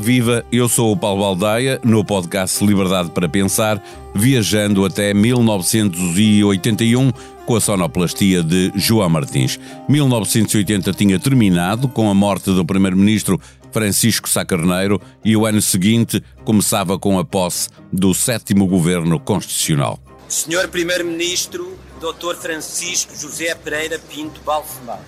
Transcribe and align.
Viva! 0.00 0.44
Eu 0.50 0.66
sou 0.66 0.92
o 0.92 0.96
Paulo 0.96 1.22
Baldaia, 1.22 1.78
no 1.84 2.02
podcast 2.02 2.64
Liberdade 2.64 3.10
para 3.10 3.28
Pensar, 3.28 3.82
viajando 4.14 4.84
até 4.84 5.12
1981 5.12 7.12
com 7.44 7.54
a 7.54 7.60
sonoplastia 7.60 8.42
de 8.42 8.72
João 8.74 9.10
Martins. 9.10 9.60
1980 9.88 10.92
tinha 10.94 11.18
terminado 11.18 11.86
com 11.86 12.10
a 12.10 12.14
morte 12.14 12.46
do 12.46 12.64
primeiro-ministro 12.64 13.38
Francisco 13.70 14.28
Sá 14.28 14.42
Carneiro 14.42 15.00
e 15.22 15.36
o 15.36 15.44
ano 15.44 15.60
seguinte 15.60 16.22
começava 16.44 16.98
com 16.98 17.18
a 17.18 17.24
posse 17.24 17.68
do 17.92 18.14
sétimo 18.14 18.66
governo 18.66 19.20
constitucional. 19.20 20.00
Senhor 20.28 20.66
Primeiro-Ministro, 20.68 21.76
Dr. 22.00 22.36
Francisco 22.36 23.14
José 23.14 23.54
Pereira 23.54 23.98
Pinto 23.98 24.40
Balsemar. 24.40 25.00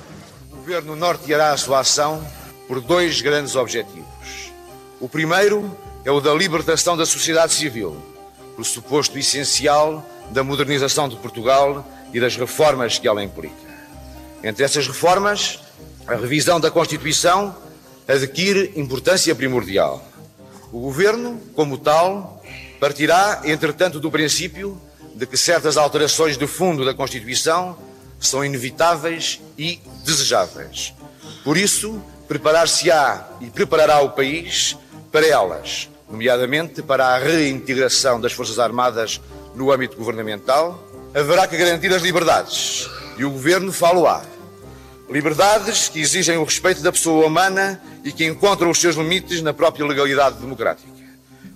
O 0.52 0.57
governo 0.57 0.95
norteará 0.95 1.52
a 1.52 1.57
sua 1.57 1.80
ação 1.80 2.23
por 2.69 2.80
dois 2.80 3.23
grandes 3.23 3.57
objetivos 3.57 4.52
o 5.02 5.09
primeiro 5.09 5.69
é 6.05 6.12
o 6.12 6.20
da 6.20 6.33
libertação 6.33 6.97
da 6.97 7.05
sociedade 7.05 7.52
civil, 7.52 8.01
pressuposto 8.55 9.19
essencial 9.19 10.06
da 10.30 10.45
modernização 10.45 11.09
de 11.09 11.16
Portugal 11.16 11.84
e 12.15 12.20
das 12.20 12.37
reformas 12.37 13.01
que 13.01 13.09
ela 13.09 13.20
implica. 13.20 13.52
Entre 14.45 14.65
essas 14.65 14.87
reformas, 14.87 15.59
a 16.07 16.15
revisão 16.15 16.60
da 16.60 16.70
Constituição 16.70 17.52
adquire 18.07 18.74
importância 18.77 19.34
primordial. 19.34 20.07
O 20.71 20.79
Governo, 20.79 21.40
como 21.57 21.79
tal, 21.79 22.40
partirá, 22.79 23.43
entretanto, 23.45 23.99
do 23.99 24.09
princípio 24.09 24.80
de 25.16 25.27
que 25.27 25.37
certas 25.37 25.77
alterações 25.77 26.38
de 26.38 26.46
fundo 26.46 26.84
da 26.84 26.95
Constituição 26.95 27.77
são 28.21 28.45
inevitáveis 28.45 29.40
e 29.59 29.80
desejáveis. 30.05 30.95
Por 31.43 31.57
isso, 31.57 32.01
preparar-se-á 32.29 33.30
e 33.40 33.51
preparará 33.51 34.01
o 34.01 34.10
país 34.10 34.77
para 35.13 35.27
elas, 35.27 35.91
nomeadamente 36.10 36.82
para 36.82 37.09
a 37.09 37.18
reintegração 37.18 38.18
das 38.18 38.32
Forças 38.32 38.59
Armadas 38.59 39.21
no 39.55 39.71
âmbito 39.71 39.96
governamental, 39.96 40.82
haverá 41.15 41.46
que 41.46 41.57
garantir 41.57 41.93
as 41.93 42.01
liberdades 42.01 42.88
e 43.18 43.24
o 43.24 43.30
Governo 43.30 43.71
falo-á. 43.71 44.24
Liberdades 45.10 45.90
que 45.90 46.01
exigem 46.01 46.38
o 46.38 46.45
respeito 46.45 46.80
da 46.80 46.90
pessoa 46.90 47.27
humana 47.27 47.79
e 48.02 48.10
que 48.10 48.24
encontram 48.24 48.71
os 48.71 48.80
seus 48.80 48.96
limites 48.96 49.43
na 49.43 49.52
própria 49.52 49.85
legalidade 49.85 50.37
democrática. 50.37 50.88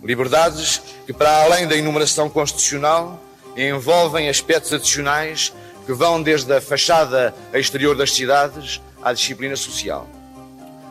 Liberdades 0.04 0.82
que, 1.06 1.12
para 1.14 1.44
além 1.44 1.66
da 1.66 1.74
enumeração 1.74 2.28
constitucional, 2.28 3.18
envolvem 3.56 4.28
aspectos 4.28 4.74
adicionais 4.74 5.54
que 5.86 5.92
vão 5.94 6.22
desde 6.22 6.52
a 6.52 6.60
fachada 6.60 7.34
exterior 7.54 7.96
das 7.96 8.12
cidades 8.12 8.82
à 9.02 9.14
disciplina 9.14 9.56
social. 9.56 10.06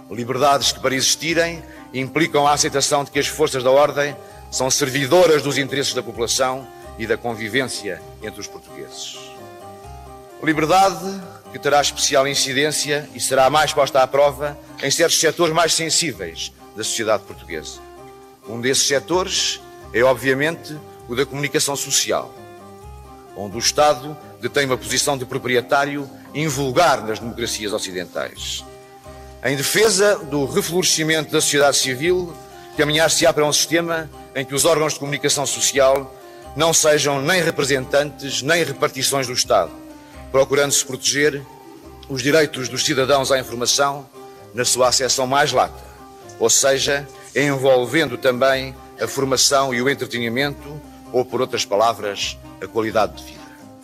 Liberdades 0.09 0.71
que, 0.71 0.79
para 0.79 0.95
existirem, 0.95 1.63
implicam 1.99 2.45
a 2.47 2.53
aceitação 2.53 3.03
de 3.03 3.11
que 3.11 3.19
as 3.19 3.27
forças 3.27 3.63
da 3.63 3.71
ordem 3.71 4.15
são 4.51 4.69
servidoras 4.69 5.41
dos 5.41 5.57
interesses 5.57 5.93
da 5.93 6.03
população 6.03 6.67
e 6.97 7.05
da 7.05 7.17
convivência 7.17 8.01
entre 8.21 8.39
os 8.39 8.47
portugueses. 8.47 9.17
Liberdade 10.43 11.21
que 11.51 11.59
terá 11.59 11.79
especial 11.81 12.27
incidência 12.27 13.09
e 13.15 13.19
será 13.19 13.49
mais 13.49 13.71
posta 13.71 14.01
à 14.01 14.07
prova 14.07 14.57
em 14.83 14.91
certos 14.91 15.19
setores 15.19 15.53
mais 15.53 15.73
sensíveis 15.73 16.51
da 16.75 16.83
sociedade 16.83 17.23
portuguesa. 17.23 17.79
Um 18.47 18.59
desses 18.59 18.85
setores 18.85 19.61
é, 19.93 20.03
obviamente, 20.03 20.77
o 21.07 21.15
da 21.15 21.25
comunicação 21.25 21.75
social, 21.75 22.33
onde 23.37 23.55
o 23.55 23.59
Estado 23.59 24.17
detém 24.41 24.65
uma 24.65 24.77
posição 24.77 25.17
de 25.17 25.25
proprietário 25.25 26.09
invulgar 26.33 27.01
nas 27.01 27.19
democracias 27.19 27.71
ocidentais. 27.71 28.65
Em 29.45 29.55
defesa 29.55 30.15
do 30.15 30.43
reflorescimento 30.45 31.31
da 31.31 31.39
sociedade 31.39 31.77
civil, 31.77 32.35
caminhar-se-á 32.75 33.31
para 33.31 33.45
um 33.45 33.53
sistema 33.53 34.09
em 34.33 34.43
que 34.43 34.55
os 34.55 34.65
órgãos 34.65 34.93
de 34.93 34.99
comunicação 34.99 35.45
social 35.45 36.11
não 36.55 36.73
sejam 36.73 37.21
nem 37.21 37.43
representantes 37.43 38.41
nem 38.41 38.63
repartições 38.63 39.27
do 39.27 39.33
Estado, 39.33 39.71
procurando-se 40.31 40.83
proteger 40.83 41.45
os 42.09 42.23
direitos 42.23 42.67
dos 42.67 42.83
cidadãos 42.83 43.31
à 43.31 43.37
informação 43.37 44.09
na 44.51 44.65
sua 44.65 44.87
acessão 44.87 45.27
mais 45.27 45.51
lata, 45.51 45.83
ou 46.39 46.49
seja, 46.49 47.07
envolvendo 47.35 48.17
também 48.17 48.75
a 48.99 49.07
formação 49.07 49.71
e 49.71 49.79
o 49.79 49.87
entretenimento, 49.87 50.81
ou, 51.13 51.23
por 51.23 51.39
outras 51.39 51.63
palavras, 51.63 52.35
a 52.59 52.65
qualidade 52.65 53.17
de 53.17 53.23
vida. 53.25 53.34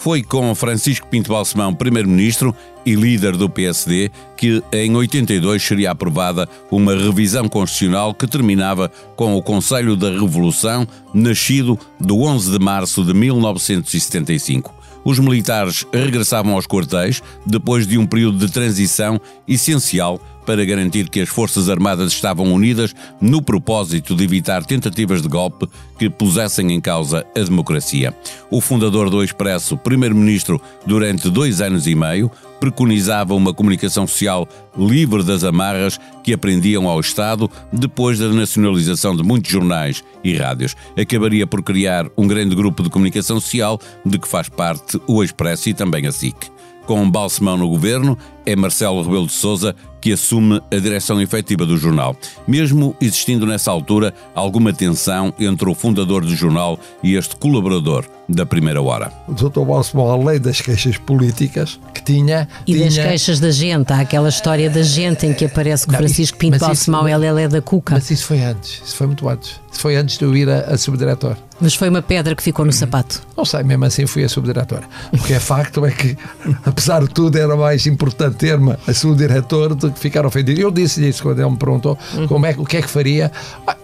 Foi 0.01 0.23
com 0.23 0.55
Francisco 0.55 1.05
Pinto 1.07 1.31
Balsemão, 1.31 1.75
primeiro-ministro 1.75 2.55
e 2.83 2.95
líder 2.95 3.37
do 3.37 3.47
PSD, 3.47 4.09
que 4.35 4.63
em 4.73 4.95
82 4.95 5.61
seria 5.61 5.91
aprovada 5.91 6.49
uma 6.71 6.95
revisão 6.95 7.47
constitucional 7.47 8.11
que 8.11 8.25
terminava 8.25 8.91
com 9.15 9.35
o 9.35 9.43
Conselho 9.43 9.95
da 9.95 10.09
Revolução, 10.09 10.87
nascido 11.13 11.77
do 11.99 12.23
11 12.23 12.51
de 12.51 12.57
março 12.57 13.05
de 13.05 13.13
1975. 13.13 14.73
Os 15.03 15.19
militares 15.19 15.85
regressavam 15.91 16.53
aos 16.53 16.67
quartéis 16.67 17.21
depois 17.45 17.87
de 17.87 17.97
um 17.97 18.05
período 18.05 18.45
de 18.45 18.51
transição 18.51 19.19
essencial 19.47 20.19
para 20.45 20.65
garantir 20.65 21.09
que 21.09 21.21
as 21.21 21.29
Forças 21.29 21.69
Armadas 21.69 22.11
estavam 22.11 22.51
unidas 22.51 22.93
no 23.19 23.41
propósito 23.41 24.15
de 24.15 24.23
evitar 24.23 24.65
tentativas 24.65 25.21
de 25.21 25.27
golpe 25.27 25.67
que 25.97 26.09
pusessem 26.09 26.71
em 26.71 26.81
causa 26.81 27.25
a 27.35 27.39
democracia. 27.39 28.15
O 28.49 28.59
fundador 28.59 29.09
do 29.09 29.23
Expresso, 29.23 29.77
primeiro-ministro 29.77 30.61
durante 30.85 31.29
dois 31.29 31.61
anos 31.61 31.87
e 31.87 31.95
meio, 31.95 32.31
preconizava 32.61 33.33
uma 33.33 33.53
comunicação 33.55 34.05
social 34.05 34.47
livre 34.77 35.23
das 35.23 35.43
amarras 35.43 35.99
que 36.23 36.31
aprendiam 36.31 36.87
ao 36.87 36.99
Estado 36.99 37.49
depois 37.73 38.19
da 38.19 38.29
nacionalização 38.29 39.15
de 39.15 39.23
muitos 39.23 39.51
jornais 39.51 40.03
e 40.23 40.37
rádios. 40.37 40.75
Acabaria 40.95 41.47
por 41.47 41.63
criar 41.63 42.07
um 42.15 42.27
grande 42.27 42.55
grupo 42.55 42.83
de 42.83 42.89
comunicação 42.91 43.39
social 43.39 43.79
de 44.05 44.19
que 44.19 44.27
faz 44.27 44.47
parte 44.47 45.01
o 45.07 45.23
Expresso 45.23 45.69
e 45.69 45.73
também 45.73 46.05
a 46.05 46.11
SIC. 46.11 46.37
Com 46.85 47.09
Balsemão 47.09 47.57
no 47.57 47.67
governo, 47.67 48.17
é 48.45 48.55
Marcelo 48.55 49.01
Rebelo 49.03 49.27
de 49.27 49.33
Sousa 49.33 49.75
que 50.01 50.11
assume 50.11 50.59
a 50.71 50.75
direção 50.77 51.21
efetiva 51.21 51.63
do 51.63 51.77
jornal, 51.77 52.15
mesmo 52.47 52.95
existindo 52.99 53.45
nessa 53.45 53.69
altura 53.69 54.11
alguma 54.33 54.73
tensão 54.73 55.31
entre 55.39 55.69
o 55.69 55.75
fundador 55.75 56.25
do 56.25 56.35
jornal 56.35 56.79
e 57.03 57.15
este 57.15 57.35
colaborador 57.35 58.05
da 58.27 58.45
primeira 58.45 58.81
hora. 58.81 59.11
O 59.27 59.33
Dr. 59.33 59.61
Balsemão, 59.61 60.09
além 60.09 60.39
das 60.39 60.59
queixas 60.59 60.97
políticas 60.97 61.79
que 61.93 62.03
tinha... 62.03 62.47
E 62.65 62.73
tinha... 62.73 62.85
das 62.85 62.97
queixas 62.97 63.39
da 63.39 63.51
gente, 63.51 63.93
há 63.93 63.99
aquela 63.99 64.29
história 64.29 64.69
da 64.69 64.81
gente 64.81 65.27
em 65.27 65.33
que 65.33 65.45
aparece 65.45 65.85
que 65.85 65.93
o 65.93 65.97
Francisco 65.97 66.37
Pinto 66.37 66.57
Balsemão 66.57 67.07
é 67.07 67.15
Lelé 67.15 67.47
da 67.47 67.61
Cuca. 67.61 67.93
Mas 67.95 68.09
isso 68.09 68.25
foi 68.25 68.41
antes, 68.41 68.81
isso 68.83 68.95
foi 68.95 69.05
muito 69.05 69.29
antes. 69.29 69.61
Isso 69.71 69.81
foi 69.81 69.95
antes 69.95 70.17
de 70.17 70.25
eu 70.25 70.35
ir 70.35 70.49
a, 70.49 70.61
a 70.61 70.77
subdiretor. 70.77 71.37
Mas 71.59 71.75
foi 71.75 71.89
uma 71.89 72.01
pedra 72.01 72.35
que 72.35 72.41
ficou 72.41 72.65
no 72.65 72.73
sapato. 72.73 73.21
Não 73.37 73.45
sei, 73.45 73.63
mesmo 73.63 73.85
assim 73.85 74.07
fui 74.07 74.23
a 74.23 74.29
subdiretora. 74.29 74.83
O 75.13 75.17
que 75.17 75.33
é 75.33 75.39
facto 75.39 75.85
é 75.85 75.91
que, 75.91 76.17
apesar 76.65 77.01
de 77.01 77.09
tudo, 77.09 77.37
era 77.37 77.55
mais 77.55 77.85
importante 77.85 78.30
ter-me 78.33 78.75
a 78.87 78.93
subdiretor 78.93 79.75
do 79.75 79.91
que 79.91 79.99
ficar 79.99 80.25
ofendido. 80.25 80.59
Eu 80.59 80.71
disse 80.71 81.07
isso 81.07 81.23
quando 81.23 81.39
ele 81.39 81.49
me 81.49 81.57
perguntou 81.57 81.97
uhum. 82.13 82.27
como 82.27 82.45
é, 82.45 82.55
o 82.57 82.65
que 82.65 82.77
é 82.77 82.81
que 82.81 82.89
faria. 82.89 83.31
Ah, 83.65 83.75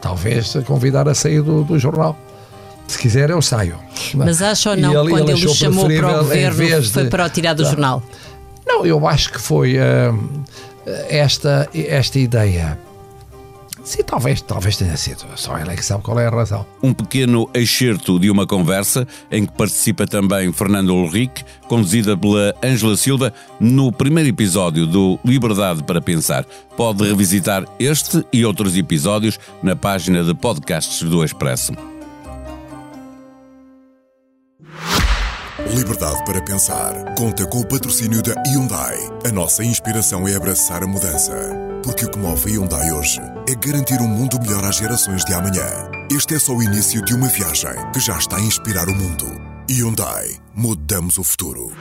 talvez 0.00 0.54
convidar 0.66 1.08
a 1.08 1.14
sair 1.14 1.42
do, 1.42 1.64
do 1.64 1.78
jornal. 1.78 2.16
Se 2.86 2.98
quiser, 2.98 3.30
eu 3.30 3.40
saio. 3.40 3.78
Mas 4.14 4.42
acha 4.42 4.70
ou 4.70 4.76
não 4.76 5.04
que 5.04 5.10
quando 5.10 5.30
ele 5.30 5.46
o 5.46 5.54
chamou 5.54 5.86
para 5.86 6.08
o 6.08 6.18
governo 6.18 6.80
de... 6.82 6.90
foi 6.90 7.06
para 7.06 7.24
o 7.24 7.30
tirar 7.30 7.54
do 7.54 7.62
tá. 7.62 7.70
jornal? 7.70 8.02
Não, 8.66 8.84
eu 8.84 9.06
acho 9.08 9.32
que 9.32 9.40
foi 9.40 9.76
uh, 9.76 10.44
esta, 11.08 11.68
esta 11.74 12.18
ideia 12.18 12.78
Sim, 13.84 14.02
talvez, 14.02 14.40
talvez 14.40 14.78
tenha 14.78 14.96
sido. 14.96 15.24
Só 15.36 15.58
ele 15.58 15.70
é 15.70 15.76
que 15.76 15.84
sabe 15.84 16.02
qual 16.02 16.18
é 16.18 16.26
a 16.26 16.30
razão. 16.30 16.66
Um 16.82 16.94
pequeno 16.94 17.48
excerto 17.52 18.18
de 18.18 18.30
uma 18.30 18.46
conversa 18.46 19.06
em 19.30 19.44
que 19.44 19.52
participa 19.52 20.06
também 20.06 20.50
Fernando 20.52 20.94
Ulrich, 20.94 21.44
conduzida 21.68 22.16
pela 22.16 22.54
Ângela 22.64 22.96
Silva, 22.96 23.32
no 23.60 23.92
primeiro 23.92 24.30
episódio 24.30 24.86
do 24.86 25.20
Liberdade 25.22 25.82
para 25.84 26.00
Pensar. 26.00 26.46
Pode 26.76 27.04
revisitar 27.04 27.64
este 27.78 28.24
e 28.32 28.44
outros 28.44 28.74
episódios 28.74 29.38
na 29.62 29.76
página 29.76 30.24
de 30.24 30.34
podcasts 30.34 31.02
do 31.02 31.22
Expresso. 31.22 31.72
Liberdade 35.76 36.24
para 36.24 36.40
Pensar. 36.42 37.14
Conta 37.16 37.46
com 37.46 37.60
o 37.60 37.66
patrocínio 37.66 38.22
da 38.22 38.34
Hyundai. 38.46 38.96
A 39.26 39.32
nossa 39.32 39.62
inspiração 39.62 40.26
é 40.26 40.34
abraçar 40.34 40.82
a 40.82 40.86
mudança. 40.86 41.73
Porque 41.84 42.06
o 42.06 42.10
que 42.10 42.18
move 42.18 42.50
a 42.50 42.54
Hyundai 42.54 42.92
hoje 42.92 43.20
é 43.46 43.54
garantir 43.54 44.00
um 44.00 44.08
mundo 44.08 44.40
melhor 44.40 44.64
às 44.64 44.78
gerações 44.78 45.22
de 45.22 45.34
amanhã. 45.34 45.68
Este 46.10 46.34
é 46.34 46.38
só 46.38 46.54
o 46.54 46.62
início 46.62 47.04
de 47.04 47.14
uma 47.14 47.28
viagem 47.28 47.74
que 47.92 48.00
já 48.00 48.16
está 48.16 48.38
a 48.38 48.40
inspirar 48.40 48.88
o 48.88 48.94
mundo. 48.94 49.26
Hyundai. 49.70 50.30
Mudamos 50.54 51.18
o 51.18 51.22
futuro. 51.22 51.72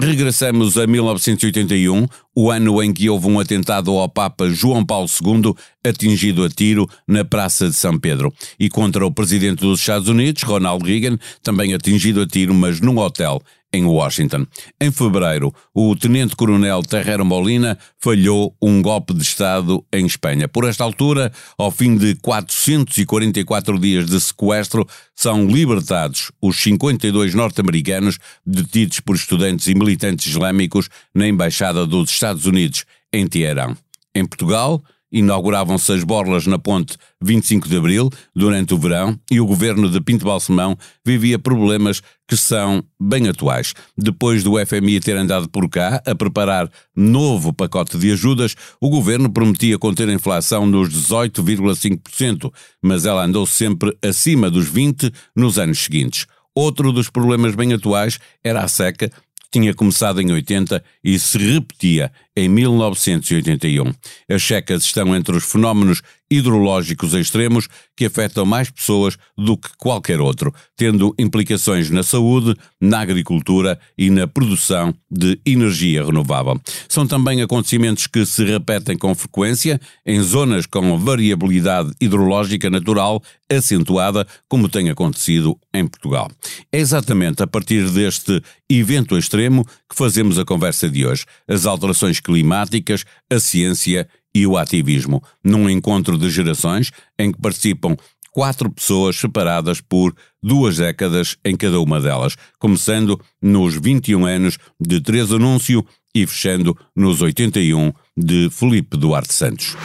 Regressamos 0.00 0.78
a 0.78 0.86
1981, 0.86 2.06
o 2.34 2.50
ano 2.50 2.82
em 2.82 2.92
que 2.94 3.10
houve 3.10 3.26
um 3.26 3.38
atentado 3.38 3.90
ao 3.90 4.08
Papa 4.08 4.48
João 4.48 4.86
Paulo 4.86 5.08
II, 5.22 5.52
atingido 5.84 6.44
a 6.44 6.48
tiro 6.48 6.88
na 7.06 7.24
Praça 7.24 7.68
de 7.68 7.74
São 7.74 7.98
Pedro, 7.98 8.32
e 8.58 8.70
contra 8.70 9.04
o 9.04 9.12
presidente 9.12 9.60
dos 9.60 9.80
Estados 9.80 10.08
Unidos, 10.08 10.44
Ronald 10.44 10.82
Reagan, 10.82 11.18
também 11.42 11.74
atingido 11.74 12.22
a 12.22 12.26
tiro, 12.26 12.54
mas 12.54 12.80
num 12.80 12.96
hotel 12.96 13.42
em 13.72 13.84
Washington. 13.84 14.46
Em 14.80 14.90
fevereiro, 14.90 15.54
o 15.74 15.94
tenente-coronel 15.94 16.82
Terrero 16.82 17.24
Molina 17.24 17.78
falhou 17.98 18.56
um 18.60 18.80
golpe 18.80 19.12
de 19.12 19.22
Estado 19.22 19.84
em 19.92 20.06
Espanha. 20.06 20.48
Por 20.48 20.64
esta 20.64 20.84
altura, 20.84 21.32
ao 21.56 21.70
fim 21.70 21.96
de 21.96 22.14
444 22.16 23.78
dias 23.78 24.06
de 24.06 24.20
sequestro, 24.20 24.86
são 25.14 25.46
libertados 25.46 26.32
os 26.40 26.56
52 26.62 27.34
norte-americanos 27.34 28.18
detidos 28.46 29.00
por 29.00 29.16
estudantes 29.16 29.66
e 29.66 29.74
militantes 29.74 30.26
islâmicos 30.26 30.88
na 31.14 31.28
Embaixada 31.28 31.86
dos 31.86 32.10
Estados 32.10 32.46
Unidos 32.46 32.84
em 33.12 33.26
Teherão. 33.26 33.76
Em 34.14 34.24
Portugal, 34.24 34.82
inauguravam-se 35.10 35.92
as 35.92 36.04
borlas 36.04 36.46
na 36.46 36.58
ponte 36.58 36.96
25 37.22 37.68
de 37.68 37.76
Abril 37.76 38.10
durante 38.34 38.74
o 38.74 38.78
verão 38.78 39.18
e 39.30 39.40
o 39.40 39.46
governo 39.46 39.90
de 39.90 40.00
Pinto 40.00 40.24
Balsemão 40.24 40.76
vivia 41.04 41.38
problemas 41.38 42.02
que 42.28 42.36
são 42.36 42.84
bem 43.00 43.28
atuais. 43.28 43.72
Depois 43.96 44.44
do 44.44 44.54
FMI 44.64 45.00
ter 45.00 45.16
andado 45.16 45.48
por 45.48 45.68
cá 45.68 46.02
a 46.06 46.14
preparar 46.14 46.70
novo 46.94 47.52
pacote 47.52 47.96
de 47.96 48.12
ajudas, 48.12 48.54
o 48.80 48.90
governo 48.90 49.30
prometia 49.30 49.78
conter 49.78 50.08
a 50.08 50.12
inflação 50.12 50.66
nos 50.66 50.90
18,5%, 50.90 52.52
mas 52.82 53.06
ela 53.06 53.24
andou 53.24 53.46
sempre 53.46 53.96
acima 54.02 54.50
dos 54.50 54.70
20% 54.70 55.12
nos 55.34 55.58
anos 55.58 55.78
seguintes. 55.78 56.26
Outro 56.54 56.92
dos 56.92 57.08
problemas 57.08 57.54
bem 57.54 57.72
atuais 57.72 58.18
era 58.42 58.62
a 58.62 58.68
seca, 58.68 59.10
tinha 59.50 59.74
começado 59.74 60.20
em 60.20 60.30
80 60.30 60.82
e 61.02 61.18
se 61.18 61.38
repetia 61.38 62.12
em 62.36 62.48
1981. 62.48 63.92
As 64.28 64.42
secas 64.42 64.84
estão 64.84 65.14
entre 65.16 65.36
os 65.36 65.44
fenómenos 65.44 66.02
hidrológicos 66.30 67.14
extremos 67.14 67.68
que 67.96 68.06
afetam 68.06 68.44
mais 68.44 68.70
pessoas 68.70 69.16
do 69.36 69.56
que 69.56 69.68
qualquer 69.76 70.20
outro, 70.20 70.52
tendo 70.76 71.14
implicações 71.18 71.90
na 71.90 72.02
saúde, 72.02 72.54
na 72.80 73.00
agricultura 73.00 73.78
e 73.96 74.10
na 74.10 74.26
produção 74.26 74.94
de 75.10 75.40
energia 75.44 76.04
renovável. 76.04 76.60
São 76.88 77.06
também 77.06 77.42
acontecimentos 77.42 78.06
que 78.06 78.24
se 78.24 78.44
repetem 78.44 78.96
com 78.96 79.14
frequência 79.14 79.80
em 80.04 80.20
zonas 80.22 80.66
com 80.66 80.98
variabilidade 80.98 81.92
hidrológica 82.00 82.70
natural 82.70 83.22
acentuada, 83.50 84.26
como 84.48 84.68
tem 84.68 84.90
acontecido 84.90 85.58
em 85.72 85.86
Portugal. 85.86 86.30
É 86.70 86.78
exatamente 86.78 87.42
a 87.42 87.46
partir 87.46 87.88
deste 87.90 88.42
evento 88.68 89.16
extremo 89.16 89.64
que 89.88 89.96
fazemos 89.96 90.38
a 90.38 90.44
conversa 90.44 90.88
de 90.88 91.06
hoje. 91.06 91.24
As 91.48 91.64
alterações 91.64 92.20
climáticas, 92.20 93.04
a 93.30 93.40
ciência 93.40 94.06
e 94.34 94.46
o 94.46 94.56
ativismo, 94.56 95.22
num 95.42 95.68
encontro 95.68 96.18
de 96.18 96.30
gerações 96.30 96.90
em 97.18 97.32
que 97.32 97.40
participam 97.40 97.96
quatro 98.32 98.70
pessoas 98.70 99.16
separadas 99.16 99.80
por 99.80 100.14
duas 100.42 100.76
décadas 100.76 101.36
em 101.44 101.56
cada 101.56 101.80
uma 101.80 102.00
delas, 102.00 102.36
começando 102.58 103.20
nos 103.42 103.74
21 103.74 104.26
anos 104.26 104.58
de 104.80 105.00
Teresa 105.00 105.36
Anúncio 105.36 105.84
e 106.14 106.26
fechando 106.26 106.76
nos 106.94 107.20
81 107.20 107.92
de 108.16 108.48
Felipe 108.50 108.96
Duarte 108.96 109.34
Santos. 109.34 109.76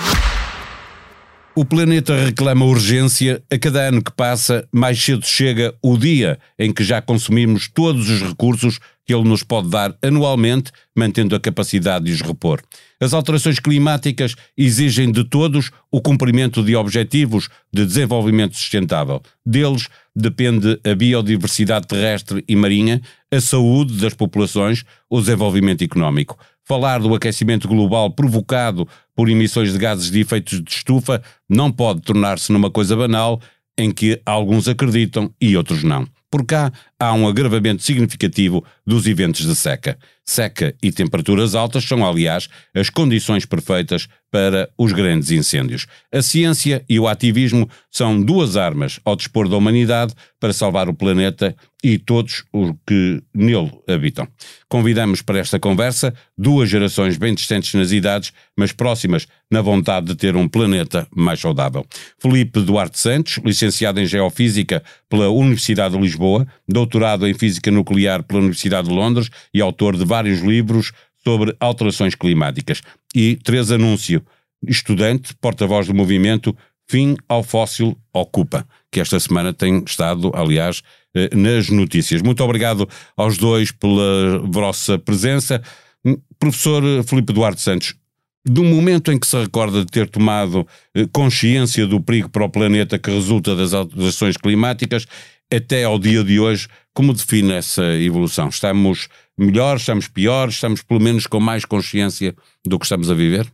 O 1.55 1.63
planeta 1.63 2.15
reclama 2.15 2.65
urgência. 2.65 3.43
A 3.51 3.59
cada 3.59 3.81
ano 3.81 4.01
que 4.01 4.11
passa, 4.11 4.67
mais 4.71 5.03
cedo 5.03 5.23
chega 5.23 5.75
o 5.83 5.95
dia 5.97 6.39
em 6.57 6.73
que 6.73 6.83
já 6.83 6.99
consumimos 6.99 7.69
todos 7.71 8.09
os 8.09 8.21
recursos 8.21 8.79
que 9.05 9.13
ele 9.13 9.27
nos 9.27 9.43
pode 9.43 9.69
dar 9.69 9.95
anualmente, 10.01 10.71
mantendo 10.95 11.35
a 11.35 11.39
capacidade 11.39 12.05
de 12.05 12.13
os 12.13 12.21
repor. 12.21 12.61
As 12.99 13.13
alterações 13.13 13.59
climáticas 13.59 14.35
exigem 14.57 15.11
de 15.11 15.23
todos 15.23 15.71
o 15.91 16.01
cumprimento 16.01 16.63
de 16.63 16.75
objetivos 16.75 17.49
de 17.71 17.85
desenvolvimento 17.85 18.55
sustentável. 18.55 19.21
Deles 19.45 19.89
depende 20.15 20.79
a 20.85 20.95
biodiversidade 20.95 21.87
terrestre 21.87 22.43
e 22.47 22.55
marinha, 22.55 23.01
a 23.31 23.41
saúde 23.41 23.99
das 23.99 24.13
populações, 24.13 24.83
o 25.09 25.19
desenvolvimento 25.19 25.83
económico. 25.83 26.37
Falar 26.65 26.99
do 26.99 27.13
aquecimento 27.13 27.67
global 27.67 28.09
provocado 28.11 28.87
por 29.13 29.27
emissões 29.27 29.73
de 29.73 29.77
gases 29.77 30.09
de 30.09 30.21
efeitos 30.21 30.63
de 30.63 30.71
estufa 30.71 31.21
não 31.49 31.69
pode 31.69 32.01
tornar-se 32.01 32.53
numa 32.53 32.71
coisa 32.71 32.95
banal 32.95 33.41
em 33.77 33.91
que 33.91 34.21
alguns 34.25 34.67
acreditam 34.67 35.29
e 35.41 35.57
outros 35.57 35.83
não. 35.83 36.07
Por 36.31 36.45
cá 36.45 36.71
há 37.03 37.13
um 37.13 37.27
agravamento 37.27 37.83
significativo 37.83 38.63
dos 38.85 39.05
eventos 39.07 39.45
de 39.45 39.55
seca. 39.55 39.97
Seca 40.25 40.73
e 40.81 40.89
temperaturas 40.89 41.53
altas 41.53 41.83
são, 41.83 42.07
aliás, 42.07 42.47
as 42.73 42.89
condições 42.89 43.45
perfeitas 43.45 44.07
para 44.31 44.69
os 44.77 44.93
grandes 44.93 45.29
incêndios. 45.31 45.85
A 46.11 46.21
ciência 46.21 46.83
e 46.89 46.97
o 46.99 47.07
ativismo 47.07 47.69
são 47.91 48.19
duas 48.19 48.55
armas 48.55 48.99
ao 49.03 49.15
dispor 49.15 49.49
da 49.49 49.57
humanidade 49.57 50.13
para 50.39 50.53
salvar 50.53 50.87
o 50.87 50.93
planeta 50.93 51.55
e 51.83 51.99
todos 51.99 52.43
os 52.51 52.73
que 52.87 53.21
nele 53.33 53.71
habitam. 53.87 54.27
Convidamos 54.69 55.21
para 55.21 55.39
esta 55.39 55.59
conversa 55.59 56.13
duas 56.37 56.69
gerações 56.69 57.17
bem 57.17 57.35
distantes 57.35 57.73
nas 57.73 57.91
idades, 57.91 58.31
mas 58.57 58.71
próximas 58.71 59.27
na 59.51 59.61
vontade 59.61 60.07
de 60.07 60.15
ter 60.15 60.35
um 60.35 60.47
planeta 60.47 61.05
mais 61.15 61.39
saudável. 61.39 61.85
Felipe 62.17 62.61
Duarte 62.61 62.97
Santos, 62.97 63.39
licenciado 63.43 63.99
em 63.99 64.05
Geofísica 64.05 64.81
pela 65.07 65.29
Universidade 65.29 65.93
de 65.93 66.01
Lisboa, 66.01 66.47
doutorado 66.93 67.27
em 67.27 67.33
Física 67.33 67.71
Nuclear 67.71 68.21
pela 68.21 68.39
Universidade 68.39 68.87
de 68.87 68.93
Londres 68.93 69.29
e 69.51 69.59
autor 69.59 69.97
de 69.97 70.05
vários 70.05 70.41
livros 70.41 70.91
sobre 71.23 71.55
alterações 71.59 72.13
climáticas. 72.13 72.81
E 73.15 73.35
Teresa 73.37 73.75
Anúncio, 73.75 74.23
estudante, 74.67 75.33
porta-voz 75.41 75.87
do 75.87 75.93
movimento 75.93 76.55
Fim 76.87 77.15
ao 77.27 77.41
Fóssil 77.41 77.97
Ocupa, 78.13 78.67
que 78.91 78.99
esta 78.99 79.19
semana 79.19 79.53
tem 79.53 79.83
estado, 79.87 80.31
aliás, 80.35 80.83
eh, 81.15 81.29
nas 81.33 81.69
notícias. 81.69 82.21
Muito 82.21 82.43
obrigado 82.43 82.87
aos 83.17 83.37
dois 83.37 83.71
pela 83.71 84.39
vossa 84.43 84.99
presença. 84.99 85.63
Professor 86.37 86.83
Felipe 87.05 87.33
Duarte 87.33 87.61
Santos, 87.61 87.95
do 88.45 88.63
momento 88.63 89.11
em 89.11 89.17
que 89.17 89.25
se 89.25 89.39
recorda 89.39 89.79
de 89.79 89.89
ter 89.89 90.09
tomado 90.09 90.67
eh, 90.93 91.07
consciência 91.11 91.87
do 91.87 92.01
perigo 92.01 92.29
para 92.29 92.43
o 92.43 92.49
planeta 92.49 92.99
que 92.99 93.09
resulta 93.09 93.55
das 93.55 93.73
alterações 93.73 94.35
climáticas, 94.35 95.07
até 95.55 95.83
ao 95.83 95.99
dia 95.99 96.23
de 96.23 96.39
hoje, 96.39 96.67
como 96.93 97.13
define 97.13 97.53
essa 97.53 97.83
evolução? 97.95 98.49
Estamos 98.49 99.07
melhores, 99.37 99.81
estamos 99.81 100.07
piores, 100.07 100.55
estamos 100.55 100.81
pelo 100.81 100.99
menos 100.99 101.27
com 101.27 101.39
mais 101.39 101.65
consciência 101.65 102.35
do 102.65 102.77
que 102.79 102.85
estamos 102.85 103.09
a 103.09 103.13
viver? 103.13 103.51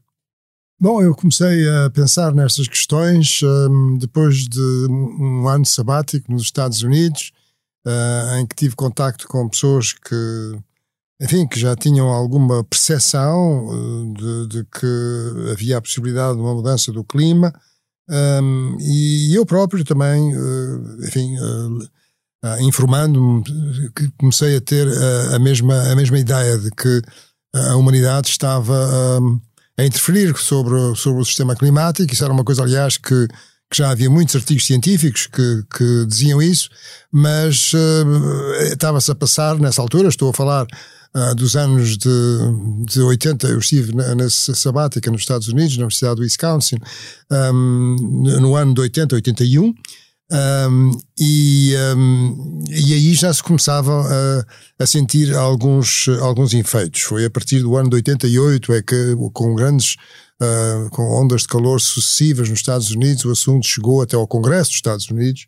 Bom, 0.82 1.02
eu 1.02 1.14
comecei 1.14 1.68
a 1.70 1.90
pensar 1.90 2.34
nestas 2.34 2.68
questões 2.68 3.42
um, 3.44 3.98
depois 3.98 4.48
de 4.48 4.88
um 4.90 5.46
ano 5.48 5.66
sabático 5.66 6.32
nos 6.32 6.44
Estados 6.44 6.82
Unidos, 6.84 7.34
uh, 7.86 8.38
em 8.38 8.46
que 8.46 8.56
tive 8.56 8.76
contacto 8.78 9.28
com 9.28 9.50
pessoas 9.50 9.92
que, 9.92 10.60
enfim, 11.22 11.46
que 11.46 11.60
já 11.60 11.76
tinham 11.76 12.08
alguma 12.08 12.64
percepção 12.64 13.68
uh, 13.68 14.14
de, 14.14 14.48
de, 14.48 14.64
que 14.64 15.52
havia 15.52 15.78
a 15.78 15.82
possibilidade 15.82 16.36
de 16.36 16.42
uma 16.42 16.56
mudança 16.56 16.94
do 16.94 17.04
clima, 17.04 17.54
um, 18.10 18.78
e 18.80 19.36
eu 19.36 19.46
próprio 19.46 19.84
também, 19.84 20.34
uh, 20.34 21.06
enfim, 21.06 21.36
informando-me, 22.62 23.44
comecei 24.18 24.56
a 24.56 24.62
ter 24.62 24.88
a, 25.34 25.40
mesma, 25.40 25.92
a 25.92 25.96
mesma 25.96 26.18
ideia 26.18 26.58
de 26.58 26.72
que 26.72 27.02
a 27.54 27.76
humanidade 27.76 28.30
estava 28.30 29.20
um, 29.20 29.40
a 29.78 29.86
interferir 29.86 30.38
sobre, 30.38 30.96
sobre 30.96 31.22
o 31.22 31.26
sistema 31.26 31.56
climático. 31.56 32.14
Isso 32.14 32.24
era 32.24 32.34
uma 32.34 32.44
coisa, 32.44 32.64
aliás, 32.64 32.98
que, 32.98 33.28
que 33.72 33.78
já 33.78 33.90
havia 33.90 34.10
muitos 34.10 34.36
artigos 34.36 34.66
científicos 34.66 35.28
que, 35.28 35.64
que 35.76 36.06
diziam 36.06 36.42
isso, 36.42 36.70
mas 37.12 37.74
uh, 37.74 38.64
estava-se 38.72 39.12
a 39.12 39.16
passar 39.16 39.58
nessa 39.58 39.82
altura, 39.82 40.10
estou 40.10 40.30
a 40.30 40.34
falar 40.34 40.68
uh, 41.16 41.36
dos 41.36 41.56
anos 41.56 41.98
de, 41.98 42.10
de 42.86 43.02
80, 43.02 43.48
eu 43.48 43.60
estive 43.60 43.96
na, 43.96 44.16
nessa 44.16 44.54
sabática 44.54 45.10
nos 45.10 45.22
Estados 45.22 45.48
Unidos, 45.48 45.78
na 45.78 45.84
Universidade 45.84 46.16
do 46.18 46.22
Wisconsin, 46.24 46.78
um, 47.32 47.96
no 48.42 48.56
ano 48.56 48.74
de 48.74 48.82
80, 48.82 49.16
81, 49.16 49.74
um, 50.32 50.92
e, 51.20 51.74
um, 51.96 52.64
e 52.70 52.94
aí 52.94 53.14
já 53.14 53.34
se 53.34 53.42
começavam 53.42 54.02
a, 54.02 54.84
a, 54.84 54.86
sentir 54.86 55.36
alguns, 55.36 56.08
alguns 56.22 56.54
efeitos. 56.54 57.02
Foi 57.02 57.26
a 57.26 57.30
partir 57.30 57.62
do 57.62 57.76
ano 57.76 57.90
de 57.90 57.96
88 57.96 58.74
é 58.74 58.82
que, 58.82 59.16
com 59.34 59.56
grandes 59.56 59.96
uh, 60.42 60.90
com 60.92 61.04
ondas 61.04 61.42
de 61.42 61.48
calor 61.48 61.82
sucessivas 61.82 62.50
nos 62.50 62.60
Estados 62.60 62.92
Unidos, 62.92 63.26
o 63.26 63.32
assunto 63.32 63.68
chegou 63.68 64.02
até 64.02 64.16
ao 64.16 64.28
Congresso 64.28 64.70
dos 64.70 64.78
Estados 64.78 65.10
Unidos. 65.10 65.48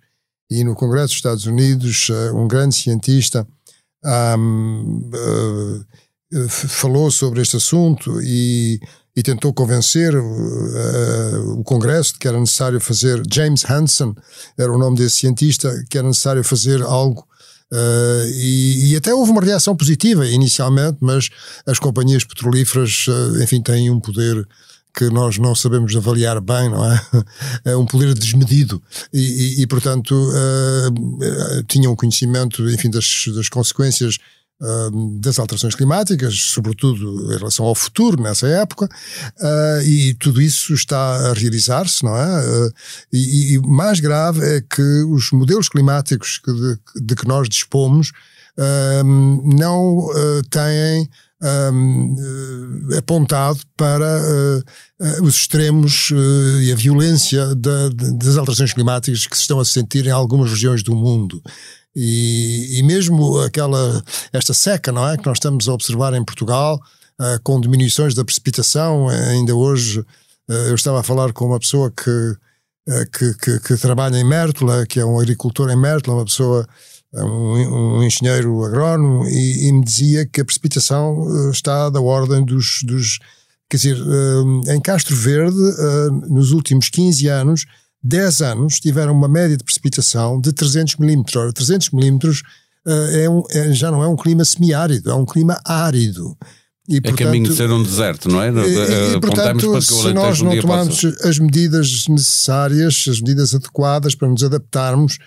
E 0.49 0.63
no 0.63 0.75
Congresso 0.75 1.07
dos 1.07 1.15
Estados 1.15 1.45
Unidos, 1.45 2.09
uh, 2.09 2.35
um 2.35 2.47
grande 2.47 2.75
cientista 2.75 3.47
um, 4.37 5.11
uh, 5.13 6.49
falou 6.49 7.11
sobre 7.11 7.41
este 7.41 7.57
assunto 7.57 8.21
e 8.21 8.79
e 9.15 9.21
tentou 9.21 9.53
convencer 9.53 10.15
uh, 10.15 11.59
o 11.59 11.63
Congresso 11.63 12.13
de 12.13 12.19
que 12.19 12.27
era 12.27 12.39
necessário 12.39 12.79
fazer, 12.79 13.21
James 13.31 13.69
Hansen 13.69 14.15
era 14.57 14.71
o 14.71 14.77
nome 14.77 14.97
desse 14.97 15.17
cientista, 15.17 15.83
que 15.89 15.97
era 15.97 16.07
necessário 16.07 16.43
fazer 16.43 16.81
algo 16.81 17.27
Uh, 17.73 18.27
e, 18.35 18.91
e, 18.91 18.95
até 18.97 19.13
houve 19.13 19.31
uma 19.31 19.41
reação 19.41 19.73
positiva 19.77 20.27
inicialmente, 20.27 20.97
mas 20.99 21.29
as 21.65 21.79
companhias 21.79 22.25
petrolíferas, 22.25 23.05
uh, 23.07 23.41
enfim, 23.41 23.61
têm 23.61 23.89
um 23.89 23.97
poder 23.97 24.45
que 24.93 25.05
nós 25.09 25.37
não 25.37 25.55
sabemos 25.55 25.95
avaliar 25.95 26.41
bem, 26.41 26.69
não 26.69 26.85
é? 26.85 27.01
É 27.71 27.75
um 27.77 27.85
poder 27.85 28.13
desmedido 28.13 28.81
e, 29.13 29.19
e, 29.21 29.61
e 29.61 29.67
portanto, 29.67 30.11
uh, 30.11 31.63
tinham 31.65 31.95
conhecimento, 31.95 32.69
enfim, 32.69 32.89
das, 32.89 33.23
das 33.33 33.47
consequências 33.47 34.17
das 35.19 35.39
alterações 35.39 35.73
climáticas, 35.73 36.35
sobretudo 36.35 37.33
em 37.33 37.37
relação 37.37 37.65
ao 37.65 37.73
futuro 37.73 38.21
nessa 38.21 38.47
época, 38.47 38.85
uh, 38.85 39.81
e 39.83 40.13
tudo 40.13 40.41
isso 40.41 40.73
está 40.73 41.29
a 41.31 41.33
realizar-se, 41.33 42.03
não 42.03 42.15
é? 42.15 42.45
Uh, 42.45 42.73
e, 43.11 43.55
e, 43.55 43.59
mais 43.59 43.99
grave 43.99 44.45
é 44.45 44.61
que 44.61 45.03
os 45.09 45.31
modelos 45.31 45.67
climáticos 45.67 46.37
que 46.37 46.53
de, 46.53 46.79
de, 47.03 47.15
que 47.15 47.27
nós 47.27 47.49
dispomos 47.49 48.11
não 49.03 50.09
têm 50.51 51.09
um, 51.41 52.15
apontado 52.97 53.59
para 53.75 54.21
os 55.23 55.35
extremos 55.35 56.11
uh, 56.11 56.61
e 56.61 56.71
a 56.71 56.75
violência 56.75 57.55
da, 57.55 57.89
das 57.89 58.37
alterações 58.37 58.73
climáticas 58.73 59.25
que 59.25 59.35
se 59.35 59.43
estão 59.43 59.59
a 59.59 59.65
sentir 59.65 60.05
em 60.05 60.11
algumas 60.11 60.51
regiões 60.51 60.83
do 60.83 60.95
mundo. 60.95 61.41
E, 61.95 62.79
e, 62.79 62.83
mesmo 62.83 63.39
aquela, 63.41 64.03
esta 64.31 64.53
seca, 64.53 64.91
não 64.91 65.07
é? 65.07 65.17
Que 65.17 65.25
nós 65.25 65.37
estamos 65.37 65.67
a 65.67 65.73
observar 65.73 66.13
em 66.13 66.23
Portugal, 66.23 66.79
uh, 67.19 67.41
com 67.43 67.59
diminuições 67.59 68.15
da 68.15 68.23
precipitação, 68.23 69.09
ainda 69.09 69.55
hoje 69.55 69.99
uh, 69.99 70.53
eu 70.69 70.75
estava 70.75 71.01
a 71.01 71.03
falar 71.03 71.33
com 71.33 71.45
uma 71.45 71.59
pessoa 71.59 71.91
que, 71.91 72.09
uh, 72.09 73.11
que, 73.11 73.33
que, 73.35 73.59
que, 73.59 73.77
trabalha 73.77 74.17
em 74.17 74.23
Mértola, 74.23 74.85
que 74.85 74.99
é 74.99 75.05
um 75.05 75.19
agricultor 75.19 75.69
em 75.69 75.77
Mértola, 75.77 76.17
uma 76.17 76.25
pessoa, 76.25 76.65
um, 77.13 77.97
um 77.97 78.03
engenheiro 78.03 78.63
agrónomo, 78.63 79.27
e, 79.27 79.67
e, 79.67 79.71
me 79.73 79.83
dizia 79.83 80.25
que 80.25 80.39
a 80.39 80.45
precipitação 80.45 81.51
está 81.51 81.89
da 81.89 81.99
ordem 81.99 82.43
dos. 82.45 82.83
dos 82.83 83.19
quer 83.69 83.77
dizer, 83.77 83.97
em 84.67 84.81
Castro 84.81 85.15
Verde, 85.15 85.57
nos 86.29 86.51
últimos 86.51 86.89
15 86.89 87.27
anos, 87.29 87.65
10 88.03 88.41
anos 88.41 88.79
tiveram 88.79 89.13
uma 89.13 89.27
média 89.27 89.55
de 89.55 89.63
precipitação 89.63 90.39
de 90.39 90.51
300 90.51 90.97
milímetros. 90.97 91.35
Ora, 91.35 91.53
300 91.53 91.91
milímetros 91.91 92.41
uh, 92.85 93.15
é 93.15 93.29
um, 93.29 93.43
é, 93.49 93.73
já 93.73 93.91
não 93.91 94.03
é 94.03 94.07
um 94.07 94.15
clima 94.15 94.43
semiárido, 94.43 95.11
é 95.11 95.13
um 95.13 95.25
clima 95.25 95.59
árido. 95.65 96.35
E, 96.89 96.97
é 96.97 97.01
portanto, 97.01 97.25
caminho 97.25 97.49
de 97.49 97.55
ser 97.55 97.71
um 97.71 97.83
deserto, 97.83 98.27
não 98.27 98.41
é? 98.41 98.49
E, 98.49 99.15
e 99.15 99.19
portanto, 99.19 99.81
se 99.81 100.13
nós 100.13 100.41
não 100.41 100.59
tomarmos 100.59 101.05
as 101.23 101.37
medidas 101.37 102.07
necessárias, 102.07 103.05
as 103.07 103.21
medidas 103.21 103.53
adequadas 103.53 104.15
para 104.15 104.27
nos 104.27 104.43
adaptarmos, 104.43 105.17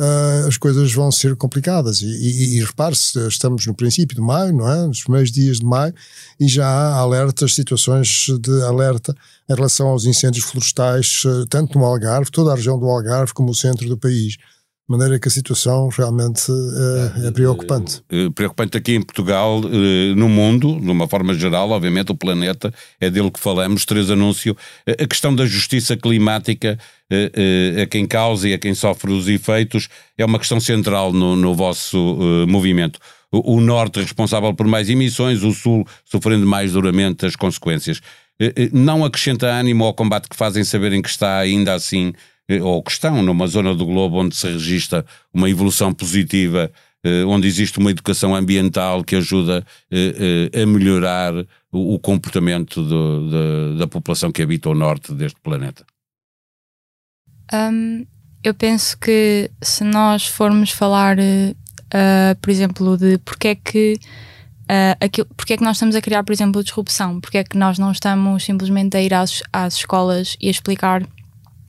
uh, 0.00 0.48
as 0.48 0.56
coisas 0.56 0.92
vão 0.92 1.12
ser 1.12 1.36
complicadas. 1.36 2.00
E, 2.00 2.06
e, 2.06 2.56
e 2.56 2.64
repare-se, 2.64 3.18
estamos 3.28 3.66
no 3.66 3.74
princípio 3.74 4.16
de 4.16 4.22
maio, 4.22 4.52
não 4.52 4.68
é? 4.68 4.86
Nos 4.86 5.02
primeiros 5.02 5.30
dias 5.30 5.58
de 5.58 5.66
maio, 5.66 5.94
e 6.38 6.48
já 6.48 6.66
há 6.66 6.96
alertas, 6.96 7.54
situações 7.54 8.26
de 8.40 8.62
alerta 8.62 9.14
em 9.48 9.54
relação 9.54 9.88
aos 9.88 10.06
incêndios 10.06 10.44
florestais, 10.44 11.22
uh, 11.24 11.46
tanto 11.46 11.78
no 11.78 11.84
Algarve, 11.84 12.30
toda 12.30 12.52
a 12.52 12.54
região 12.54 12.78
do 12.78 12.86
Algarve, 12.86 13.34
como 13.34 13.50
o 13.50 13.54
centro 13.54 13.86
do 13.86 13.98
país. 13.98 14.36
De 14.90 14.96
maneira 14.96 15.20
que 15.20 15.28
a 15.28 15.30
situação 15.30 15.88
realmente 15.88 16.50
uh, 16.50 17.28
é 17.28 17.30
preocupante. 17.30 18.02
Preocupante 18.34 18.76
aqui 18.76 18.96
em 18.96 19.00
Portugal, 19.00 19.60
no 20.16 20.28
mundo, 20.28 20.80
de 20.80 20.90
uma 20.90 21.06
forma 21.06 21.32
geral, 21.32 21.70
obviamente, 21.70 22.10
o 22.10 22.16
planeta, 22.16 22.74
é 23.00 23.08
dele 23.08 23.30
que 23.30 23.38
falamos. 23.38 23.84
Três 23.84 24.10
anúncio. 24.10 24.56
A 24.84 25.06
questão 25.06 25.32
da 25.32 25.46
justiça 25.46 25.96
climática 25.96 26.76
a 27.80 27.86
quem 27.86 28.04
causa 28.04 28.48
e 28.48 28.52
a 28.52 28.58
quem 28.58 28.74
sofre 28.74 29.12
os 29.12 29.28
efeitos 29.28 29.88
é 30.18 30.24
uma 30.24 30.40
questão 30.40 30.58
central 30.58 31.12
no, 31.12 31.36
no 31.36 31.54
vosso 31.54 32.18
movimento. 32.48 32.98
O, 33.30 33.60
Norte 33.60 34.00
responsável 34.00 34.52
por 34.52 34.66
mais 34.66 34.90
emissões, 34.90 35.44
o 35.44 35.52
Sul 35.52 35.86
sofrendo 36.04 36.44
mais 36.44 36.72
duramente 36.72 37.24
as 37.24 37.36
consequências. 37.36 38.00
Não 38.72 39.04
acrescenta 39.04 39.46
ânimo 39.46 39.84
ao 39.84 39.94
combate 39.94 40.28
que 40.28 40.34
fazem 40.34 40.64
saberem 40.64 41.00
que 41.00 41.08
está 41.08 41.38
ainda 41.38 41.74
assim, 41.74 42.12
ou 42.62 42.82
que 42.82 42.90
estão 42.90 43.22
numa 43.22 43.46
zona 43.46 43.74
do 43.74 43.86
globo 43.86 44.18
onde 44.18 44.34
se 44.34 44.46
registra 44.48 45.04
uma 45.32 45.48
evolução 45.48 45.92
positiva, 45.92 46.70
onde 47.26 47.46
existe 47.46 47.78
uma 47.78 47.90
educação 47.90 48.34
ambiental 48.34 49.02
que 49.02 49.16
ajuda 49.16 49.64
a 50.52 50.66
melhorar 50.66 51.32
o, 51.72 51.94
o 51.94 51.98
comportamento 51.98 52.82
do, 52.82 53.30
da, 53.30 53.78
da 53.78 53.86
população 53.86 54.30
que 54.32 54.42
habita 54.42 54.68
o 54.68 54.74
Norte 54.74 55.14
deste 55.14 55.40
planeta. 55.40 55.84
Um, 57.52 58.06
eu 58.42 58.54
penso 58.54 58.98
que 58.98 59.50
se 59.60 59.84
nós 59.84 60.26
formos 60.26 60.70
falar, 60.70 61.18
uh, 61.18 62.40
por 62.40 62.50
exemplo, 62.50 62.96
de 62.96 63.18
porque 63.18 63.48
é 63.48 63.54
que 63.54 63.98
uh, 64.62 64.96
aquilo, 65.00 65.26
porque 65.36 65.54
é 65.54 65.56
que 65.56 65.64
nós 65.64 65.76
estamos 65.76 65.94
a 65.94 66.00
criar, 66.00 66.22
por 66.22 66.32
exemplo, 66.32 66.62
disrupção, 66.62 67.20
porque 67.20 67.38
é 67.38 67.44
que 67.44 67.58
nós 67.58 67.78
não 67.78 67.92
estamos 67.92 68.44
simplesmente 68.44 68.96
a 68.96 69.02
ir 69.02 69.12
às, 69.12 69.42
às 69.52 69.74
escolas 69.74 70.36
e 70.40 70.48
a 70.48 70.50
explicar 70.50 71.06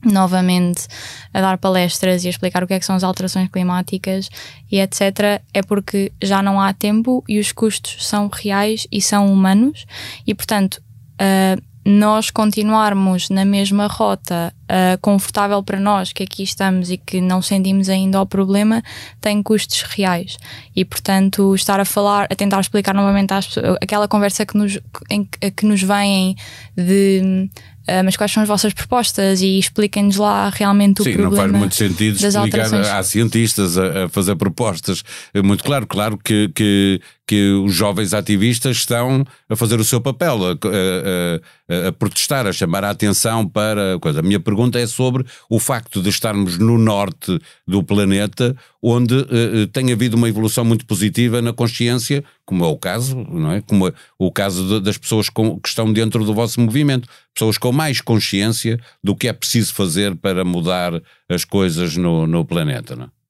novamente 0.04 0.86
a 1.32 1.40
dar 1.40 1.58
palestras 1.58 2.24
e 2.24 2.26
a 2.26 2.30
explicar 2.30 2.62
o 2.62 2.66
que 2.66 2.74
é 2.74 2.78
que 2.78 2.84
são 2.84 2.96
as 2.96 3.04
alterações 3.04 3.48
climáticas 3.48 4.28
e 4.70 4.80
etc, 4.80 5.42
é 5.52 5.62
porque 5.62 6.12
já 6.22 6.42
não 6.42 6.60
há 6.60 6.72
tempo 6.72 7.22
e 7.28 7.38
os 7.38 7.52
custos 7.52 8.06
são 8.06 8.28
reais 8.32 8.86
e 8.90 9.00
são 9.00 9.32
humanos. 9.32 9.86
E 10.26 10.34
portanto 10.34 10.82
uh, 11.14 11.62
nós 11.84 12.30
continuarmos 12.30 13.28
na 13.28 13.44
mesma 13.44 13.88
rota 13.88 14.54
uh, 14.64 14.98
confortável 15.00 15.62
para 15.64 15.80
nós 15.80 16.12
que 16.12 16.22
aqui 16.22 16.44
estamos 16.44 16.90
e 16.90 16.96
que 16.96 17.20
não 17.20 17.42
sentimos 17.42 17.88
ainda 17.88 18.20
o 18.20 18.26
problema 18.26 18.82
tem 19.20 19.42
custos 19.42 19.82
reais. 19.82 20.36
E 20.76 20.84
portanto 20.84 21.54
estar 21.54 21.80
a 21.80 21.84
falar 21.84 22.28
a 22.30 22.36
tentar 22.36 22.60
explicar 22.60 22.94
novamente 22.94 23.34
às 23.34 23.48
pessoas 23.48 23.76
aquela 23.82 24.06
conversa 24.06 24.46
que 24.46 24.56
nos, 24.56 24.78
em, 25.10 25.24
que 25.24 25.66
nos 25.66 25.82
vem 25.82 26.36
de 26.76 27.50
Uh, 27.82 28.04
mas 28.04 28.16
quais 28.16 28.30
são 28.30 28.42
as 28.42 28.48
vossas 28.48 28.72
propostas 28.72 29.40
e 29.40 29.58
expliquem-nos 29.58 30.16
lá 30.16 30.50
realmente 30.50 31.00
o 31.00 31.04
Sim, 31.04 31.14
problema. 31.14 31.30
Sim, 31.30 31.36
não 31.36 31.50
faz 31.50 31.60
muito 31.60 31.74
sentido 31.74 32.26
explicar 32.26 32.98
a, 32.98 33.02
cientistas 33.02 33.76
a, 33.76 34.04
a, 34.04 34.08
fazer 34.08 34.36
propostas. 34.36 35.02
É 35.34 35.42
muito 35.42 35.64
claro, 35.64 35.86
claro 35.86 36.16
que, 36.16 36.48
que, 36.54 37.00
que 37.26 37.52
os 37.52 37.72
jovens 37.72 38.12
ativistas 38.12 38.78
estão 38.78 39.24
a 39.48 39.56
fazer 39.56 39.78
o 39.78 39.84
seu 39.84 40.00
papel, 40.00 40.38
a, 40.44 40.50
a, 40.52 41.88
a, 41.88 41.92
protestar, 41.92 42.46
a 42.46 42.52
chamar 42.52 42.84
a 42.84 42.90
atenção 42.90 43.48
para 43.48 43.94
a 43.94 43.98
coisa. 43.98 44.20
A 44.20 44.22
minha 44.22 44.40
pergunta 44.40 44.78
é 44.78 44.86
sobre 44.86 45.24
o 45.48 45.58
facto 45.58 46.02
de 46.02 46.08
estarmos 46.08 46.58
no 46.58 46.76
norte 46.76 47.38
do 47.66 47.82
planeta, 47.82 48.56
onde 48.82 49.14
uh, 49.14 49.66
tem 49.72 49.92
havido 49.92 50.16
uma 50.16 50.28
evolução 50.28 50.64
muito 50.64 50.84
positiva 50.84 51.40
na 51.40 51.52
consciência, 51.52 52.24
como 52.44 52.64
é 52.64 52.68
o 52.68 52.76
caso, 52.76 53.16
não 53.16 53.52
é? 53.52 53.60
Como 53.60 53.88
é 53.88 53.92
o 54.18 54.30
caso 54.30 54.66
de, 54.66 54.80
das 54.80 54.98
pessoas 54.98 55.28
com, 55.28 55.58
que 55.60 55.68
estão 55.68 55.92
dentro 55.92 56.24
do 56.24 56.34
vosso 56.34 56.60
movimento, 56.60 57.08
pessoas 57.32 57.56
com 57.56 57.70
mais 57.70 58.00
consciência 58.00 58.80
do 59.02 59.14
que 59.14 59.28
é 59.28 59.32
preciso 59.32 59.72
fazer 59.72 60.16
para 60.16 60.44
mudar 60.44 61.00
as 61.28 61.44
coisas 61.44 61.96
no, 61.96 62.26
no 62.26 62.44
planeta, 62.44 62.96
não 62.96 63.04
é? 63.04 63.21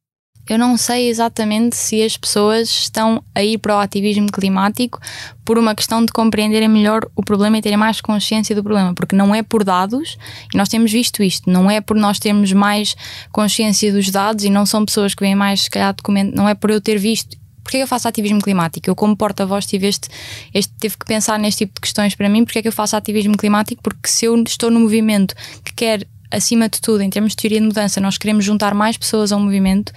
Eu 0.48 0.58
não 0.58 0.76
sei 0.76 1.08
exatamente 1.08 1.76
se 1.76 2.02
as 2.02 2.16
pessoas 2.16 2.68
estão 2.68 3.22
a 3.34 3.42
ir 3.44 3.58
para 3.58 3.76
o 3.76 3.78
ativismo 3.78 4.26
climático 4.30 5.00
por 5.44 5.56
uma 5.56 5.74
questão 5.74 6.04
de 6.04 6.12
compreenderem 6.12 6.68
melhor 6.68 7.08
o 7.14 7.22
problema 7.22 7.58
e 7.58 7.62
terem 7.62 7.78
mais 7.78 8.00
consciência 8.00 8.54
do 8.54 8.62
problema, 8.62 8.92
porque 8.92 9.14
não 9.14 9.34
é 9.34 9.42
por 9.42 9.62
dados, 9.62 10.18
e 10.52 10.56
nós 10.56 10.68
temos 10.68 10.90
visto 10.90 11.22
isto, 11.22 11.48
não 11.48 11.70
é 11.70 11.80
por 11.80 11.96
nós 11.96 12.18
termos 12.18 12.52
mais 12.52 12.96
consciência 13.30 13.92
dos 13.92 14.10
dados 14.10 14.44
e 14.44 14.50
não 14.50 14.66
são 14.66 14.84
pessoas 14.84 15.14
que 15.14 15.22
veem 15.22 15.36
mais, 15.36 15.62
se 15.62 15.70
calhar, 15.70 15.94
documento, 15.94 16.34
não 16.34 16.48
é 16.48 16.54
por 16.54 16.70
eu 16.70 16.80
ter 16.80 16.98
visto. 16.98 17.36
Porquê 17.62 17.78
eu 17.78 17.86
faço 17.86 18.08
ativismo 18.08 18.40
climático? 18.40 18.90
Eu, 18.90 18.94
como 18.96 19.16
porta-voz, 19.16 19.64
tive, 19.64 19.86
este, 19.86 20.08
este, 20.52 20.72
tive 20.80 20.98
que 20.98 21.06
pensar 21.06 21.38
neste 21.38 21.58
tipo 21.64 21.74
de 21.74 21.80
questões 21.80 22.14
para 22.14 22.28
mim. 22.28 22.44
Porquê 22.44 22.58
é 22.58 22.62
que 22.62 22.68
eu 22.68 22.72
faço 22.72 22.96
ativismo 22.96 23.36
climático? 23.36 23.80
Porque 23.80 24.08
se 24.08 24.24
eu 24.24 24.42
estou 24.42 24.68
no 24.68 24.80
movimento 24.80 25.32
que 25.64 25.72
quer 25.72 26.06
acima 26.32 26.68
de 26.68 26.80
tudo, 26.80 27.02
em 27.02 27.10
termos 27.10 27.32
de 27.32 27.36
teoria 27.36 27.60
de 27.60 27.66
mudança, 27.66 28.00
nós 28.00 28.18
queremos 28.18 28.44
juntar 28.44 28.74
mais 28.74 28.96
pessoas 28.96 29.30
ao 29.30 29.38
movimento 29.38 29.92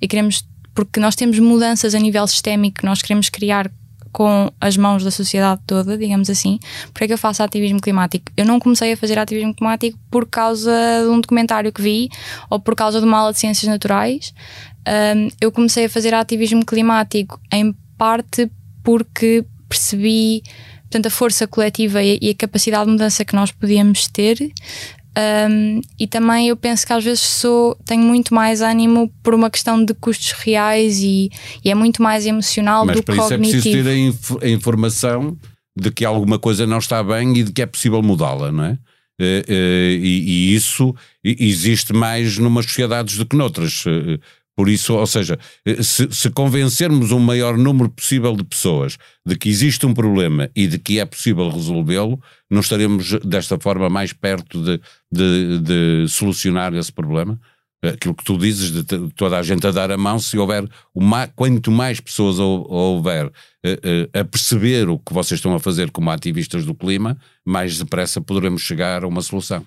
e 0.00 0.06
queremos, 0.06 0.46
porque 0.74 1.00
nós 1.00 1.16
temos 1.16 1.38
mudanças 1.38 1.94
a 1.94 1.98
nível 1.98 2.26
sistémico, 2.26 2.84
nós 2.84 3.02
queremos 3.02 3.28
criar 3.28 3.70
com 4.12 4.50
as 4.60 4.76
mãos 4.76 5.04
da 5.04 5.10
sociedade 5.10 5.60
toda, 5.66 5.96
digamos 5.96 6.30
assim, 6.30 6.58
porque 6.92 7.04
é 7.04 7.06
que 7.06 7.12
eu 7.12 7.18
faço 7.18 7.42
ativismo 7.42 7.80
climático? 7.80 8.32
Eu 8.36 8.44
não 8.44 8.58
comecei 8.58 8.92
a 8.92 8.96
fazer 8.96 9.18
ativismo 9.18 9.54
climático 9.54 9.98
por 10.10 10.26
causa 10.26 10.72
de 11.02 11.08
um 11.08 11.20
documentário 11.20 11.72
que 11.72 11.82
vi 11.82 12.08
ou 12.50 12.58
por 12.58 12.74
causa 12.74 13.00
de 13.00 13.06
uma 13.06 13.18
aula 13.18 13.32
de 13.32 13.38
ciências 13.38 13.70
naturais. 13.70 14.32
Um, 14.86 15.28
eu 15.40 15.52
comecei 15.52 15.84
a 15.84 15.90
fazer 15.90 16.14
ativismo 16.14 16.64
climático 16.64 17.40
em 17.52 17.74
parte 17.96 18.50
porque 18.82 19.44
percebi 19.68 20.42
portanto, 20.82 21.06
a 21.06 21.10
força 21.10 21.46
coletiva 21.46 22.02
e 22.02 22.30
a 22.30 22.34
capacidade 22.34 22.86
de 22.86 22.92
mudança 22.92 23.24
que 23.24 23.34
nós 23.34 23.52
podíamos 23.52 24.08
ter 24.08 24.52
um, 25.16 25.80
e 25.98 26.06
também 26.06 26.48
eu 26.48 26.56
penso 26.56 26.86
que 26.86 26.92
às 26.92 27.02
vezes 27.02 27.20
sou, 27.20 27.76
tenho 27.84 28.02
muito 28.02 28.32
mais 28.32 28.60
ânimo 28.60 29.12
por 29.22 29.34
uma 29.34 29.50
questão 29.50 29.84
de 29.84 29.92
custos 29.94 30.32
reais 30.32 31.00
e, 31.00 31.30
e 31.64 31.70
é 31.70 31.74
muito 31.74 32.02
mais 32.02 32.24
emocional 32.26 32.86
Mas 32.86 32.96
do 32.96 33.02
que 33.02 33.16
cognitivo. 33.16 33.28
Mas 33.28 33.38
para 33.38 33.52
isso 33.52 33.58
é 33.58 33.60
preciso 33.60 33.84
ter 33.84 33.90
a, 33.90 33.96
inf 33.96 34.32
a, 34.42 34.48
informação 34.48 35.36
de 35.76 35.90
que 35.90 36.04
alguma 36.04 36.38
coisa 36.38 36.66
não 36.66 36.78
está 36.78 37.02
bem 37.02 37.36
e 37.36 37.42
de 37.42 37.52
que 37.52 37.62
é 37.62 37.66
possível 37.66 38.02
mudá-la, 38.02 38.52
não 38.52 38.64
é? 38.64 38.78
Uh, 39.20 39.42
uh, 39.48 39.50
e, 39.50 40.52
e, 40.52 40.54
isso 40.54 40.94
existe 41.24 41.92
mais 41.92 42.38
numas 42.38 42.66
sociedades 42.66 43.16
do 43.16 43.26
que 43.26 43.36
noutras. 43.36 43.82
Por 44.58 44.68
isso, 44.68 44.94
ou 44.94 45.06
seja, 45.06 45.38
eh, 45.64 45.80
se, 45.84 46.08
se, 46.10 46.28
convencermos 46.30 47.12
um 47.12 47.20
maior 47.20 47.56
número 47.56 47.88
possível 47.88 48.34
de 48.34 48.42
pessoas 48.42 48.98
de 49.24 49.38
que 49.38 49.48
existe 49.48 49.86
um 49.86 49.94
problema 49.94 50.50
e 50.52 50.66
de 50.66 50.80
que 50.80 50.98
é 50.98 51.04
possível 51.04 51.48
resolvê-lo, 51.48 52.20
não 52.50 52.58
estaremos 52.58 53.20
desta 53.20 53.56
forma 53.56 53.88
mais 53.88 54.12
perto 54.12 54.60
de, 54.60 54.80
de, 55.12 55.58
de 55.60 56.08
solucionar 56.08 56.74
esse 56.74 56.92
problema? 56.92 57.38
aquilo 57.80 58.12
que 58.12 58.24
tu 58.24 58.36
dizes 58.36 58.72
de 58.72 58.82
toda 59.14 59.38
a 59.38 59.42
gente 59.44 59.64
a 59.64 59.70
dar 59.70 59.92
a 59.92 59.96
mão, 59.96 60.18
se 60.18 60.36
houver 60.36 60.68
uma, 60.92 61.28
quanto 61.28 61.70
mais 61.70 62.00
pessoas 62.00 62.40
houver 62.40 63.30
a, 63.64 64.20
a 64.20 64.24
perceber 64.24 64.88
o 64.88 64.98
que 64.98 65.14
vocês 65.14 65.38
estão 65.38 65.54
a 65.54 65.60
fazer 65.60 65.92
como 65.92 66.10
ativistas 66.10 66.64
do 66.64 66.74
clima, 66.74 67.16
mais 67.46 67.78
depressa 67.78 68.20
poderemos 68.20 68.62
chegar 68.62 69.04
a 69.04 69.06
uma 69.06 69.22
solução. 69.22 69.64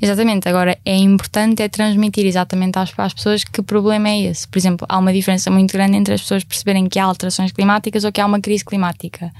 Exatamente, 0.00 0.48
agora 0.48 0.76
é 0.84 0.96
importante 0.96 1.62
é 1.62 1.68
transmitir 1.68 2.26
exatamente 2.26 2.78
às, 2.78 2.92
às, 2.98 3.14
pessoas 3.14 3.44
que 3.44 3.62
problema 3.62 4.08
é 4.08 4.22
esse. 4.22 4.46
Por 4.46 4.58
exemplo, 4.58 4.86
há 4.88 4.98
uma 4.98 5.12
diferença 5.12 5.50
muito 5.50 5.72
grande 5.72 5.96
entre 5.96 6.14
as 6.14 6.20
pessoas 6.20 6.44
perceberem 6.44 6.88
que 6.88 6.98
há 6.98 7.04
alterações 7.04 7.52
climáticas 7.52 8.04
ou 8.04 8.12
que 8.12 8.20
há 8.20 8.26
uma 8.26 8.40
crise 8.40 8.64
climática. 8.64 9.32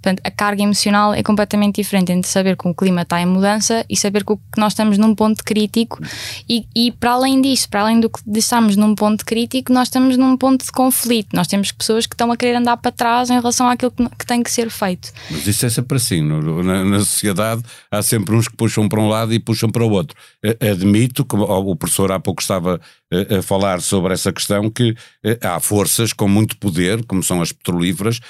Portanto, 0.00 0.20
a 0.24 0.30
carga 0.30 0.62
emocional 0.62 1.12
é 1.12 1.22
completamente 1.22 1.76
diferente 1.76 2.12
entre 2.12 2.30
saber 2.30 2.56
que 2.56 2.68
o 2.68 2.74
clima 2.74 3.02
está 3.02 3.20
em 3.20 3.26
mudança 3.26 3.84
e 3.88 3.96
saber 3.96 4.24
que 4.24 4.36
nós 4.56 4.72
estamos 4.72 4.96
num 4.96 5.14
ponto 5.14 5.42
crítico. 5.44 6.00
E, 6.48 6.66
e 6.74 6.92
para 6.92 7.12
além 7.12 7.40
disso, 7.42 7.68
para 7.68 7.82
além 7.82 8.00
do 8.00 8.08
que 8.08 8.20
estarmos 8.36 8.76
num 8.76 8.94
ponto 8.94 9.24
crítico, 9.24 9.72
nós 9.72 9.88
estamos 9.88 10.16
num 10.16 10.36
ponto 10.36 10.64
de 10.64 10.70
conflito. 10.70 11.34
Nós 11.34 11.46
temos 11.46 11.72
pessoas 11.72 12.06
que 12.06 12.14
estão 12.14 12.30
a 12.30 12.36
querer 12.36 12.56
andar 12.56 12.76
para 12.76 12.92
trás 12.92 13.28
em 13.30 13.34
relação 13.34 13.68
àquilo 13.68 13.90
que, 13.90 14.08
que 14.08 14.26
tem 14.26 14.42
que 14.42 14.50
ser 14.50 14.70
feito. 14.70 15.12
Mas 15.30 15.46
isso 15.46 15.66
é 15.66 15.70
sempre 15.70 15.96
assim. 15.96 16.22
Na, 16.22 16.84
na 16.84 16.98
sociedade 17.00 17.62
há 17.90 18.02
sempre 18.02 18.34
uns 18.34 18.48
que 18.48 18.56
puxam 18.56 18.88
para 18.88 19.00
um 19.00 19.08
lado 19.08 19.34
e 19.34 19.38
puxam 19.38 19.68
para 19.68 19.84
o 19.84 19.90
outro. 19.90 20.16
Admito, 20.60 21.24
como 21.24 21.44
o 21.44 21.76
professor 21.76 22.12
há 22.12 22.20
pouco 22.20 22.40
estava 22.40 22.80
a 23.10 23.42
falar 23.42 23.80
sobre 23.80 24.12
essa 24.12 24.32
questão, 24.32 24.68
que 24.68 24.94
há 25.42 25.58
forças 25.60 26.12
com 26.12 26.28
muito 26.28 26.58
poder, 26.58 27.04
como 27.06 27.22
são 27.22 27.40
as 27.40 27.52
petrolíferas, 27.52 28.20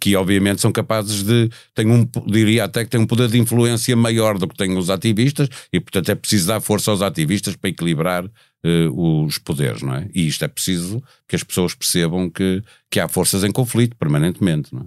que 0.00 0.16
obviamente 0.16 0.60
são 0.60 0.72
capazes 0.72 1.22
de. 1.22 1.50
têm 1.74 1.90
um, 1.90 2.08
diria 2.26 2.64
até 2.64 2.84
que 2.84 2.90
têm 2.90 3.00
um 3.00 3.06
poder 3.06 3.28
de 3.28 3.38
influência 3.38 3.94
maior 3.94 4.38
do 4.38 4.48
que 4.48 4.56
têm 4.56 4.76
os 4.76 4.88
ativistas, 4.88 5.48
e 5.72 5.78
portanto 5.78 6.08
é 6.10 6.14
preciso 6.14 6.48
dar 6.48 6.60
força 6.60 6.90
aos 6.90 7.02
ativistas 7.02 7.56
para 7.56 7.70
equilibrar 7.70 8.24
os 8.94 9.38
poderes, 9.38 9.82
não 9.82 9.94
é? 9.94 10.08
E 10.14 10.26
isto 10.28 10.44
é 10.44 10.48
preciso 10.48 11.02
que 11.26 11.34
as 11.34 11.42
pessoas 11.42 11.74
percebam 11.74 12.30
que, 12.30 12.62
que 12.88 13.00
há 13.00 13.08
forças 13.08 13.42
em 13.42 13.50
conflito 13.50 13.96
permanentemente, 13.96 14.72
não 14.72 14.82
é? 14.82 14.84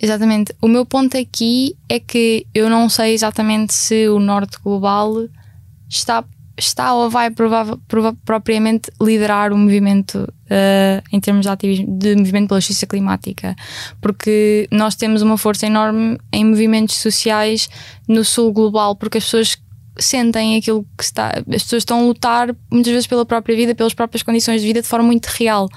Exatamente. 0.00 0.54
O 0.60 0.68
meu 0.68 0.84
ponto 0.84 1.16
aqui 1.16 1.76
é 1.88 1.98
que 1.98 2.46
eu 2.54 2.68
não 2.68 2.88
sei 2.88 3.14
exatamente 3.14 3.72
se 3.72 4.08
o 4.08 4.18
norte 4.18 4.58
global 4.62 5.28
está, 5.88 6.24
está 6.58 6.92
ou 6.92 7.08
vai 7.08 7.30
prova, 7.30 7.78
prova, 7.86 8.16
propriamente 8.24 8.90
liderar 9.00 9.52
o 9.52 9.56
movimento 9.56 10.16
uh, 10.18 11.02
em 11.12 11.20
termos 11.20 11.42
de 11.42 11.48
ativismo, 11.48 11.98
de 11.98 12.16
movimento 12.16 12.48
pela 12.48 12.60
justiça 12.60 12.86
climática, 12.86 13.54
porque 14.00 14.68
nós 14.70 14.96
temos 14.96 15.22
uma 15.22 15.38
força 15.38 15.66
enorme 15.66 16.18
em 16.32 16.44
movimentos 16.44 16.96
sociais 16.96 17.70
no 18.08 18.24
sul 18.24 18.52
global, 18.52 18.96
porque 18.96 19.18
as 19.18 19.24
pessoas 19.24 19.56
sentem 19.98 20.56
aquilo 20.56 20.86
que 20.96 21.04
está. 21.04 21.28
As 21.38 21.62
pessoas 21.62 21.82
estão 21.82 22.00
a 22.00 22.02
lutar 22.02 22.54
muitas 22.70 22.92
vezes 22.92 23.06
pela 23.06 23.24
própria 23.24 23.56
vida, 23.56 23.74
pelas 23.74 23.94
próprias 23.94 24.22
condições 24.22 24.60
de 24.60 24.66
vida 24.66 24.82
de 24.82 24.88
forma 24.88 25.06
muito 25.06 25.26
real. 25.26 25.68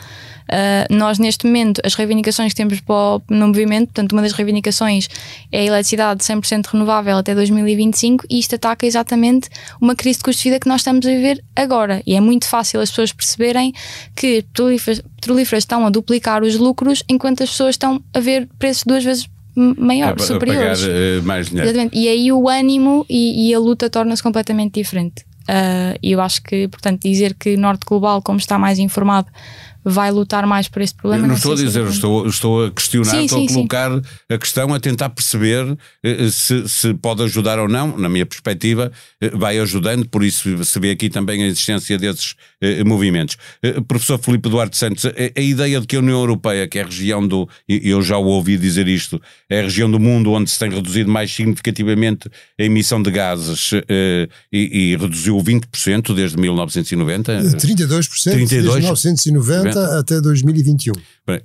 Uh, 0.52 0.94
nós, 0.94 1.18
neste 1.18 1.46
momento, 1.46 1.82
as 1.86 1.94
reivindicações 1.94 2.52
que 2.52 2.58
temos 2.58 2.82
o, 2.86 3.22
no 3.30 3.48
movimento, 3.48 3.88
portanto, 3.88 4.12
uma 4.12 4.22
das 4.22 4.34
reivindicações 4.34 5.08
é 5.50 5.60
a 5.60 5.64
eletricidade 5.64 6.22
100% 6.22 6.68
renovável 6.74 7.18
até 7.18 7.34
2025 7.34 8.26
e 8.30 8.38
isto 8.38 8.56
ataca 8.56 8.86
exatamente 8.86 9.50
uma 9.80 9.96
crise 9.96 10.18
de 10.18 10.26
custo 10.26 10.44
de 10.44 10.50
vida 10.50 10.60
que 10.60 10.68
nós 10.68 10.82
estamos 10.82 11.06
a 11.06 11.10
viver 11.10 11.42
agora. 11.56 12.04
E 12.06 12.16
é 12.16 12.20
muito 12.20 12.48
fácil 12.48 12.82
as 12.82 12.90
pessoas 12.90 13.14
perceberem 13.14 13.72
que 14.14 14.42
petrolíferas, 14.42 15.02
petrolíferas 15.16 15.64
estão 15.64 15.86
a 15.86 15.90
duplicar 15.90 16.44
os 16.44 16.58
lucros 16.58 17.02
enquanto 17.08 17.44
as 17.44 17.50
pessoas 17.50 17.76
estão 17.76 18.04
a 18.14 18.20
ver 18.20 18.50
preços 18.60 18.84
duas 18.86 19.06
vezes 19.06 19.30
maior, 19.56 20.16
a, 20.20 20.24
superiores. 20.24 20.84
A 20.84 20.88
pagar, 20.88 20.98
uh, 20.98 21.24
mais 21.24 21.48
dinheiro. 21.48 21.70
Exatamente. 21.70 21.98
E 21.98 22.10
aí 22.10 22.30
o 22.30 22.50
ânimo 22.50 23.06
e, 23.10 23.50
e 23.50 23.54
a 23.54 23.60
luta 23.60 23.90
torna-se 23.90 24.22
completamente 24.22 24.74
diferente. 24.74 25.24
Uh, 25.42 25.98
e 26.02 26.12
eu 26.12 26.22
acho 26.22 26.42
que, 26.44 26.68
portanto, 26.68 27.02
dizer 27.02 27.34
que 27.34 27.58
Norte 27.58 27.86
Global, 27.86 28.22
como 28.22 28.38
está 28.38 28.60
mais 28.60 28.80
informado, 28.80 29.28
vai 29.84 30.12
lutar 30.12 30.46
mais 30.46 30.68
por 30.68 30.82
esse 30.82 30.94
problema. 30.94 31.24
Eu 31.24 31.28
não, 31.28 31.30
não 31.30 31.36
estou 31.36 31.54
a 31.54 31.56
dizer, 31.56 31.86
estou, 31.88 32.28
estou 32.28 32.66
a 32.66 32.72
questionar, 32.72 33.12
sim, 33.12 33.26
estou 33.26 33.40
sim, 33.40 33.46
a 33.46 33.54
colocar 33.54 33.92
sim. 33.92 34.02
a 34.30 34.38
questão, 34.38 34.74
a 34.74 34.80
tentar 34.80 35.10
perceber 35.10 35.78
eh, 36.04 36.30
se, 36.30 36.68
se 36.68 36.94
pode 36.94 37.24
ajudar 37.24 37.60
ou 37.60 37.68
não. 37.68 37.98
Na 37.98 38.10
minha 38.10 38.26
perspectiva, 38.26 38.92
eh, 39.20 39.30
vai 39.30 39.60
ajudando, 39.60 40.08
por 40.08 40.24
isso 40.24 40.64
se 40.64 40.80
vê 40.80 40.92
aqui 40.92 41.10
também 41.10 41.44
a 41.44 41.48
existência 41.48 41.98
desses 41.98 42.36
eh, 42.62 42.84
movimentos. 42.84 43.38
Eh, 43.64 43.82
professor 43.82 44.20
Filipe 44.20 44.50
Duarte 44.50 44.78
Santos, 44.78 45.06
a, 45.06 45.10
a, 45.10 45.42
ideia 45.42 45.80
de 45.82 45.88
que 45.88 45.96
a 45.96 46.00
União 46.00 46.20
Europeia, 46.20 46.68
que 46.68 46.78
é 46.78 46.84
a 46.84 46.86
região 46.86 47.28
do, 47.28 47.48
e 47.68 47.90
eu 47.90 48.02
já 48.02 48.18
o 48.18 48.26
ouvi 48.26 48.58
dizer 48.58 48.88
isto, 48.88 49.22
é 49.50 49.60
a 49.60 49.64
região 49.64 49.90
do 49.90 50.00
mundo 50.00 50.32
onde 50.32 50.50
se 50.50 50.60
tem 50.60 50.70
reduzido 50.70 51.10
mais 51.10 51.34
significativamente 51.34 52.30
a 52.60 52.64
emissão 52.64 53.02
de 53.02 53.10
gases 53.10 53.72
eh, 53.90 54.28
e, 54.52 54.92
e 54.92 54.96
reduziu 54.96 55.38
20% 55.38 56.14
desde 56.14 56.38
1990. 56.38 57.42
32%, 57.42 57.58
32%. 57.58 58.48
desde 58.48 58.56
1990 58.56 59.71
até 59.80 60.22
2021. 60.22 60.94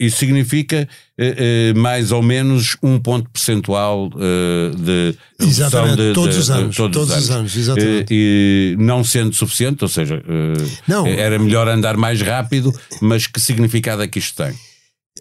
Isso 0.00 0.18
significa 0.18 0.88
eh, 1.18 1.70
eh, 1.70 1.74
mais 1.74 2.12
ou 2.12 2.22
menos 2.22 2.76
um 2.82 2.98
ponto 2.98 3.30
percentual 3.30 4.10
eh, 4.18 4.70
de 4.76 5.18
exatamente, 5.38 5.96
de, 5.96 6.12
todos, 6.12 6.34
de, 6.34 6.40
os 6.40 6.50
anos, 6.50 6.76
todos, 6.76 6.96
todos 6.96 7.16
os 7.16 7.30
anos, 7.30 7.68
anos 7.68 7.82
eh, 7.82 8.04
e 8.10 8.76
não 8.78 9.04
sendo 9.04 9.34
suficiente, 9.34 9.84
ou 9.84 9.88
seja, 9.88 10.16
eh, 10.16 10.64
não. 10.88 11.06
era 11.06 11.38
melhor 11.38 11.68
andar 11.68 11.96
mais 11.96 12.20
rápido, 12.20 12.72
mas 13.00 13.26
que 13.26 13.40
significado 13.40 14.02
é 14.02 14.08
que 14.08 14.18
isto 14.18 14.42
tem? 14.42 14.54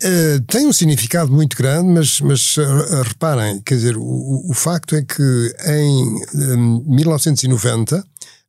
Uh, 0.03 0.41
tem 0.47 0.67
um 0.67 0.73
significado 0.73 1.31
muito 1.31 1.55
grande, 1.55 1.87
mas, 1.87 2.19
mas 2.19 2.57
uh, 2.57 3.01
reparem, 3.03 3.61
quer 3.61 3.75
dizer, 3.75 3.95
o, 3.95 4.49
o 4.49 4.53
facto 4.53 4.93
é 4.93 5.01
que 5.01 5.55
em 5.67 6.19
um, 6.57 6.83
1990 6.85 8.03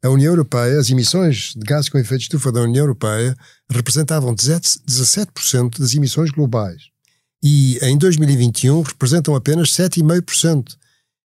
a 0.07 0.11
União 0.11 0.33
Europeia, 0.33 0.79
as 0.79 0.89
emissões 0.89 1.53
de 1.57 1.65
gases 1.67 1.89
com 1.89 1.99
efeito 1.99 2.21
de 2.21 2.25
estufa 2.27 2.53
da 2.53 2.63
União 2.63 2.85
Europeia 2.85 3.37
representavam 3.71 4.35
17% 4.35 5.79
das 5.79 5.95
emissões 5.95 6.31
globais. 6.31 6.83
E 7.43 7.79
em 7.83 7.99
2021 7.99 8.83
representam 8.83 9.35
apenas 9.35 9.71
7,5%. 9.71 10.77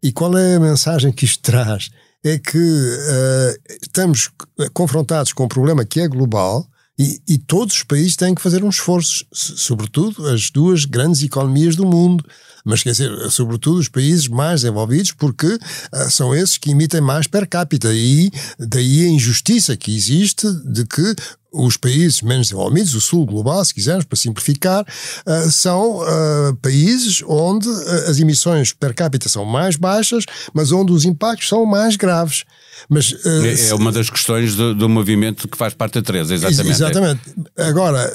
E 0.04 0.12
qual 0.12 0.38
é 0.38 0.56
a 0.56 0.60
mensagem 0.60 1.12
que 1.12 1.26
isto 1.26 1.42
traz? 1.42 1.90
É 2.24 2.38
que 2.38 2.58
uh, 2.58 3.78
estamos 3.82 4.30
confrontados 4.74 5.34
com 5.34 5.46
um 5.46 5.48
problema 5.48 5.86
que 5.86 6.00
é 6.00 6.08
global 6.08 6.68
e, 6.98 7.20
e, 7.28 7.38
todos 7.40 7.76
os 7.78 7.84
países 7.84 8.16
têm 8.16 8.36
que 8.36 8.42
fazer 8.42 8.64
um 8.64 8.70
esforço, 8.70 9.26
sobretudo 9.32 10.28
as 10.28 10.52
duas 10.52 10.86
grandes 10.86 11.24
economias 11.24 11.76
do 11.76 11.86
mundo. 11.86 12.24
Mas 12.64 12.84
quer 12.84 12.92
dizer, 12.92 13.32
sobretudo 13.32 13.80
os 13.80 13.90
países 13.90 14.28
mais 14.28 14.62
desenvolvidos, 14.62 15.12
porque 15.12 15.48
uh, 15.48 16.10
são 16.10 16.34
esses 16.36 16.58
que 16.58 16.72
emitem 16.72 17.02
mais 17.02 17.26
per 17.28 17.48
capita. 17.48 17.90
E 17.92 18.32
daí 18.60 19.06
a 19.06 19.10
injustiça 19.10 19.76
que 19.76 19.94
existe 19.94 20.48
de 20.66 20.86
que 20.86 21.16
os 21.54 21.78
países 21.78 22.22
menos 22.22 22.48
desenvolvidos, 22.48 22.96
o 22.96 23.02
sul 23.02 23.26
global, 23.26 23.64
se 23.64 23.74
quisermos, 23.74 24.06
para 24.06 24.18
simplificar, 24.18 24.84
uh, 24.84 25.52
são 25.52 26.00
uh, 26.00 26.56
países 26.62 27.24
onde 27.28 27.70
uh, 27.70 28.10
as 28.10 28.20
emissões 28.20 28.74
per 28.74 28.96
capita 28.96 29.30
são 29.30 29.46
mais 29.46 29.76
baixas, 29.76 30.26
mas 30.54 30.72
onde 30.72 30.92
os 30.92 31.06
impactos 31.06 31.48
são 31.48 31.66
mais 31.66 31.96
graves. 31.96 32.44
Mas, 32.90 33.16
é, 33.24 33.70
é, 33.70 33.76
uma 33.76 33.92
das 33.92 34.10
questões 34.10 34.56
do, 34.56 34.74
do, 34.74 34.90
movimento 34.90 35.48
que 35.48 35.56
faz 35.56 35.74
parte 35.76 35.94
da 35.94 36.02
Teresa, 36.02 36.34
exatamente. 36.34 36.70
Exatamente. 36.72 37.22
Agora, 37.56 38.12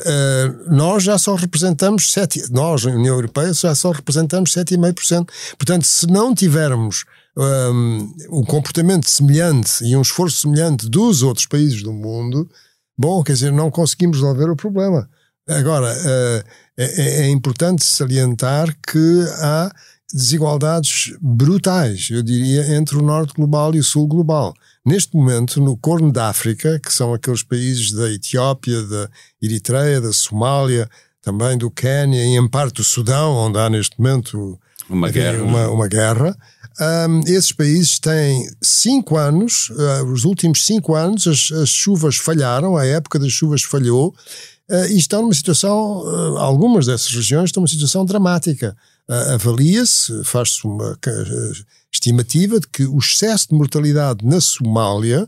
nós 0.69 1.05
já 1.05 1.17
só 1.17 1.37
representamos 1.37 2.13
7%, 2.13 2.51
nós, 2.51 2.85
a 2.85 2.91
União 2.91 3.15
Europeia, 3.15 3.55
já 3.55 3.75
só 3.75 3.93
representamos 3.93 4.51
7,5%. 4.51 5.29
Portanto, 5.57 5.85
se 5.85 6.07
não 6.09 6.35
tivermos 6.35 7.05
um, 7.37 8.15
um 8.31 8.45
comportamento 8.45 9.09
semelhante 9.09 9.85
e 9.85 9.97
um 9.97 10.03
esforço 10.03 10.39
semelhante 10.39 10.89
dos 10.89 11.23
outros 11.23 11.47
países 11.47 11.83
do 11.83 11.93
mundo, 11.93 12.49
Bom, 12.99 13.23
quer 13.23 13.35
dizer, 13.35 13.53
não 13.53 13.71
conseguimos 13.71 14.17
resolver 14.17 14.51
o 14.51 14.57
problema. 14.57 15.09
Agora, 15.49 15.87
uh, 15.87 16.45
é, 16.77 17.23
é, 17.23 17.29
importante 17.31 17.85
salientar 17.85 18.77
que 18.87 19.25
há 19.39 19.73
desigualdades 20.13 21.13
brutais, 21.21 22.09
eu 22.11 22.23
diria, 22.23 22.75
entre 22.77 22.97
o 22.97 23.03
norte 23.03 23.35
global 23.35 23.75
e 23.75 23.79
o 23.79 23.85
sul 23.85 24.07
global. 24.07 24.53
Neste 24.85 25.15
momento, 25.15 25.61
no 25.61 25.77
Corno 25.77 26.11
da 26.11 26.29
África, 26.29 26.81
que 26.81 26.93
são 26.93 27.15
aqueles 27.15 27.43
países 27.43 27.93
da 27.93 28.11
Etiópia, 28.11 28.83
da 28.83 29.09
Eritreia, 29.41 30.01
da 30.01 30.13
Somália, 30.13 30.89
também 31.23 31.57
do 31.57 31.71
Quênia 31.71 32.25
e 32.25 32.37
em 32.37 32.49
parte 32.49 32.77
do 32.77 32.85
Sudão, 32.85 33.33
onde 33.35 33.59
há 33.59 33.69
neste 33.71 33.99
momento 33.99 34.59
uma 34.89 35.11
guerra, 35.11 35.43
uma, 35.43 35.69
uma 35.69 35.89
guerra 35.89 36.37
um, 36.81 37.21
esses 37.27 37.51
países 37.51 37.99
têm 37.99 38.49
cinco 38.63 39.17
anos, 39.17 39.71
uh, 39.71 40.05
os 40.13 40.25
últimos 40.25 40.65
cinco 40.65 40.95
anos, 40.95 41.27
as, 41.27 41.51
as, 41.51 41.69
chuvas 41.69 42.17
falharam, 42.17 42.77
a 42.77 42.87
época 42.87 43.19
das 43.19 43.33
chuvas 43.33 43.63
falhou, 43.63 44.15
uh, 44.71 44.87
e 44.87 44.97
estão 44.97 45.23
numa 45.23 45.35
situação, 45.35 46.03
uh, 46.03 46.39
algumas 46.39 46.87
dessas 46.87 47.13
regiões 47.13 47.47
estão 47.47 47.61
numa 47.61 47.69
situação 47.69 48.05
dramática. 48.05 48.77
Avalia-se, 49.33 50.23
faz-se 50.23 50.67
uma 50.67 50.95
estimativa 51.91 52.61
de 52.61 52.69
que 52.69 52.85
o 52.85 52.99
excesso 52.99 53.49
de 53.49 53.55
mortalidade 53.55 54.23
na 54.23 54.39
Somália, 54.39 55.27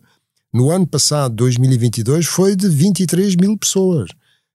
no 0.52 0.70
ano 0.70 0.86
passado, 0.86 1.34
2022, 1.36 2.26
foi 2.26 2.54
de 2.54 2.68
23 2.68 3.36
mil 3.36 3.56
pessoas. 3.56 4.10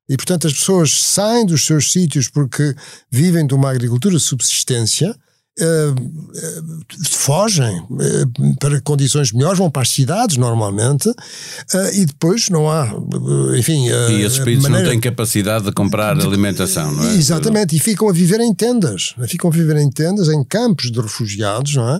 E, 0.07 0.15
portanto, 0.15 0.45
as 0.45 0.53
pessoas 0.53 0.91
saem 0.91 1.43
dos 1.43 1.65
seus 1.65 1.91
sítios 1.91 2.29
porque 2.29 2.75
vivem 3.09 3.47
de 3.47 3.55
uma 3.55 3.71
agricultura 3.71 4.15
de 4.15 4.21
subsistência 4.21 5.17
uh, 5.59 7.05
fogem 7.05 7.79
uh, 7.79 8.55
para 8.59 8.81
condições 8.81 9.31
melhores, 9.31 9.57
vão 9.57 9.69
para 9.69 9.81
as 9.81 9.89
cidades 9.89 10.37
normalmente 10.37 11.09
e 11.93 12.05
depois 12.05 12.49
não 12.49 12.69
há, 12.69 12.93
enfim. 13.57 13.87
e 13.87 14.21
esses 14.23 14.39
países 14.39 14.63
maneira... 14.63 14.85
não 14.85 14.91
têm 14.91 14.99
capacidade 14.99 15.65
de 15.65 15.71
comprar 15.71 16.15
de, 16.15 16.25
alimentação, 16.25 16.91
não 16.91 17.09
é? 17.09 17.15
Exatamente, 17.15 17.75
e 17.75 17.79
ficam 17.79 18.09
a 18.09 18.13
viver 18.13 18.39
em 18.39 18.53
tendas, 18.53 19.15
ficam 19.27 19.49
a 19.49 19.53
viver 19.53 19.77
em 19.77 19.89
tendas, 19.89 20.29
em 20.29 20.43
campos 20.43 20.91
de 20.91 20.99
refugiados, 20.99 21.75
não 21.75 21.89
é? 21.89 21.99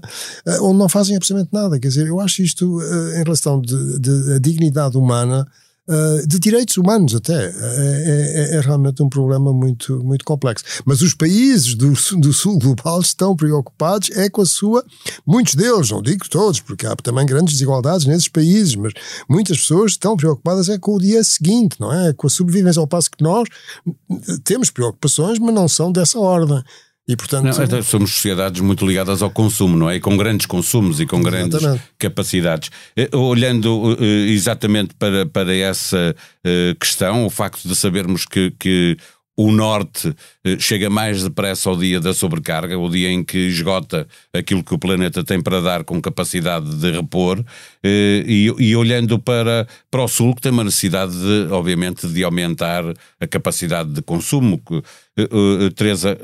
onde 0.61 0.77
não 0.77 0.89
fazem 0.89 1.15
absolutamente 1.15 1.53
nada. 1.53 1.79
Quer 1.79 1.87
dizer, 1.87 2.07
eu 2.07 2.19
acho 2.19 2.41
isto 2.41 2.79
em 3.19 3.23
relação 3.23 3.59
de, 3.61 3.99
de, 3.99 4.25
de 4.25 4.39
dignidade 4.39 4.97
humana 4.97 5.47
uh, 5.87 6.27
de 6.27 6.39
direitos 6.39 6.77
humanos 6.77 7.15
até. 7.15 7.45
É, 7.45 8.51
é, 8.51 8.55
é, 8.55 8.59
realmente 8.59 9.01
um 9.01 9.09
problema 9.09 9.53
muito, 9.53 10.03
muito 10.03 10.25
complexo. 10.25 10.63
Mas 10.85 11.01
os 11.01 11.13
países 11.13 11.75
do, 11.75 11.93
do 12.19 12.33
sul 12.33 12.59
global 12.59 13.01
estão 13.01 13.35
preocupados 13.35 14.09
é 14.11 14.29
com 14.29 14.41
a 14.41 14.45
sua, 14.45 14.83
muitos 15.25 15.55
deles, 15.55 15.89
não 15.89 16.01
digo 16.01 16.27
todos, 16.29 16.59
porque 16.59 16.85
há 16.85 16.95
também 16.95 17.25
grandes 17.25 17.53
desigualdades 17.53 18.05
nesses 18.05 18.27
países, 18.27 18.75
mas 18.75 18.93
muitas 19.29 19.57
pessoas 19.57 19.91
estão 19.91 20.15
preocupadas 20.15 20.69
é 20.69 20.77
com 20.77 20.95
o 20.95 20.99
dia 20.99 21.23
seguinte, 21.23 21.77
não 21.79 21.91
é? 21.91 22.13
Com 22.13 22.27
a 22.27 22.29
sobrevivência, 22.29 22.79
ao 22.79 22.87
passo 22.87 23.11
que 23.11 23.23
nós 23.23 23.47
temos 24.43 24.69
preocupações, 24.69 25.39
mas 25.39 25.53
não 25.53 25.67
são 25.67 25.91
dessa 25.91 26.19
ordem. 26.19 26.63
E, 27.07 27.15
portanto, 27.15 27.43
não, 27.43 27.63
então 27.63 27.83
somos 27.83 28.15
sociedades 28.15 28.59
muito 28.61 28.85
ligadas 28.85 29.21
ao 29.21 29.29
consumo, 29.29 29.77
não 29.77 29.89
é? 29.89 29.97
E 29.97 29.99
com 29.99 30.17
grandes 30.17 30.47
consumos 30.47 30.99
e 30.99 31.05
com 31.05 31.21
grandes 31.21 31.59
exatamente. 31.59 31.83
capacidades. 31.99 32.71
Eh, 32.97 33.09
olhando 33.15 33.95
eh, 33.99 34.31
exatamente 34.31 34.95
para, 34.95 35.23
para 35.23 35.55
essa 35.55 36.15
eh, 36.43 36.75
questão, 36.79 37.23
o 37.23 37.29
facto 37.29 37.67
de 37.67 37.75
sabermos 37.75 38.25
que, 38.25 38.49
que 38.57 38.97
o 39.37 39.51
Norte 39.51 40.15
chega 40.59 40.89
mais 40.89 41.21
depressa 41.21 41.69
ao 41.69 41.77
dia 41.77 41.99
da 41.99 42.13
sobrecarga, 42.13 42.79
o 42.79 42.89
dia 42.89 43.11
em 43.11 43.21
que 43.21 43.37
esgota 43.37 44.07
aquilo 44.33 44.63
que 44.63 44.73
o 44.73 44.79
planeta 44.79 45.25
tem 45.25 45.43
para 45.43 45.59
dar 45.59 45.83
com 45.83 46.01
capacidade 46.01 46.73
de 46.77 46.89
repor, 46.89 47.43
e, 47.83 48.53
e, 48.57 48.75
olhando 48.77 49.19
para, 49.19 49.67
para 49.91 50.03
o 50.03 50.07
Sul, 50.07 50.33
que 50.33 50.41
tem 50.41 50.53
uma 50.53 50.63
necessidade, 50.63 51.11
de, 51.11 51.51
obviamente, 51.51 52.07
de 52.07 52.23
aumentar 52.23 52.85
a 53.19 53.27
capacidade 53.27 53.89
de 53.89 54.01
consumo. 54.01 54.61
Teresa, 55.75 56.17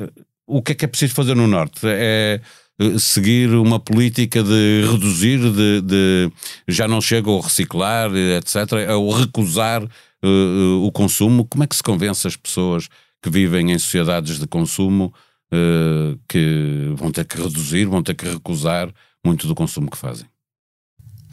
o 0.57 0.61
que 0.61 0.73
é 0.73 0.75
que 0.75 0.85
é 0.85 0.87
preciso 0.87 1.13
fazer 1.13 1.35
no 1.35 1.47
Norte? 1.47 1.79
É 1.85 2.41
eh, 2.81 2.97
seguir 2.97 3.49
uma 3.53 3.79
política 3.79 4.43
de 4.43 4.85
reduzir, 4.91 5.39
de, 5.39 5.81
de 5.81 6.31
já 6.67 6.87
não 6.87 6.99
chega 6.99 7.29
ao 7.29 7.39
reciclar, 7.39 8.11
etc., 8.15 8.89
ao 8.89 9.09
recusar 9.11 9.83
uh, 9.83 10.85
o 10.85 10.91
consumo. 10.91 11.45
Como 11.45 11.63
é 11.63 11.67
que 11.67 11.75
se 11.75 11.83
convence 11.83 12.27
as 12.27 12.35
pessoas 12.35 12.87
que 13.21 13.29
vivem 13.29 13.71
em 13.71 13.77
sociedades 13.77 14.39
de 14.39 14.47
consumo 14.47 15.13
uh, 15.53 16.19
que 16.27 16.91
vão 16.95 17.11
ter 17.11 17.25
que 17.25 17.39
reduzir, 17.39 17.85
vão 17.85 18.01
ter 18.01 18.15
que 18.15 18.27
recusar 18.27 18.89
muito 19.23 19.47
do 19.47 19.53
consumo 19.53 19.91
que 19.91 19.97
fazem? 19.97 20.25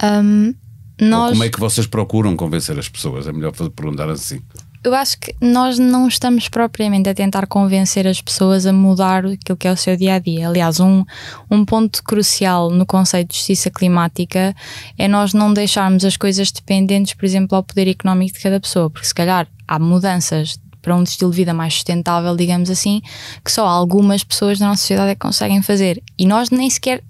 Um, 0.02 0.54
nós... 1.00 1.28
Ou 1.28 1.33
como 1.33 1.44
é 1.44 1.48
que 1.48 1.61
vocês 1.61 1.87
procuram 1.87 2.37
convencer 2.37 2.78
as 2.78 2.88
pessoas? 2.88 3.26
É 3.26 3.33
melhor 3.33 3.52
perguntar 3.74 4.11
assim. 4.11 4.42
Eu 4.83 4.95
acho 4.95 5.19
que 5.19 5.35
nós 5.41 5.79
não 5.79 6.07
estamos 6.07 6.49
propriamente 6.49 7.09
a 7.09 7.14
tentar 7.14 7.47
convencer 7.47 8.07
as 8.07 8.21
pessoas 8.21 8.64
a 8.64 8.73
mudar 8.73 9.27
aquilo 9.27 9.57
que 9.59 9.67
é 9.67 9.73
o 9.73 9.77
seu 9.77 9.97
dia 9.97 10.14
a 10.14 10.19
dia. 10.19 10.49
Aliás, 10.49 10.79
um, 10.79 11.05
um 11.51 11.64
ponto 11.64 12.03
crucial 12.05 12.71
no 12.71 12.87
conceito 12.87 13.31
de 13.31 13.37
justiça 13.37 13.71
climática 13.71 14.55
é 14.97 15.09
nós 15.09 15.35
não 15.35 15.53
deixarmos 15.53 16.05
as 16.05 16.17
coisas 16.17 16.53
dependentes, 16.53 17.14
por 17.14 17.25
exemplo, 17.25 17.57
ao 17.57 17.62
poder 17.62 17.88
económico 17.88 18.37
de 18.37 18.43
cada 18.43 18.61
pessoa, 18.61 18.88
porque 18.88 19.07
se 19.07 19.14
calhar 19.14 19.49
há 19.67 19.79
mudanças 19.79 20.59
para 20.88 20.96
um 20.96 21.03
estilo 21.03 21.31
de 21.31 21.37
vida 21.37 21.53
mais 21.53 21.74
sustentável, 21.74 22.35
digamos 22.35 22.70
assim, 22.70 23.03
que 23.44 23.53
só 23.53 23.66
algumas 23.66 24.24
pessoas 24.24 24.59
da 24.59 24.68
nossa 24.68 24.81
sociedade 24.81 25.11
é 25.11 25.14
que 25.14 25.20
conseguem 25.20 25.61
fazer. 25.61 26.03
E 26.18 26.27
nós 26.27 26.48
nem 26.48 26.70
sequer, 26.70 27.03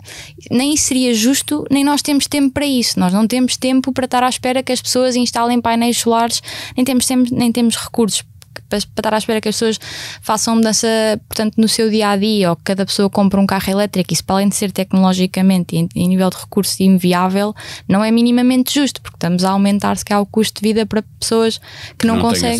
nem 0.50 0.76
seria 0.76 1.14
justo, 1.14 1.64
nem 1.70 1.84
nós 1.84 2.02
temos 2.02 2.26
tempo 2.26 2.52
para 2.52 2.66
isso. 2.66 2.98
Nós 2.98 3.12
não 3.12 3.24
temos 3.24 3.56
tempo 3.56 3.92
para 3.92 4.06
estar 4.06 4.24
à 4.24 4.28
espera 4.28 4.64
que 4.64 4.72
as 4.72 4.82
pessoas 4.82 5.14
instalem 5.14 5.60
painéis 5.60 5.98
solares, 5.98 6.42
nem 6.76 6.84
temos, 6.84 7.06
tempo, 7.06 7.32
nem 7.32 7.52
temos 7.52 7.76
recursos 7.76 8.24
para, 8.68 8.78
estar 8.78 9.14
à 9.14 9.18
espera 9.18 9.40
que 9.40 9.48
as 9.48 9.54
pessoas 9.54 9.78
façam 10.20 10.56
mudança, 10.56 10.88
portanto, 11.28 11.54
no 11.56 11.68
seu 11.68 11.90
dia 11.90 12.10
a 12.10 12.16
dia, 12.16 12.50
ou 12.50 12.56
que 12.56 12.64
cada 12.64 12.84
pessoa 12.84 13.08
compre 13.08 13.38
um 13.38 13.46
carro 13.46 13.70
elétrico, 13.70 14.12
isso 14.12 14.24
para 14.24 14.36
além 14.36 14.48
de 14.48 14.56
ser 14.56 14.72
tecnologicamente 14.72 15.76
e 15.76 15.88
em 15.94 16.08
nível 16.08 16.30
de 16.30 16.36
recurso 16.36 16.82
inviável, 16.82 17.54
não 17.88 18.04
é 18.04 18.10
minimamente 18.10 18.74
justo, 18.74 19.00
porque 19.00 19.16
estamos 19.16 19.44
a 19.44 19.50
aumentar 19.50 19.96
se 19.96 20.04
calhar 20.04 20.22
o 20.22 20.26
custo 20.26 20.60
de 20.60 20.68
vida 20.68 20.86
para 20.86 21.02
pessoas 21.20 21.60
que 21.96 22.06
não, 22.06 22.16
não 22.16 22.22
conseguem. 22.22 22.58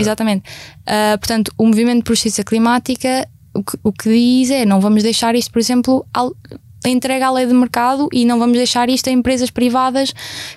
Exatamente. 0.00 0.44
Uh, 0.82 1.18
portanto, 1.18 1.52
o 1.58 1.66
movimento 1.66 2.04
por 2.04 2.14
justiça 2.14 2.42
climática 2.44 3.28
o 3.54 3.62
que, 3.62 3.78
o 3.82 3.92
que 3.92 4.08
diz 4.08 4.50
é 4.50 4.64
não 4.64 4.80
vamos 4.80 5.02
deixar 5.02 5.34
isto, 5.34 5.50
por 5.50 5.58
exemplo, 5.58 6.06
entrega 6.86 7.26
à 7.26 7.32
lei 7.32 7.46
de 7.46 7.54
mercado 7.54 8.08
e 8.12 8.24
não 8.24 8.38
vamos 8.38 8.56
deixar 8.56 8.88
isto 8.88 9.08
a 9.08 9.12
empresas 9.12 9.50
privadas 9.50 10.12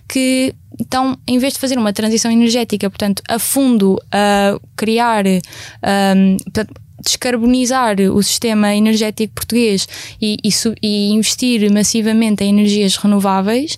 que 0.07 0.53
estão, 0.79 1.17
em 1.27 1.37
vez 1.37 1.53
de 1.53 1.59
fazer 1.59 1.77
uma 1.77 1.93
transição 1.93 2.31
energética, 2.31 2.89
portanto, 2.89 3.21
a 3.27 3.39
fundo, 3.39 3.99
a 4.11 4.57
criar, 4.75 5.25
um, 5.25 6.37
portanto, 6.43 6.73
descarbonizar 7.03 7.99
o 7.99 8.21
sistema 8.21 8.75
energético 8.75 9.33
português 9.33 9.87
e, 10.21 10.37
e, 10.43 10.49
e 10.81 11.11
investir 11.11 11.71
massivamente 11.71 12.43
em 12.43 12.49
energias 12.49 12.95
renováveis, 12.95 13.77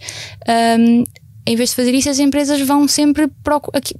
um, 0.77 1.03
em 1.45 1.55
vez 1.55 1.71
de 1.71 1.75
fazer 1.75 1.93
isso, 1.93 2.09
as 2.09 2.19
empresas 2.19 2.61
vão 2.61 2.87
sempre 2.87 3.29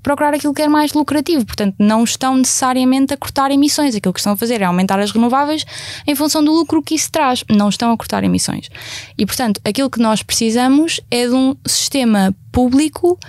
procurar 0.02 0.34
aquilo 0.34 0.54
que 0.54 0.62
é 0.62 0.68
mais 0.68 0.94
lucrativo. 0.94 1.46
Portanto, 1.46 1.76
não 1.78 2.04
estão 2.04 2.38
necessariamente 2.38 3.14
a 3.14 3.18
cortar 3.18 3.52
emissões. 3.52 3.96
Aquilo 3.96 4.14
que 4.14 4.20
estão 4.20 4.34
a 4.34 4.38
fazer 4.38 4.62
é 4.62 4.66
aumentar 4.66 5.00
as 5.00 5.12
renováveis 5.12 5.66
em 6.08 6.16
função 6.16 6.44
do 6.44 6.52
lucro 6.54 6.82
que 6.82 6.96
isso 6.96 7.12
traz. 7.12 7.44
Não 7.50 7.68
estão 7.68 7.92
a 7.92 7.98
cortar 7.98 8.24
emissões. 8.24 8.70
E, 9.18 9.26
portanto, 9.26 9.60
aquilo 9.66 9.90
que 9.90 10.00
nós 10.00 10.24
precisamos 10.24 11.02
é 11.12 11.28
de 11.28 11.34
um 11.34 11.56
sistema 11.66 12.34
público. 12.52 13.20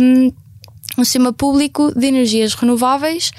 Um, 0.00 0.32
um 0.98 1.04
sistema 1.04 1.32
público 1.32 1.92
de 1.98 2.06
energias 2.06 2.54
renováveis 2.54 3.30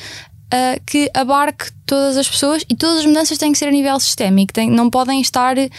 uh, 0.53 0.81
que 0.85 1.09
abarque 1.13 1.71
todas 1.85 2.15
as 2.15 2.29
pessoas 2.29 2.63
e 2.69 2.75
todas 2.75 2.99
as 2.99 3.05
mudanças 3.05 3.37
têm 3.37 3.51
que 3.51 3.57
ser 3.57 3.67
a 3.67 3.71
nível 3.71 3.99
sistémico, 3.99 4.53
tem, 4.53 4.69
não 4.69 4.89
podem 4.89 5.19
estar 5.19 5.57
uh, 5.57 5.69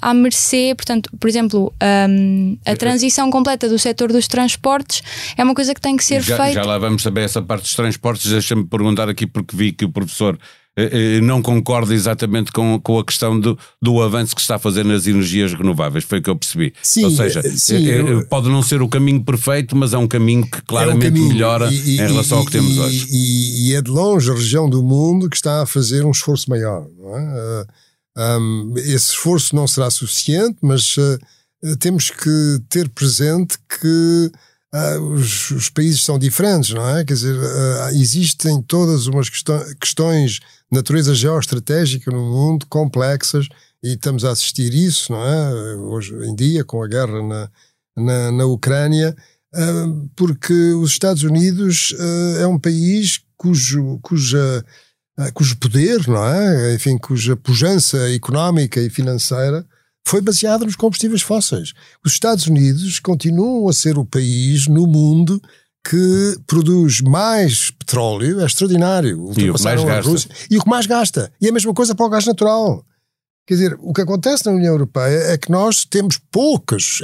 à 0.00 0.14
mercê, 0.14 0.74
portanto, 0.76 1.10
por 1.20 1.28
exemplo, 1.28 1.72
um, 2.08 2.56
a 2.64 2.74
transição 2.74 3.30
completa 3.30 3.68
do 3.68 3.78
setor 3.78 4.12
dos 4.12 4.26
transportes 4.26 5.02
é 5.36 5.44
uma 5.44 5.54
coisa 5.54 5.74
que 5.74 5.80
tem 5.80 5.96
que 5.96 6.04
ser 6.04 6.22
já, 6.22 6.36
feita. 6.36 6.54
Já 6.54 6.64
lá 6.64 6.78
vamos 6.78 7.02
saber 7.02 7.22
essa 7.22 7.42
parte 7.42 7.62
dos 7.62 7.74
transportes, 7.74 8.30
deixa-me 8.30 8.64
perguntar 8.64 9.08
aqui 9.08 9.26
porque 9.26 9.56
vi 9.56 9.72
que 9.72 9.84
o 9.84 9.90
professor 9.90 10.38
não 11.22 11.40
concorda 11.40 11.94
exatamente 11.94 12.50
com, 12.50 12.80
com 12.80 12.98
a 12.98 13.04
questão 13.04 13.38
do, 13.38 13.56
do 13.80 14.02
avanço 14.02 14.34
que 14.34 14.40
está 14.40 14.56
a 14.56 14.58
fazer 14.58 14.84
nas 14.84 15.06
energias 15.06 15.52
renováveis, 15.54 16.04
foi 16.04 16.18
o 16.18 16.22
que 16.22 16.30
eu 16.30 16.36
percebi. 16.36 16.74
Sim, 16.82 17.04
Ou 17.04 17.10
seja, 17.10 17.42
sim, 17.56 17.88
é, 17.88 18.00
eu... 18.00 18.26
pode 18.26 18.48
não 18.48 18.62
ser 18.62 18.82
o 18.82 18.88
caminho 18.88 19.22
perfeito, 19.22 19.76
mas 19.76 19.92
é 19.92 19.98
um 19.98 20.08
caminho 20.08 20.44
que 20.44 20.60
claramente 20.62 21.06
é 21.06 21.10
um 21.10 21.12
caminho, 21.12 21.28
melhora 21.28 21.72
e, 21.72 21.90
e, 21.90 21.94
em 21.94 22.06
relação 22.06 22.38
e, 22.38 22.40
ao 22.40 22.46
que 22.46 22.52
temos 22.52 22.78
hoje. 22.78 23.06
E, 23.10 23.74
é 23.74 23.80
de 23.80 23.90
longe 23.90 24.30
a 24.30 24.34
região 24.34 24.68
do 24.68 24.82
mundo 24.82 25.30
que 25.30 25.36
está 25.36 25.62
a 25.62 25.66
fazer 25.66 26.04
um 26.04 26.10
esforço 26.10 26.50
maior. 26.50 26.84
É? 26.84 27.62
Uh, 27.62 28.40
um, 28.40 28.74
esse 28.76 29.10
esforço 29.10 29.54
não 29.54 29.66
será 29.66 29.90
suficiente, 29.90 30.58
mas 30.60 30.96
uh, 30.96 31.18
temos 31.78 32.10
que 32.10 32.60
ter 32.68 32.88
presente 32.88 33.56
que 33.68 34.30
Uh, 34.74 35.00
os, 35.12 35.52
os, 35.52 35.68
países 35.68 36.02
são 36.02 36.18
diferentes, 36.18 36.70
não 36.70 36.84
é? 36.96 37.04
Quer 37.04 37.14
dizer, 37.14 37.36
uh, 37.36 37.90
existem 37.90 38.60
todas 38.60 39.06
umas 39.06 39.30
questões 39.80 40.40
natureza 40.74 41.14
geoestratégica 41.14 42.10
no 42.10 42.20
mundo 42.20 42.66
complexas 42.66 43.48
e 43.82 43.92
estamos 43.92 44.24
a 44.24 44.30
assistir 44.30 44.74
isso, 44.74 45.12
não 45.12 45.24
é? 45.24 45.76
Hoje 45.76 46.14
em 46.26 46.34
dia, 46.34 46.64
com 46.64 46.82
a 46.82 46.88
guerra 46.88 47.22
na, 47.22 47.50
na, 47.96 48.32
na 48.32 48.44
Ucrânia, 48.46 49.16
uh, 49.54 50.10
porque 50.16 50.52
os 50.72 50.90
Estados 50.90 51.22
Unidos 51.22 51.92
uh, 51.92 52.40
é 52.40 52.46
um 52.46 52.58
país 52.58 53.20
cujo, 53.36 53.98
cuja, 54.02 54.64
uh, 55.18 55.32
cujo 55.32 55.56
poder, 55.58 56.06
não 56.08 56.24
é? 56.24 56.74
Enfim, 56.74 56.98
cuja 56.98 57.36
pujança 57.36 58.10
económica 58.12 58.80
e 58.80 58.90
financeira 58.90 59.64
foi 60.06 60.20
baseada 60.20 60.64
nos 60.64 60.76
combustíveis 60.76 61.22
fósseis. 61.22 61.72
Os 62.04 62.12
Estados 62.12 62.46
Unidos 62.46 62.98
continuam 63.00 63.68
a 63.68 63.72
ser 63.72 63.96
o 63.96 64.04
país 64.04 64.66
no 64.66 64.86
mundo 64.86 65.40
que 65.88 66.38
produz 66.46 67.02
mais 67.02 67.70
petróleo, 67.70 68.40
é 68.40 68.46
extraordinário. 68.46 69.32
E 69.36 69.50
o 69.50 69.54
que 69.54 69.62
mais 69.62 69.84
gasta. 69.84 70.10
Rússia, 70.10 70.30
e 70.50 70.56
o 70.56 70.62
que 70.62 70.70
mais 70.70 70.86
gasta. 70.86 71.32
E 71.40 71.48
a 71.48 71.52
mesma 71.52 71.74
coisa 71.74 71.94
para 71.94 72.06
o 72.06 72.08
gás 72.08 72.26
natural. 72.26 72.84
Quer 73.46 73.54
dizer, 73.54 73.76
o 73.80 73.92
que 73.92 74.00
acontece 74.00 74.46
na 74.46 74.52
União 74.52 74.72
Europeia 74.72 75.32
é 75.32 75.36
que 75.36 75.50
nós 75.50 75.84
temos 75.84 76.18
poucos, 76.32 77.02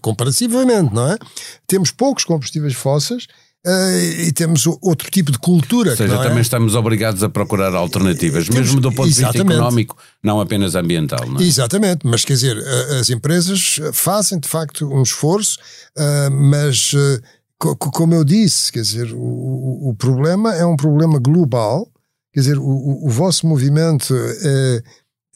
comparativamente, 0.00 0.94
não 0.94 1.12
é? 1.12 1.18
Temos 1.66 1.90
poucos 1.90 2.24
combustíveis 2.24 2.72
fósseis 2.72 3.26
uh, 3.66 4.20
e 4.20 4.32
temos 4.32 4.66
outro 4.66 5.10
tipo 5.10 5.30
de 5.30 5.38
cultura. 5.38 5.90
Ou 5.90 5.96
seja, 5.98 6.14
é? 6.14 6.22
também 6.22 6.40
estamos 6.40 6.74
obrigados 6.74 7.22
a 7.22 7.28
procurar 7.28 7.74
alternativas, 7.74 8.46
temos, 8.46 8.60
mesmo 8.60 8.80
do 8.80 8.90
ponto 8.92 9.10
de 9.10 9.22
vista 9.22 9.38
económico, 9.38 9.98
não 10.22 10.40
apenas 10.40 10.74
ambiental. 10.74 11.28
Não 11.28 11.38
é? 11.38 11.44
Exatamente, 11.44 12.06
mas 12.06 12.24
quer 12.24 12.32
dizer, 12.32 12.56
as 12.98 13.10
empresas 13.10 13.78
fazem 13.92 14.38
de 14.38 14.48
facto 14.48 14.90
um 14.90 15.02
esforço, 15.02 15.58
uh, 15.98 16.30
mas 16.30 16.94
uh, 16.94 17.20
como 17.76 18.14
eu 18.14 18.24
disse, 18.24 18.70
quer 18.70 18.82
dizer, 18.82 19.12
o, 19.12 19.88
o 19.88 19.94
problema 19.96 20.54
é 20.54 20.66
um 20.66 20.76
problema 20.76 21.18
global, 21.18 21.88
quer 22.32 22.40
dizer, 22.40 22.58
o, 22.58 23.06
o 23.06 23.08
vosso 23.08 23.46
movimento 23.46 24.14
é, 24.14 24.82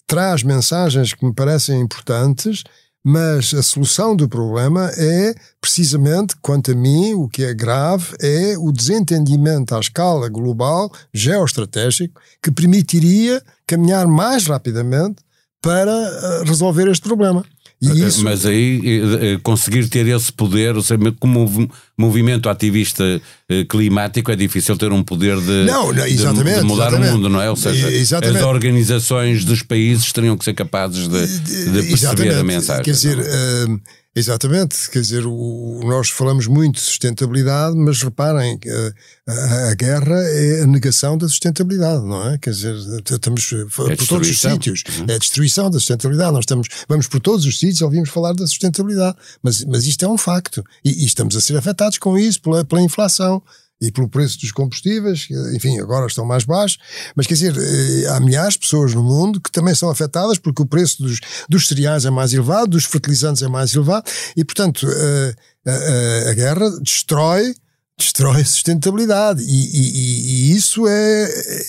traz 0.07 0.43
mensagens 0.43 1.15
que 1.15 1.25
me 1.25 1.33
parecem 1.33 1.81
importantes, 1.81 2.65
mas 3.05 3.55
a 3.55 3.63
solução 3.63 4.15
do 4.15 4.29
problema 4.29 4.91
é, 4.97 5.35
precisamente, 5.61 6.35
quanto 6.43 6.73
a 6.73 6.75
mim, 6.75 7.15
o 7.15 7.29
que 7.29 7.45
é 7.45 7.55
grave 7.55 8.15
é 8.21 8.57
o 8.59 8.73
desentendimento 8.73 9.75
à 9.75 9.81
escala 9.81 10.29
global, 10.29 10.91
geoestratégico, 11.15 12.21
que 12.43 12.51
permitiria 12.51 13.43
caminhar 13.67 14.07
mais 14.07 14.47
rapidamente 14.47 15.23
para 15.63 15.91
eh, 15.91 16.45
resolver 16.45 16.89
este 16.89 17.03
problema. 17.03 17.45
Isso... 17.81 18.25
Mas 18.25 18.45
aí 18.45 18.81
eh, 18.85 19.39
conseguir 19.43 19.89
ter 19.89 20.07
esse 20.07 20.33
poder, 20.33 20.77
ou 20.77 20.83
seja, 20.83 21.01
como 21.21 21.71
movimento 21.99 22.49
ativista 22.49 23.21
climático, 23.69 24.31
é 24.31 24.37
difícil 24.37 24.77
ter 24.77 24.93
um 24.93 25.03
poder 25.03 25.41
de, 25.41 25.65
não, 25.65 25.93
não, 25.93 26.07
de, 26.07 26.17
de 26.17 26.63
mudar 26.63 26.89
exatamente. 26.89 27.11
o 27.11 27.13
mundo, 27.13 27.29
não 27.29 27.41
é? 27.41 27.51
Ou 27.51 27.57
seja, 27.57 27.91
exatamente. 27.91 28.39
as 28.39 28.45
organizações 28.45 29.45
dos 29.45 29.63
países 29.63 30.13
teriam 30.13 30.37
que 30.37 30.45
ser 30.45 30.55
capazes 30.55 31.09
de, 31.09 31.27
de 31.73 31.89
perceber 31.89 32.35
a 32.35 32.45
mensagem. 32.45 32.85
Quer 32.85 32.93
dizer, 32.93 33.19
uh, 33.19 33.81
Exatamente, 34.19 34.91
quer 34.91 35.01
dizer, 35.01 35.25
o, 35.25 35.81
nós 35.85 36.11
falamos 36.11 36.49
muito 36.49 36.75
de 36.75 36.81
sustentabilidade, 36.81 37.77
mas 37.77 38.03
reparem 38.03 38.59
que 38.59 38.69
a, 38.69 39.71
a, 39.71 39.75
guerra 39.77 40.17
é 40.17 40.63
a 40.63 40.67
negação 40.67 41.17
da 41.17 41.29
sustentabilidade, 41.29 42.05
não 42.05 42.29
é? 42.29 42.37
Quer 42.37 42.51
dizer, 42.51 42.75
estamos 43.09 43.53
é 43.53 43.95
por 43.95 44.07
todos 44.09 44.29
os 44.29 44.41
sítios, 44.41 44.83
uhum. 44.99 45.07
é 45.07 45.15
a 45.15 45.19
destruição 45.19 45.71
da 45.71 45.79
sustentabilidade. 45.79 46.33
Nós 46.33 46.43
estamos, 46.43 46.67
vamos 46.89 47.07
por 47.07 47.21
todos 47.21 47.47
os 47.47 47.61
sítios, 47.61 47.81
ouvimos 47.81 48.09
falar 48.09 48.33
da 48.33 48.45
sustentabilidade, 48.45 49.17
mas, 49.41 49.65
mas 49.65 49.87
isto 49.87 50.05
é 50.05 50.09
um 50.09 50.19
facto 50.19 50.65
e, 50.85 51.05
e 51.05 51.07
estamos 51.07 51.37
a 51.37 51.41
ser 51.41 51.57
afetados 51.57 51.88
com 51.97 52.19
isso 52.19 52.43
pela, 52.43 52.65
pela 52.65 52.83
inflação 52.83 53.43
e 53.81 53.93
pelo 53.93 54.09
preço 54.09 54.41
dos 54.41 54.51
combustíveis, 54.51 55.29
enfim, 55.55 55.79
agora 55.79 56.07
estão 56.07 56.25
mais 56.25 56.45
baixos, 56.45 56.79
mas 57.15 57.27
quer 57.27 57.35
dizer, 57.35 57.55
eh, 57.57 58.09
há 58.09 58.19
milhares 58.19 58.55
de 58.55 58.61
pessoas 58.61 58.93
no 58.93 59.05
mundo 59.05 59.41
que 59.41 59.53
também 59.53 59.73
são 59.73 59.89
afetadas 59.89 60.37
porque 60.37 60.63
o 60.63 60.67
preço 60.67 61.01
dos, 61.01 61.21
dos 61.49 61.69
cereais 61.69 62.05
é 62.05 62.11
mais 62.11 62.33
elevado, 62.33 62.73
dos 62.73 62.85
fertilizantes 62.85 63.41
é 63.41 63.49
mais 63.49 63.73
elevado, 63.73 64.11
e 64.37 64.45
portanto 64.45 64.85
a, 64.85 64.91
eh, 64.91 66.27
a, 66.27 66.31
a 66.31 66.35
guerra 66.35 66.71
destrói 66.81 67.55
destrói 67.99 68.43
a 68.43 68.45
sustentabilidade 68.45 69.43
e, 69.43 69.47
e, 69.47 70.51
e 70.51 70.57
isso 70.57 70.87
é, 70.87 71.25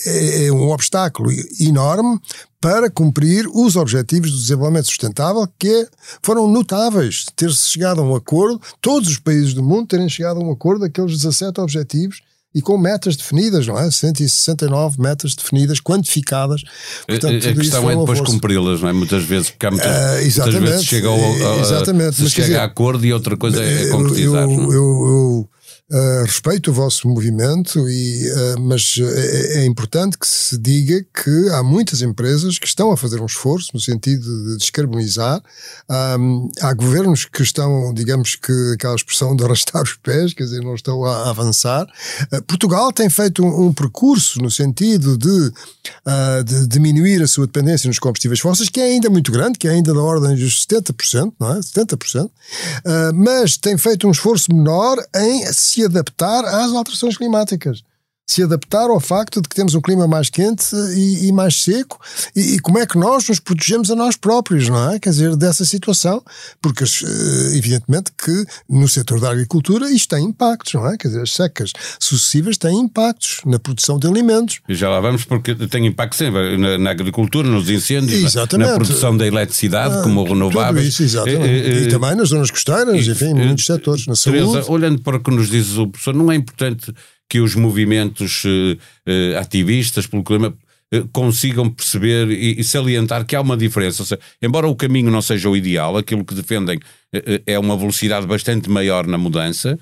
é, 0.06 0.46
é, 0.46 0.52
um 0.52 0.70
obstáculo 0.70 1.28
enorme 1.58 2.20
para 2.60 2.88
cumprir 2.88 3.46
os 3.52 3.74
objetivos 3.74 4.30
do 4.30 4.38
desenvolvimento 4.38 4.86
sustentável 4.86 5.48
que 5.58 5.88
foram 6.22 6.46
notáveis 6.46 7.26
ter-se 7.34 7.70
chegado 7.70 8.00
a 8.00 8.04
um 8.04 8.14
acordo, 8.14 8.60
todos 8.80 9.08
os 9.08 9.18
países 9.18 9.54
do 9.54 9.62
mundo 9.62 9.88
terem 9.88 10.08
chegado 10.08 10.40
a 10.40 10.44
um 10.44 10.52
acordo 10.52 10.82
daqueles 10.82 11.16
17 11.16 11.60
objetivos 11.60 12.22
e 12.54 12.60
com 12.60 12.76
metas 12.76 13.16
definidas, 13.16 13.66
não 13.66 13.78
é? 13.78 13.90
169 13.90 15.00
metas 15.00 15.34
definidas, 15.34 15.80
quantificadas. 15.80 16.62
Portanto, 17.06 17.46
a, 17.46 17.50
a 17.50 17.54
questão 17.54 17.90
é 17.90 17.96
depois 17.96 18.20
cumpri-las, 18.20 18.80
não 18.80 18.88
é? 18.88 18.92
Muitas 18.92 19.22
vezes, 19.24 19.50
porque 19.50 19.66
há 19.66 19.70
muitas, 19.70 19.90
uh, 19.90 20.34
muitas 20.34 20.54
vezes 20.54 20.84
chega, 20.84 21.08
ao, 21.08 21.16
a, 21.16 21.56
exatamente, 21.60 22.16
se 22.16 22.30
chega 22.30 22.48
dizer, 22.48 22.58
a 22.58 22.64
acordo 22.64 23.06
e 23.06 23.12
outra 23.12 23.36
coisa 23.36 23.62
é, 23.62 23.84
é 23.84 23.88
concretizar. 23.88 24.50
Eu, 24.50 24.50
eu, 24.50 24.72
eu, 24.72 25.48
Uh, 25.92 26.22
respeito 26.24 26.70
o 26.70 26.72
vosso 26.72 27.08
movimento, 27.08 27.90
e, 27.90 28.30
uh, 28.30 28.60
mas 28.60 28.94
é, 28.96 29.58
é, 29.58 29.64
importante 29.66 30.16
que 30.16 30.28
se 30.28 30.56
diga 30.56 31.04
que 31.12 31.48
há 31.48 31.64
muitas 31.64 32.00
empresas 32.00 32.60
que 32.60 32.66
estão 32.68 32.92
a 32.92 32.96
fazer 32.96 33.20
um 33.20 33.26
esforço 33.26 33.70
no 33.74 33.80
sentido 33.80 34.22
de 34.22 34.58
descarbonizar. 34.58 35.42
Um, 36.16 36.48
há 36.60 36.72
governos 36.74 37.24
que 37.24 37.42
estão, 37.42 37.92
digamos 37.92 38.36
que 38.36 38.52
aquela 38.74 38.94
expressão 38.94 39.34
de 39.34 39.42
arrastar 39.42 39.82
os 39.82 39.94
pés, 39.94 40.32
quer 40.32 40.44
dizer, 40.44 40.62
não 40.62 40.76
estão 40.76 41.04
a, 41.04 41.24
a 41.24 41.30
avançar. 41.30 41.84
Uh, 42.32 42.40
Portugal 42.44 42.92
tem 42.92 43.10
feito 43.10 43.44
um, 43.44 43.66
um, 43.66 43.72
percurso 43.72 44.40
no 44.40 44.48
sentido 44.48 45.18
de, 45.18 45.52
de, 46.44 46.68
diminuir 46.68 47.20
a 47.20 47.26
sua 47.26 47.46
dependência 47.46 47.88
nos 47.88 47.98
combustíveis 47.98 48.38
fósseis, 48.38 48.68
que 48.68 48.78
é 48.78 48.84
ainda 48.84 49.10
muito 49.10 49.32
grande, 49.32 49.58
que 49.58 49.66
é 49.66 49.72
ainda 49.72 49.92
da 49.92 50.00
ordem 50.00 50.36
dos 50.36 50.64
70%, 50.66 51.32
não 51.40 51.56
é? 51.56 51.58
70%, 51.58 52.30
mas 53.12 53.56
tem 53.56 53.76
feito 53.76 54.06
um 54.06 54.12
esforço 54.12 54.54
menor 54.54 54.96
em 55.16 55.52
se 55.52 55.79
adaptar 55.84 56.44
às 56.44 56.72
alterações 56.72 57.16
climáticas 57.16 57.82
se 58.30 58.44
adaptar 58.44 58.88
ao 58.88 59.00
facto 59.00 59.42
de 59.42 59.48
que 59.48 59.56
temos 59.56 59.74
um 59.74 59.80
clima 59.80 60.06
mais 60.06 60.30
quente 60.30 60.64
e, 60.94 61.26
e 61.26 61.32
mais 61.32 61.62
seco 61.62 61.98
e, 62.36 62.54
e, 62.54 62.58
como 62.60 62.78
é 62.78 62.86
que 62.86 62.96
nós 62.96 63.28
nos 63.28 63.40
protegemos 63.40 63.90
a 63.90 63.96
nós 63.96 64.16
próprios, 64.16 64.68
não 64.68 64.92
é? 64.92 65.00
Quer 65.00 65.10
dizer, 65.10 65.34
dessa 65.34 65.64
situação, 65.64 66.22
porque 66.62 66.84
eh, 66.84 67.56
evidentemente 67.56 68.12
que 68.16 68.44
no 68.68 68.88
setor 68.88 69.18
da 69.18 69.32
agricultura 69.32 69.90
isto 69.90 70.14
tem 70.14 70.26
impactos, 70.26 70.74
não 70.74 70.86
é? 70.86 70.96
Quer 70.96 71.08
dizer, 71.08 71.22
as 71.22 71.32
secas 71.32 71.72
sucessivas 71.98 72.56
têm 72.56 72.78
impactos 72.78 73.40
na 73.44 73.58
produção 73.58 73.98
de 73.98 74.06
alimentos. 74.06 74.60
E 74.68 74.76
já 74.76 74.88
lá 74.88 75.00
vamos 75.00 75.24
porque 75.24 75.54
tem 75.66 75.86
impacto 75.86 76.14
sempre 76.14 76.56
na, 76.56 76.78
na 76.78 76.90
agricultura, 76.90 77.48
nos 77.48 77.68
incêndios, 77.68 78.22
exatamente. 78.22 78.68
na 78.68 78.76
produção 78.76 79.16
da 79.16 79.26
eletricidade, 79.26 79.96
ah, 79.96 80.02
como 80.02 80.22
renováveis. 80.22 80.86
Isso, 80.86 81.02
exatamente. 81.02 81.48
E, 81.48 81.82
e, 81.84 81.88
também 81.88 82.14
nas 82.14 82.28
zonas 82.28 82.52
costeiras, 82.52 83.08
enfim, 83.08 83.34
muitos 83.34 83.66
setores, 83.66 84.06
na 84.06 84.14
Teresa, 84.14 84.62
saúde. 84.62 84.70
olhando 84.70 85.00
para 85.02 85.16
o 85.16 85.20
que 85.20 85.32
nos 85.32 85.50
diz 85.50 85.76
o 85.76 85.88
professor, 85.88 86.14
não 86.14 86.30
é 86.30 86.36
importante 86.36 86.94
que 87.30 87.38
os 87.38 87.54
movimentos 87.54 88.44
uh, 88.44 88.76
uh, 89.08 89.38
ativistas 89.38 90.04
pelo 90.04 90.24
clima 90.24 90.52
uh, 90.92 91.08
consigam 91.12 91.70
perceber 91.70 92.28
e, 92.28 92.58
e, 92.58 92.64
salientar 92.64 93.24
que 93.24 93.36
há 93.36 93.40
uma 93.40 93.56
diferença. 93.56 94.04
Seja, 94.04 94.20
embora 94.42 94.66
o 94.66 94.74
caminho 94.74 95.12
não 95.12 95.22
seja 95.22 95.48
o 95.48 95.56
ideal, 95.56 95.96
aquilo 95.96 96.24
que 96.24 96.34
defendem 96.34 96.80
é 97.44 97.58
uma 97.58 97.76
velocidade 97.76 98.24
bastante 98.24 98.70
maior 98.70 99.04
na 99.04 99.18
mudança, 99.18 99.76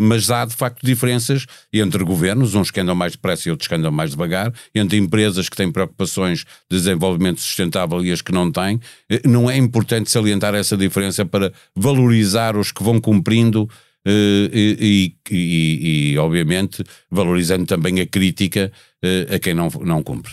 mas 0.00 0.30
há 0.30 0.44
de 0.44 0.54
facto 0.54 0.86
diferenças 0.86 1.44
entre 1.72 2.04
governos, 2.04 2.54
uns 2.54 2.70
que 2.70 2.78
andam 2.78 2.94
mais 2.94 3.14
depressa 3.14 3.48
e 3.48 3.50
outros 3.50 3.66
que 3.66 3.74
andam 3.74 3.90
mais 3.90 4.12
devagar, 4.12 4.54
entre 4.72 4.96
empresas 4.96 5.48
que 5.48 5.56
têm 5.56 5.72
preocupações 5.72 6.44
de 6.70 6.78
desenvolvimento 6.78 7.40
sustentável 7.40 8.04
e 8.04 8.12
as 8.12 8.22
que 8.22 8.30
não 8.30 8.48
têm. 8.48 8.78
Não 9.24 9.50
é 9.50 9.56
importante 9.56 10.08
salientar 10.08 10.54
essa 10.54 10.76
diferença 10.76 11.26
para 11.26 11.52
valorizar 11.74 12.56
os 12.56 12.70
que 12.70 12.84
vão 12.84 13.00
cumprindo 13.00 13.68
eh, 14.06 14.48
e, 14.52 15.14
e, 15.30 16.12
e, 16.12 16.18
obviamente, 16.18 16.82
valorizando 17.10 17.66
também 17.66 18.00
a 18.00 18.06
crítica 18.06 18.72
eh, 19.02 19.34
a 19.34 19.38
quem 19.38 19.54
não, 19.54 19.68
não 19.82 20.02
cumpre. 20.02 20.32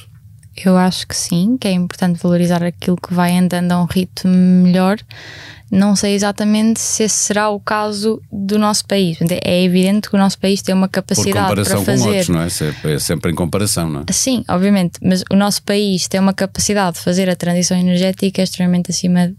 Eu 0.65 0.75
acho 0.75 1.07
que 1.07 1.15
sim, 1.15 1.55
que 1.57 1.67
é 1.67 1.71
importante 1.71 2.19
valorizar 2.21 2.63
aquilo 2.63 2.97
que 2.97 3.13
vai 3.13 3.37
andando 3.37 3.71
a 3.73 3.81
um 3.81 3.85
ritmo 3.85 4.33
melhor. 4.33 4.97
Não 5.69 5.95
sei 5.95 6.15
exatamente 6.15 6.79
se 6.79 7.03
esse 7.03 7.15
será 7.15 7.49
o 7.49 7.59
caso 7.59 8.21
do 8.31 8.57
nosso 8.57 8.85
país. 8.87 9.19
É 9.43 9.63
evidente 9.63 10.09
que 10.09 10.15
o 10.15 10.19
nosso 10.19 10.39
país 10.39 10.61
tem 10.61 10.73
uma 10.73 10.87
capacidade 10.87 11.53
para 11.53 11.65
fazer. 11.65 12.03
com 12.03 12.07
outros, 12.07 12.29
não 12.29 12.41
é? 12.41 12.47
É 12.95 12.99
sempre 12.99 13.31
em 13.31 13.35
comparação, 13.35 13.89
não 13.89 13.99
é? 14.07 14.11
Sim, 14.11 14.43
obviamente, 14.49 14.97
mas 15.03 15.23
o 15.29 15.35
nosso 15.35 15.61
país 15.61 16.07
tem 16.07 16.19
uma 16.19 16.33
capacidade 16.33 16.97
de 16.97 17.03
fazer 17.03 17.29
a 17.29 17.35
transição 17.35 17.77
energética 17.77 18.41
extremamente 18.41 18.91
acima 18.91 19.31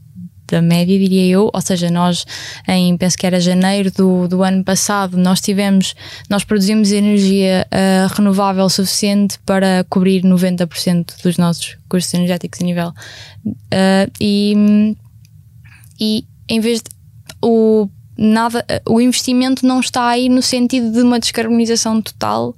da 0.49 0.63
média, 0.63 0.99
diria 0.99 1.27
eu, 1.27 1.51
ou 1.53 1.61
seja, 1.61 1.91
nós 1.91 2.25
em, 2.67 2.97
penso 2.97 3.17
que 3.17 3.27
era 3.27 3.41
janeiro 3.41 3.91
do, 3.91 4.29
do 4.29 4.43
ano 4.43 4.65
passado, 4.65 5.17
nós 5.17 5.41
tivemos, 5.41 5.95
nós 6.29 6.45
produzimos 6.45 6.93
energia 6.93 7.67
uh, 7.73 8.15
renovável 8.15 8.69
suficiente 8.69 9.39
para 9.45 9.85
cobrir 9.89 10.23
90% 10.23 11.23
dos 11.23 11.37
nossos 11.37 11.77
custos 11.89 12.13
energéticos 12.15 12.61
a 12.61 12.65
nível. 12.65 12.89
Uh, 13.47 14.11
e, 14.21 14.97
e 16.01 16.25
em 16.49 16.61
vez 16.61 16.81
de 16.81 16.91
o 17.43 17.89
nada, 18.17 18.67
o 18.85 19.01
investimento 19.01 19.65
não 19.65 19.79
está 19.79 20.09
aí 20.09 20.29
no 20.29 20.43
sentido 20.43 20.91
de 20.91 21.03
uma 21.03 21.21
descarbonização 21.21 22.03
total 22.03 22.57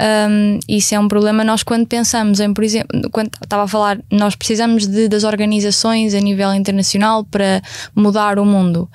um, 0.00 0.58
isso 0.68 0.94
é 0.94 1.00
um 1.00 1.08
problema. 1.08 1.42
Nós, 1.42 1.62
quando 1.62 1.86
pensamos 1.86 2.40
em, 2.40 2.52
por 2.52 2.62
exemplo, 2.62 3.10
quando 3.10 3.30
estava 3.42 3.64
a 3.64 3.68
falar, 3.68 3.98
nós 4.10 4.36
precisamos 4.36 4.86
de, 4.86 5.08
das 5.08 5.24
organizações 5.24 6.14
a 6.14 6.20
nível 6.20 6.54
internacional 6.54 7.24
para 7.24 7.60
mudar 7.94 8.38
o 8.38 8.44
mundo. 8.44 8.88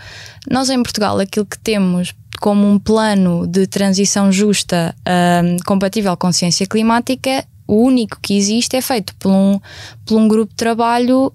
Nós, 0.50 0.70
em 0.70 0.82
Portugal, 0.82 1.20
aquilo 1.20 1.46
que 1.46 1.60
temos 1.60 2.14
como 2.40 2.70
um 2.70 2.80
plano 2.80 3.48
de 3.48 3.68
transição 3.68 4.32
justa 4.32 4.96
um, 5.08 5.58
compatível 5.66 6.16
com 6.18 6.32
ciência 6.32 6.66
climática, 6.66 7.46
o 7.68 7.76
único 7.84 8.20
que 8.22 8.36
existe 8.36 8.76
é 8.76 8.82
feito 8.82 9.16
por 9.16 9.32
um, 9.32 9.60
por 10.06 10.18
um 10.18 10.28
grupo 10.28 10.52
de 10.52 10.58
trabalho 10.58 11.32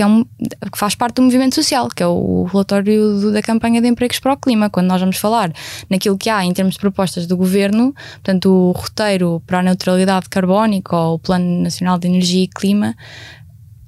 que, 0.00 0.02
é 0.02 0.06
um, 0.06 0.24
que 0.24 0.78
faz 0.78 0.94
parte 0.94 1.16
do 1.16 1.22
movimento 1.22 1.54
social, 1.54 1.86
que 1.94 2.02
é 2.02 2.06
o 2.06 2.44
relatório 2.44 3.20
do, 3.20 3.32
da 3.32 3.42
campanha 3.42 3.82
de 3.82 3.86
empregos 3.88 4.18
para 4.18 4.32
o 4.32 4.36
clima. 4.36 4.70
Quando 4.70 4.86
nós 4.86 4.98
vamos 4.98 5.18
falar 5.18 5.52
naquilo 5.90 6.16
que 6.16 6.30
há 6.30 6.42
em 6.42 6.54
termos 6.54 6.74
de 6.74 6.80
propostas 6.80 7.26
do 7.26 7.36
governo, 7.36 7.94
portanto, 8.14 8.50
o 8.50 8.72
roteiro 8.72 9.42
para 9.46 9.58
a 9.58 9.62
neutralidade 9.62 10.30
carbónica 10.30 10.96
ou 10.96 11.16
o 11.16 11.18
Plano 11.18 11.62
Nacional 11.62 11.98
de 11.98 12.08
Energia 12.08 12.44
e 12.44 12.48
Clima, 12.48 12.96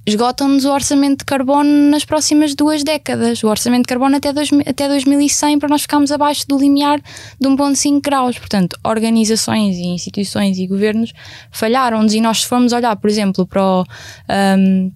esgotam-nos 0.05 0.65
o 0.65 0.71
orçamento 0.71 1.19
de 1.19 1.25
carbono 1.25 1.89
nas 1.89 2.05
próximas 2.05 2.53
duas 2.53 2.83
décadas. 2.83 3.43
O 3.43 3.47
orçamento 3.47 3.83
de 3.83 3.87
carbono 3.87 4.15
até, 4.15 4.31
dois, 4.31 4.49
até 4.67 4.87
2100 4.87 5.57
para 5.57 5.69
nós 5.69 5.81
ficarmos 5.81 6.11
abaixo 6.11 6.45
do 6.47 6.59
limiar 6.59 7.01
de 7.41 7.49
1,5 7.49 8.01
graus. 8.01 8.37
Portanto, 8.37 8.77
organizações 8.83 9.77
e 9.77 9.87
instituições 9.87 10.59
e 10.59 10.67
governos 10.67 11.11
falharam-nos 11.49 12.13
e 12.13 12.21
nós 12.21 12.41
se 12.41 12.47
formos 12.47 12.71
olhar, 12.71 12.95
por 12.97 13.09
exemplo, 13.09 13.47
para 13.47 13.63
o, 13.63 13.83
um, 14.59 14.91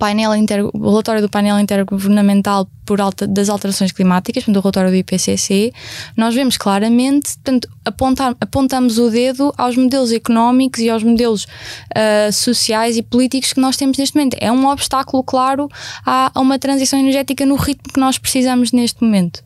painel 0.00 0.34
inter, 0.34 0.64
o 0.64 0.90
relatório 0.90 1.20
do 1.20 1.28
painel 1.28 1.60
intergovernamental 1.60 2.66
por 2.86 3.00
alta, 3.00 3.26
das 3.26 3.50
alterações 3.50 3.92
climáticas, 3.92 4.42
do 4.44 4.58
relatório 4.58 4.90
do 4.90 4.96
IPCC, 4.96 5.72
nós 6.16 6.34
vemos 6.34 6.56
claramente, 6.56 7.34
portanto, 7.34 7.68
apontar, 7.84 8.34
apontamos 8.40 8.98
o 8.98 9.10
dedo 9.10 9.52
aos 9.58 9.76
modelos 9.76 10.10
económicos 10.10 10.80
e 10.80 10.88
aos 10.88 11.04
modelos 11.04 11.44
uh, 11.44 12.32
sociais 12.32 12.96
e 12.96 13.02
políticos 13.02 13.52
que 13.52 13.60
nós 13.60 13.76
temos 13.76 13.98
neste 13.98 14.16
momento. 14.16 14.36
É 14.40 14.50
um 14.50 14.66
obstáculo 14.66 15.22
claro 15.22 15.68
a 16.04 16.32
uma 16.34 16.58
transição 16.58 16.98
energética 16.98 17.44
no 17.44 17.54
ritmo 17.54 17.92
que 17.92 18.00
nós 18.00 18.16
precisamos 18.16 18.72
neste 18.72 19.04
momento. 19.04 19.44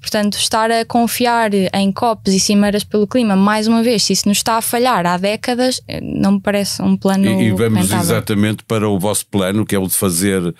Portanto, 0.00 0.38
estar 0.38 0.70
a 0.70 0.84
confiar 0.84 1.50
em 1.52 1.92
copos 1.92 2.32
e 2.32 2.40
cimeiras 2.40 2.82
pelo 2.82 3.06
clima, 3.06 3.36
mais 3.36 3.68
uma 3.68 3.82
vez, 3.82 4.04
se 4.04 4.14
isso 4.14 4.28
nos 4.28 4.38
está 4.38 4.56
a 4.56 4.62
falhar 4.62 5.04
há 5.06 5.16
décadas, 5.18 5.80
eh, 5.86 6.00
não 6.00 6.32
me 6.32 6.40
parece 6.40 6.80
um 6.80 6.96
plano. 6.96 7.26
E, 7.26 7.48
e 7.48 7.50
vamos 7.50 7.82
rentável. 7.82 8.00
exatamente 8.00 8.64
para 8.64 8.88
o 8.88 8.98
vosso 8.98 9.26
plano, 9.26 9.66
que 9.66 9.74
é 9.74 9.78
o 9.78 9.86
de 9.86 9.94
fazer 9.94 10.54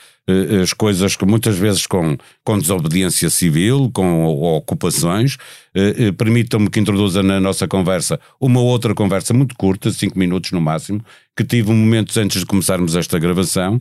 as 0.62 0.72
coisas 0.72 1.16
que 1.16 1.24
muitas 1.24 1.56
vezes 1.56 1.86
com, 1.86 2.16
com 2.44 2.58
desobediência 2.58 3.30
civil, 3.30 3.90
com 3.92 4.24
ocupações. 4.24 5.36
Eh, 5.72 6.06
eh, 6.06 6.12
permitam-me 6.12 6.68
que 6.68 6.80
introduza 6.80 7.22
na 7.22 7.38
nossa 7.38 7.68
conversa 7.68 8.18
uma 8.40 8.60
outra 8.60 8.92
conversa 8.92 9.32
muito 9.32 9.54
curta, 9.54 9.92
cinco 9.92 10.18
minutos 10.18 10.50
no 10.50 10.60
máximo, 10.60 11.00
que 11.36 11.44
tive 11.44 11.70
momentos 11.70 12.16
antes 12.16 12.40
de 12.40 12.46
começarmos 12.46 12.96
esta 12.96 13.18
gravação, 13.18 13.80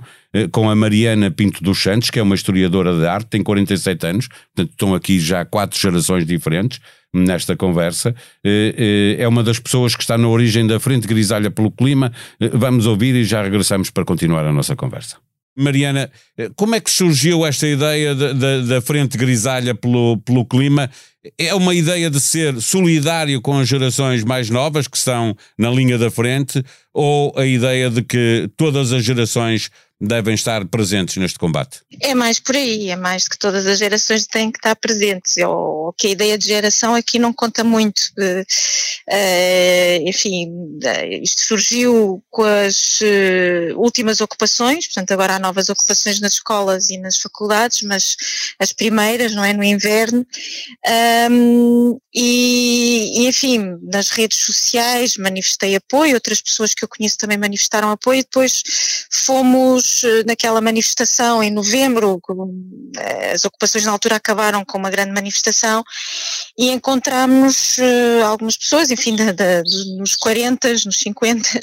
com 0.52 0.70
a 0.70 0.76
Mariana 0.76 1.32
Pinto 1.32 1.64
dos 1.64 1.82
Santos, 1.82 2.12
que 2.12 2.20
é 2.20 2.24
uma 2.24 2.36
historiadora 2.36 2.96
de 2.96 3.08
arte, 3.08 3.28
tem 3.30 3.42
47 3.42 4.06
anos, 4.06 4.28
portanto 4.28 4.72
estão 4.72 4.94
aqui 4.94 5.20
já 5.20 5.44
quatro 5.44 5.80
gerações 5.80 6.26
diferentes 6.26 6.80
nesta 7.12 7.58
conversa. 7.58 8.14
É 8.44 9.28
uma 9.28 9.44
das 9.44 9.60
pessoas 9.60 9.96
que 9.96 10.04
está 10.04 10.18
na 10.18 10.28
origem 10.28 10.68
da 10.68 10.80
Frente 10.80 11.08
Grisalha 11.08 11.50
pelo 11.50 11.72
Clima. 11.72 12.12
Vamos 12.54 12.86
ouvir 12.86 13.16
e 13.16 13.24
já 13.24 13.42
regressamos 13.42 13.90
para 13.90 14.06
continuar 14.06 14.46
a 14.46 14.54
nossa 14.54 14.76
conversa. 14.76 15.18
Mariana, 15.60 16.10
eh, 16.38 16.50
como 16.56 16.76
é 16.76 16.80
que 16.80 16.90
surgiu 16.90 17.46
esta 17.46 17.68
ideia 17.68 18.16
da 18.16 18.82
frente 18.82 19.18
grisalha 19.18 19.76
pelo, 19.76 20.18
pelo 20.20 20.46
clima? 20.46 20.90
É 21.38 21.54
uma 21.54 21.76
ideia 21.76 22.10
de 22.10 22.20
ser 22.20 22.62
solidário 22.62 23.42
com 23.42 23.58
as 23.58 23.68
gerações 23.68 24.24
mais 24.24 24.50
novas 24.50 24.88
que 24.88 24.96
estão 24.96 25.36
na 25.58 25.70
linha 25.70 25.98
da 25.98 26.10
frente 26.10 26.64
ou 26.94 27.34
a 27.38 27.46
ideia 27.46 27.90
de 27.90 28.02
que 28.02 28.50
todas 28.56 28.94
as 28.94 29.04
gerações 29.04 29.70
devem 30.00 30.34
estar 30.34 30.66
presentes 30.66 31.18
neste 31.18 31.38
combate? 31.38 31.82
É 32.02 32.16
mais 32.16 32.40
por 32.40 32.56
aí, 32.56 32.90
é 32.90 32.96
mais 32.96 33.28
que 33.28 33.38
todas 33.38 33.66
as 33.66 33.80
gerações 33.80 34.26
têm 34.26 34.52
que 34.52 34.58
estar 34.58 34.76
presentes, 34.76 35.38
ou 35.38 35.94
que 35.94 36.08
a 36.08 36.12
ideia 36.12 36.38
de 36.38 36.46
geração 36.46 36.96
aqui 36.96 37.20
não 37.20 37.34
conta 37.34 37.64
muito. 37.64 38.00
Uh, 38.18 40.08
enfim, 40.08 40.52
isto 41.22 41.42
surgiu 41.42 42.24
com 42.30 42.44
as 42.44 43.00
últimas 43.76 44.22
ocupações, 44.22 44.88
portanto 44.88 45.12
agora 45.12 45.36
há 45.36 45.40
novas 45.40 45.70
ocupações 45.70 46.20
nas 46.22 46.34
escolas 46.34 46.90
e 46.90 46.98
nas 46.98 47.18
faculdades, 47.18 47.82
mas 47.82 48.16
as 48.60 48.72
primeiras, 48.72 49.34
não 49.34 49.44
é, 49.44 49.52
no 49.52 49.64
inverno, 49.64 50.26
e, 52.14 53.28
enfim, 53.28 53.78
nas 53.84 54.10
redes 54.10 54.38
sociais 54.38 55.18
manifestei 55.18 55.76
apoio, 55.76 56.14
outras 56.14 56.42
pessoas 56.42 56.74
que 56.74 56.84
eu 56.84 56.88
conheço 56.88 57.18
também 57.18 57.38
manifestaram 57.38 57.92
apoio, 57.92 58.24
depois 58.24 58.64
fomos 59.12 59.89
eh, 60.04 60.24
naquela 60.26 60.62
manifestação 60.62 61.44
em 61.44 61.52
novembro, 61.52 62.22
eh, 62.98 63.32
as 63.34 63.46
ocupações 63.46 63.86
na 63.86 63.92
altura 63.92 64.16
acabaram 64.16 64.64
com 64.66 64.78
uma 64.78 64.90
grande 64.90 65.12
manifestação 65.12 65.84
e 66.58 66.70
encontramos 66.70 67.78
uh, 67.78 68.26
algumas 68.26 68.58
pessoas, 68.58 68.92
enfim, 68.92 69.16
da, 69.16 69.32
da, 69.32 69.64
nos 69.98 70.16
40, 70.16 70.74
nos 70.86 71.00
50, 71.00 71.60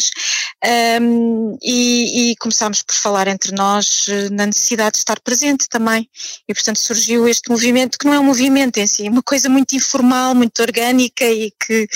um, 1.03 1.59
e, 1.63 2.31
e, 2.31 2.37
começámos 2.37 2.83
por 2.83 2.95
falar 2.95 3.29
entre 3.29 3.55
nós 3.55 4.07
na 4.33 4.47
necessidade 4.47 4.93
de 4.93 4.99
estar 4.99 5.21
presente 5.21 5.69
também. 5.69 6.09
E 6.49 6.55
portanto 6.55 6.79
surgiu 6.79 7.29
este 7.29 7.51
movimento, 7.51 7.99
que 7.99 8.07
não 8.07 8.15
é 8.15 8.19
um 8.19 8.25
movimento 8.25 8.79
em 8.79 8.87
si, 8.87 9.07
é 9.07 9.11
uma 9.11 9.23
coisa 9.23 9.51
muito 9.51 9.77
informal, 9.77 10.35
muito 10.35 10.61
orgânica 10.63 11.25
e 11.25 11.53
que 11.65 11.87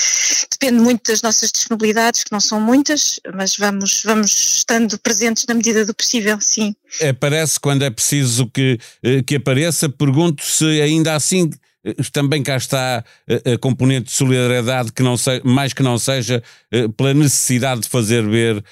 depende 0.50 0.80
muito 0.80 1.10
das 1.10 1.22
nossas 1.22 1.50
disponibilidades, 1.50 2.24
que 2.24 2.32
não 2.32 2.40
são 2.40 2.60
muitas, 2.60 3.18
mas 3.34 3.56
vamos, 3.56 4.02
vamos 4.04 4.58
estando 4.58 4.98
presentes 4.98 5.46
na 5.46 5.54
medida 5.54 5.84
do 5.84 5.94
possível 5.94 6.19
possível, 6.20 6.40
sim. 6.40 6.74
Aparece 7.08 7.58
quando 7.58 7.82
é 7.82 7.90
preciso 7.90 8.46
que, 8.46 8.78
eh, 9.02 9.22
que 9.22 9.36
apareça. 9.36 9.88
Pergunto 9.88 10.44
se 10.44 10.80
ainda 10.80 11.14
assim 11.14 11.50
eh, 11.84 11.94
também 12.12 12.42
cá 12.42 12.56
está 12.56 13.04
a, 13.28 13.58
componente 13.58 14.06
de 14.06 14.12
solidariedade 14.12 14.92
que 14.92 15.02
não 15.02 15.16
se, 15.16 15.40
mais 15.44 15.72
que 15.72 15.82
não 15.82 15.98
seja 15.98 16.42
eh, 16.70 16.88
pela 16.88 17.14
necessidade 17.14 17.82
de 17.82 17.88
fazer 17.88 18.26
ver 18.26 18.62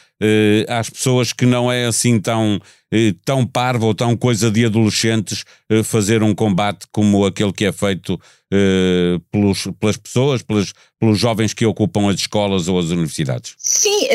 às 0.69 0.91
pessoas 0.91 1.33
que 1.33 1.47
não 1.47 1.71
é 1.71 1.87
assim 1.87 2.21
tão 2.21 2.61
tão 3.25 3.47
parvo 3.47 3.87
ou 3.87 3.95
tão 3.95 4.17
coisa 4.17 4.51
de 4.51 4.65
adolescentes 4.65 5.45
fazer 5.85 6.23
um 6.23 6.35
combate 6.35 6.87
como 6.91 7.27
aquele 7.27 7.53
que 7.53 7.67
é 7.67 7.73
feito 7.73 8.19
pelos, 9.31 9.69
pelas 9.79 9.99
pessoas, 9.99 10.41
pelas, 10.41 10.73
pelos 10.99 11.19
jovens 11.19 11.53
que 11.53 11.67
ocupam 11.67 12.09
as 12.09 12.17
escolas 12.17 12.67
ou 12.67 12.79
as 12.79 12.87
universidades? 12.87 13.55
Sim, 13.59 14.09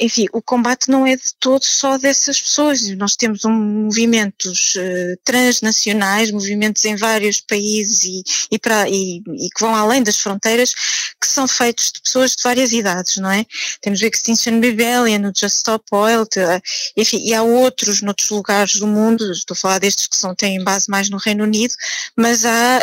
enfim, 0.00 0.26
o 0.32 0.40
combate 0.40 0.88
não 0.88 1.06
é 1.06 1.14
de 1.14 1.34
todo 1.38 1.62
só 1.62 1.98
dessas 1.98 2.40
pessoas. 2.40 2.88
Nós 2.96 3.16
temos 3.16 3.44
um, 3.44 3.52
movimentos 3.52 4.78
transnacionais, 5.22 6.30
movimentos 6.30 6.86
em 6.86 6.96
vários 6.96 7.42
países 7.42 8.04
e, 8.04 8.22
e, 8.50 8.58
para, 8.58 8.88
e, 8.88 9.18
e, 9.18 9.48
que 9.54 9.60
vão 9.60 9.74
além 9.74 10.02
das 10.02 10.18
fronteiras, 10.18 10.72
que 11.20 11.26
são 11.26 11.46
feitos 11.46 11.92
de 11.92 12.00
pessoas 12.00 12.34
de 12.34 12.42
várias 12.42 12.72
idades, 12.72 13.18
não 13.18 13.30
é? 13.30 13.44
Temos 13.82 14.00
o 14.00 14.06
Extinction 14.06 14.60
Rebellion, 14.60 15.32
Just 15.38 15.58
Stop 15.58 15.84
Oil, 15.92 16.26
enfim, 16.96 17.18
e 17.18 17.34
há 17.34 17.42
outros 17.42 18.00
noutros 18.02 18.30
lugares 18.30 18.76
do 18.76 18.86
mundo, 18.86 19.30
estou 19.32 19.54
a 19.54 19.58
falar 19.58 19.78
destes 19.78 20.06
que 20.06 20.16
são, 20.16 20.34
têm 20.34 20.62
base 20.62 20.90
mais 20.90 21.10
no 21.10 21.18
Reino 21.18 21.44
Unido, 21.44 21.74
mas 22.16 22.44
há, 22.44 22.80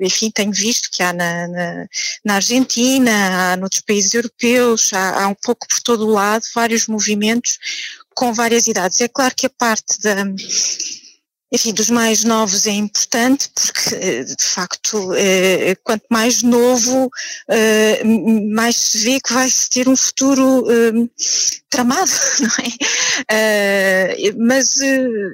enfim, 0.00 0.30
tenho 0.30 0.52
visto 0.52 0.90
que 0.90 1.02
há 1.02 1.12
na, 1.12 1.48
na, 1.48 1.86
na 2.24 2.34
Argentina, 2.36 3.52
há 3.52 3.56
noutros 3.56 3.82
países 3.82 4.14
europeus, 4.14 4.92
há, 4.92 5.24
há 5.24 5.28
um 5.28 5.34
pouco 5.34 5.66
por 5.66 5.80
todo 5.80 6.06
o 6.06 6.10
lado 6.10 6.44
vários 6.54 6.86
movimentos 6.86 7.58
com 8.14 8.32
várias 8.34 8.66
idades. 8.66 9.00
É 9.00 9.08
claro 9.08 9.34
que 9.34 9.46
a 9.46 9.50
parte 9.50 10.00
da 10.00 10.24
enfim, 11.52 11.72
dos 11.72 11.90
mais 11.90 12.22
novos 12.22 12.66
é 12.66 12.70
importante 12.70 13.50
porque, 13.54 13.94
eh, 13.94 14.24
de 14.24 14.44
facto, 14.44 15.12
eh, 15.14 15.74
quanto 15.82 16.04
mais 16.08 16.42
novo, 16.42 17.10
eh, 17.48 18.02
mais 18.04 18.76
se 18.76 18.98
vê 18.98 19.20
que 19.20 19.32
vai-se 19.32 19.68
ter 19.68 19.88
um 19.88 19.96
futuro 19.96 20.64
tramado, 21.68 22.10
não 22.40 22.50
é? 23.28 24.32
Mas, 24.38 24.76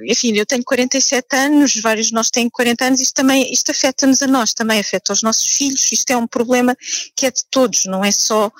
enfim, 0.07 0.35
eu 0.35 0.45
tenho 0.45 0.63
47 0.63 1.35
anos, 1.35 1.75
vários 1.81 2.07
de 2.07 2.13
nós 2.13 2.29
têm 2.29 2.49
40 2.49 2.85
anos, 2.85 2.99
isto 2.99 3.13
também, 3.13 3.51
isto 3.51 3.71
afeta-nos 3.71 4.21
a 4.21 4.27
nós, 4.27 4.53
também 4.53 4.79
afeta 4.79 5.13
os 5.13 5.21
nossos 5.21 5.47
filhos, 5.47 5.91
isto 5.91 6.09
é 6.11 6.17
um 6.17 6.27
problema 6.27 6.75
que 7.15 7.25
é 7.25 7.31
de 7.31 7.43
todos, 7.49 7.85
não 7.85 8.03
é 8.03 8.11
só, 8.11 8.51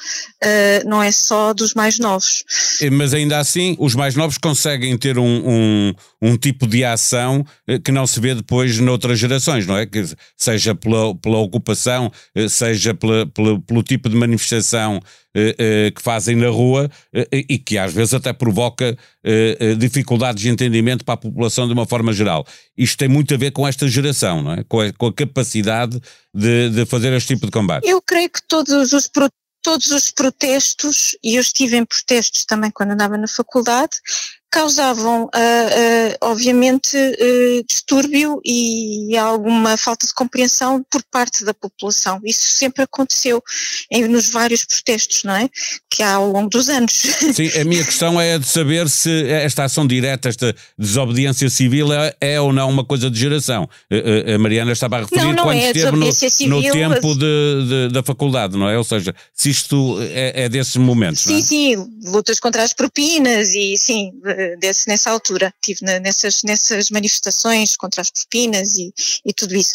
não 0.85 1.01
é 1.01 1.11
só 1.11 1.53
dos 1.53 1.73
mais 1.73 1.99
novos. 1.99 2.43
Mas 2.91 3.13
ainda 3.13 3.39
assim, 3.39 3.75
os 3.79 3.95
mais 3.95 4.15
novos 4.15 4.37
conseguem 4.37 4.97
ter 4.97 5.17
um, 5.17 5.49
um, 5.49 5.93
um 6.21 6.37
tipo 6.37 6.65
de 6.67 6.83
ação 6.83 7.45
eh, 7.67 7.79
que 7.79 7.91
não 7.91 8.07
se 8.07 8.19
vê 8.19 8.33
depois 8.33 8.79
noutras 8.79 9.19
gerações, 9.19 9.67
não 9.67 9.77
é? 9.77 9.85
Que 9.85 10.03
seja 10.35 10.73
pela, 10.73 11.15
pela 11.15 11.37
ocupação, 11.37 12.11
eh, 12.33 12.49
seja 12.49 12.93
pela, 12.93 13.27
pela, 13.27 13.59
pelo 13.61 13.83
tipo 13.83 14.09
de 14.09 14.15
manifestação 14.15 14.99
eh, 15.35 15.91
que 15.95 16.01
fazem 16.01 16.35
na 16.35 16.49
rua 16.49 16.89
e 17.31 17.59
que 17.59 17.77
às 17.77 17.93
vezes 17.93 18.13
até 18.15 18.33
provoca 18.33 18.97
dificuldades 19.77 20.41
de 20.41 20.49
entendimento 20.49 21.05
para 21.05 21.13
a 21.13 21.17
população 21.17 21.67
de 21.67 21.73
uma 21.73 21.85
forma 21.85 22.11
geral. 22.11 22.45
Isto 22.75 22.97
tem 22.97 23.07
muito 23.07 23.33
a 23.33 23.37
ver 23.37 23.51
com 23.51 23.67
esta 23.67 23.87
geração, 23.87 24.41
não 24.41 24.53
é? 24.53 24.63
Com 24.63 24.79
a, 24.79 24.91
com 24.93 25.07
a 25.07 25.13
capacidade 25.13 26.01
de, 26.33 26.69
de 26.69 26.85
fazer 26.85 27.13
este 27.13 27.35
tipo 27.35 27.45
de 27.45 27.51
combate. 27.51 27.87
Eu 27.87 28.01
creio 28.01 28.29
que 28.29 28.41
todos 28.47 28.93
os 28.93 29.07
todos 29.67 29.91
os 29.91 30.09
protestos, 30.09 31.17
e 31.21 31.35
eu 31.35 31.41
estive 31.41 31.75
em 31.75 31.83
protestos 31.83 32.45
também 32.45 32.71
quando 32.71 32.91
andava 32.91 33.17
na 33.17 33.27
faculdade, 33.27 33.99
causavam, 34.49 35.25
uh, 35.25 35.27
uh, 35.27 36.17
obviamente, 36.21 36.95
uh, 36.95 37.65
distúrbio 37.67 38.39
e 38.45 39.15
alguma 39.17 39.77
falta 39.77 40.07
de 40.07 40.13
compreensão 40.13 40.83
por 40.89 41.03
parte 41.11 41.43
da 41.43 41.53
população. 41.53 42.19
Isso 42.23 42.55
sempre 42.55 42.83
aconteceu 42.83 43.43
em, 43.91 44.07
nos 44.07 44.29
vários 44.29 44.63
protestos, 44.63 45.23
não 45.23 45.35
é? 45.35 45.49
Que 45.89 46.01
há 46.01 46.13
ao 46.13 46.31
longo 46.31 46.49
dos 46.49 46.69
anos. 46.69 46.93
Sim, 47.33 47.49
a 47.59 47.63
minha 47.65 47.83
questão 47.83 48.19
é 48.19 48.39
de 48.39 48.47
saber 48.47 48.89
se 48.89 49.29
esta 49.29 49.65
ação 49.65 49.85
direta, 49.85 50.29
esta 50.29 50.55
desobediência 50.77 51.49
civil 51.49 51.91
é, 51.91 52.15
é 52.21 52.39
ou 52.41 52.53
não 52.53 52.69
uma 52.69 52.85
coisa 52.85 53.09
de 53.09 53.19
geração. 53.19 53.69
A 54.33 54.37
Mariana 54.37 54.71
estava 54.71 54.97
a 54.97 54.99
referir 55.01 55.23
não, 55.23 55.33
não 55.33 55.43
quando 55.43 55.57
é 55.57 55.67
esteve 55.67 55.97
no, 55.97 56.11
civil, 56.11 56.49
no, 56.49 56.71
tempo 56.71 57.15
de, 57.15 57.67
de, 57.67 57.89
da 57.93 58.01
faculdade, 58.01 58.57
não 58.57 58.69
é? 58.69 58.77
Ou 58.77 58.83
seja, 58.83 59.13
se 59.33 59.49
isto 59.49 59.97
é, 60.01 60.43
é 60.45 60.49
desses 60.49 60.75
momentos, 60.77 61.21
Sim, 61.21 61.37
é? 61.37 61.41
sim, 61.41 61.75
lutas 62.05 62.39
contra 62.39 62.63
as 62.63 62.73
propinas 62.73 63.53
e 63.53 63.77
sim, 63.77 64.11
desse, 64.59 64.87
nessa 64.87 65.09
altura, 65.09 65.53
estive 65.61 65.85
nessas, 65.99 66.43
nessas 66.43 66.89
manifestações 66.89 67.75
contra 67.75 68.01
as 68.01 68.09
propinas 68.09 68.77
e, 68.77 68.93
e 69.25 69.33
tudo 69.33 69.55
isso. 69.55 69.73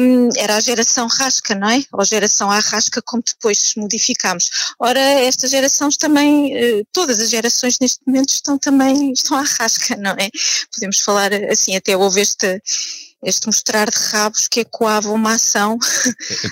Um, 0.00 0.28
era 0.36 0.56
a 0.56 0.60
geração 0.60 1.06
rasca, 1.06 1.54
não 1.54 1.68
é? 1.68 1.82
Ou 1.92 2.04
geração 2.04 2.50
arrasca, 2.50 3.02
como 3.02 3.22
depois 3.22 3.74
modificámos. 3.76 4.50
Ora, 4.78 5.00
estas 5.00 5.50
gerações 5.50 5.96
também, 5.96 6.54
uh, 6.54 6.86
todas 6.92 7.20
as 7.20 7.30
gerações 7.30 7.78
neste 7.80 8.00
momento 8.06 8.30
estão 8.30 8.58
também, 8.58 9.12
estão 9.12 9.36
à 9.36 9.42
rasca, 9.42 9.96
não 9.96 10.12
é? 10.12 10.28
Podemos 10.72 11.00
falar 11.00 11.32
assim, 11.50 11.76
até 11.76 11.96
houve 11.96 12.20
este 12.20 12.60
este 13.22 13.46
mostrar 13.46 13.90
de 13.90 13.98
rabos 14.12 14.46
que 14.48 14.60
ecoava 14.60 15.10
uma 15.10 15.34
ação. 15.34 15.78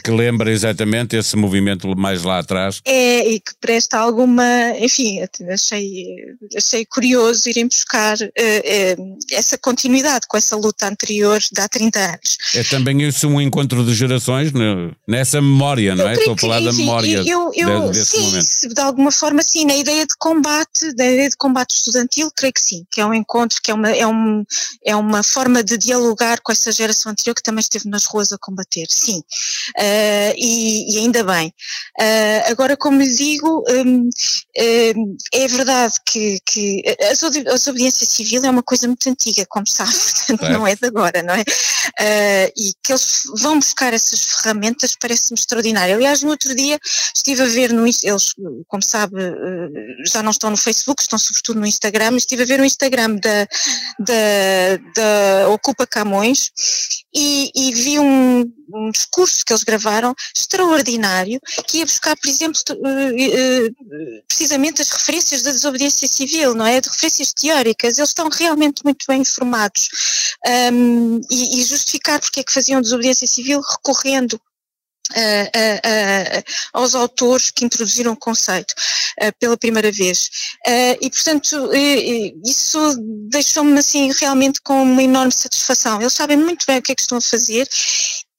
Que 0.02 0.10
lembra 0.10 0.50
exatamente 0.50 1.16
esse 1.16 1.36
movimento 1.36 1.96
mais 1.96 2.22
lá 2.22 2.38
atrás. 2.38 2.80
É, 2.84 3.28
e 3.28 3.40
que 3.40 3.52
presta 3.60 3.98
alguma, 3.98 4.44
enfim, 4.78 5.20
achei, 5.50 6.16
achei 6.56 6.84
curioso 6.84 7.48
irem 7.48 7.66
buscar 7.66 8.16
uh, 8.16 9.02
uh, 9.02 9.18
essa 9.32 9.56
continuidade 9.58 10.26
com 10.28 10.36
essa 10.36 10.56
luta 10.56 10.88
anterior 10.88 11.40
de 11.40 11.60
há 11.60 11.68
30 11.68 11.98
anos. 11.98 12.38
É 12.54 12.62
também 12.64 13.02
isso 13.02 13.28
um 13.28 13.40
encontro 13.40 13.84
de 13.84 13.94
gerações 13.94 14.52
né? 14.52 14.90
nessa 15.06 15.40
memória, 15.40 15.94
não 15.94 16.08
é? 16.08 16.14
Estou 16.14 16.34
a 16.34 16.38
falar 16.38 16.60
da 16.60 16.72
memória 16.72 17.22
eu, 17.26 17.52
eu, 17.54 17.90
desse 17.90 18.12
sim, 18.12 18.20
momento. 18.20 18.74
De 18.74 18.80
alguma 18.80 19.12
forma 19.12 19.42
sim, 19.42 19.64
na 19.64 19.76
ideia 19.76 20.06
de 20.06 20.14
combate, 20.18 20.92
da 20.94 21.04
ideia 21.04 21.28
de 21.28 21.36
combate 21.36 21.74
estudantil, 21.76 22.30
creio 22.34 22.52
que 22.52 22.60
sim, 22.60 22.84
que 22.90 23.00
é 23.00 23.06
um 23.06 23.14
encontro, 23.14 23.60
que 23.62 23.70
é 23.70 23.74
uma, 23.74 23.90
é 23.90 24.06
um, 24.06 24.44
é 24.84 24.96
uma 24.96 25.22
forma 25.22 25.62
de 25.62 25.76
dialogar 25.76 26.40
com 26.40 26.52
essa 26.57 26.72
geração 26.72 27.12
anterior 27.12 27.34
que 27.34 27.42
também 27.42 27.61
esteve 27.61 27.88
nas 27.88 28.07
ruas 28.07 28.32
a 28.32 28.38
combater, 28.38 28.86
sim, 28.90 29.18
uh, 29.18 30.34
e, 30.36 30.94
e, 30.94 30.98
ainda 30.98 31.22
bem. 31.22 31.52
Uh, 31.98 32.50
agora, 32.50 32.76
como 32.76 33.00
lhe 33.00 33.14
digo, 33.14 33.64
um, 33.68 34.09
um, 34.59 35.16
é 35.32 35.48
verdade 35.48 35.94
que, 36.04 36.38
que 36.44 36.82
a 37.00 37.52
desobediência 37.52 38.07
civil 38.07 38.44
é 38.44 38.50
uma 38.50 38.62
coisa 38.62 38.86
muito 38.86 39.09
antiga, 39.09 39.44
como 39.48 39.66
sabe, 39.66 39.92
portanto 40.26 40.50
não 40.50 40.66
é 40.66 40.74
de 40.74 40.86
agora, 40.86 41.22
não 41.22 41.34
é? 41.34 41.42
Uh, 41.42 42.52
e 42.57 42.72
que 42.82 42.92
eles 42.92 43.22
vão 43.38 43.59
buscar 43.59 43.92
essas 43.92 44.24
ferramentas 44.24 44.96
parece-me 44.98 45.38
extraordinário. 45.38 45.94
Aliás, 45.94 46.22
no 46.22 46.30
outro 46.30 46.54
dia 46.54 46.78
estive 47.14 47.42
a 47.42 47.46
ver 47.46 47.72
no 47.72 47.86
eles, 47.86 48.34
como 48.66 48.82
sabe, 48.82 49.14
já 50.07 50.22
não 50.22 50.30
estão 50.30 50.50
no 50.50 50.57
Facebook, 50.57 51.02
estão 51.02 51.18
sobretudo 51.18 51.61
no 51.61 51.66
Instagram, 51.66 52.16
estive 52.16 52.42
a 52.42 52.46
ver 52.46 52.59
no 52.59 52.64
Instagram 52.64 53.16
da, 53.16 53.46
da, 53.98 54.76
da 54.94 55.48
Ocupa 55.50 55.86
Camões 55.86 56.45
e, 57.14 57.51
e 57.55 57.74
vi 57.74 57.99
um, 57.99 58.40
um, 58.74 58.90
discurso 58.90 59.44
que 59.44 59.53
eles 59.53 59.64
gravaram 59.64 60.14
extraordinário 60.34 61.40
que 61.66 61.78
ia 61.78 61.86
buscar, 61.86 62.16
por 62.16 62.28
exemplo, 62.28 62.61
eh, 62.68 63.68
eh, 63.68 64.22
precisamente 64.26 64.82
as 64.82 64.90
referências 64.90 65.42
da 65.42 65.53
desobediência 65.53 66.07
civil, 66.09 66.55
não 66.55 66.66
é? 66.66 66.80
De 66.80 66.88
referências 66.88 67.32
teóricas. 67.32 67.99
Eles 67.99 68.11
estão 68.11 68.28
realmente 68.28 68.82
muito 68.84 69.05
bem 69.09 69.22
informados 69.22 69.88
um, 70.72 71.20
e, 71.30 71.61
e 71.61 71.64
justificar 71.64 72.20
porque 72.20 72.40
é 72.40 72.44
que 72.44 72.53
faziam 72.53 72.80
desobediência 72.80 73.26
civil 73.26 73.61
recorrendo 73.61 74.40
Uh, 75.12 75.18
uh, 75.18 76.38
uh, 76.38 76.44
aos 76.72 76.94
autores 76.94 77.50
que 77.50 77.64
introduziram 77.64 78.12
o 78.12 78.16
conceito 78.16 78.74
pela 79.38 79.57
primeira 79.57 79.90
vez. 79.90 80.30
e, 81.00 81.09
portanto, 81.09 81.70
isso 82.44 82.78
deixou-me 83.30 83.78
assim 83.78 84.12
realmente 84.20 84.61
com 84.62 84.82
uma 84.82 85.02
enorme 85.02 85.32
satisfação. 85.32 86.00
Eles 86.00 86.12
sabem 86.12 86.36
muito 86.36 86.66
bem 86.66 86.78
o 86.78 86.82
que 86.82 86.92
é 86.92 86.94
que 86.94 87.00
estão 87.00 87.18
a 87.18 87.20
fazer 87.20 87.66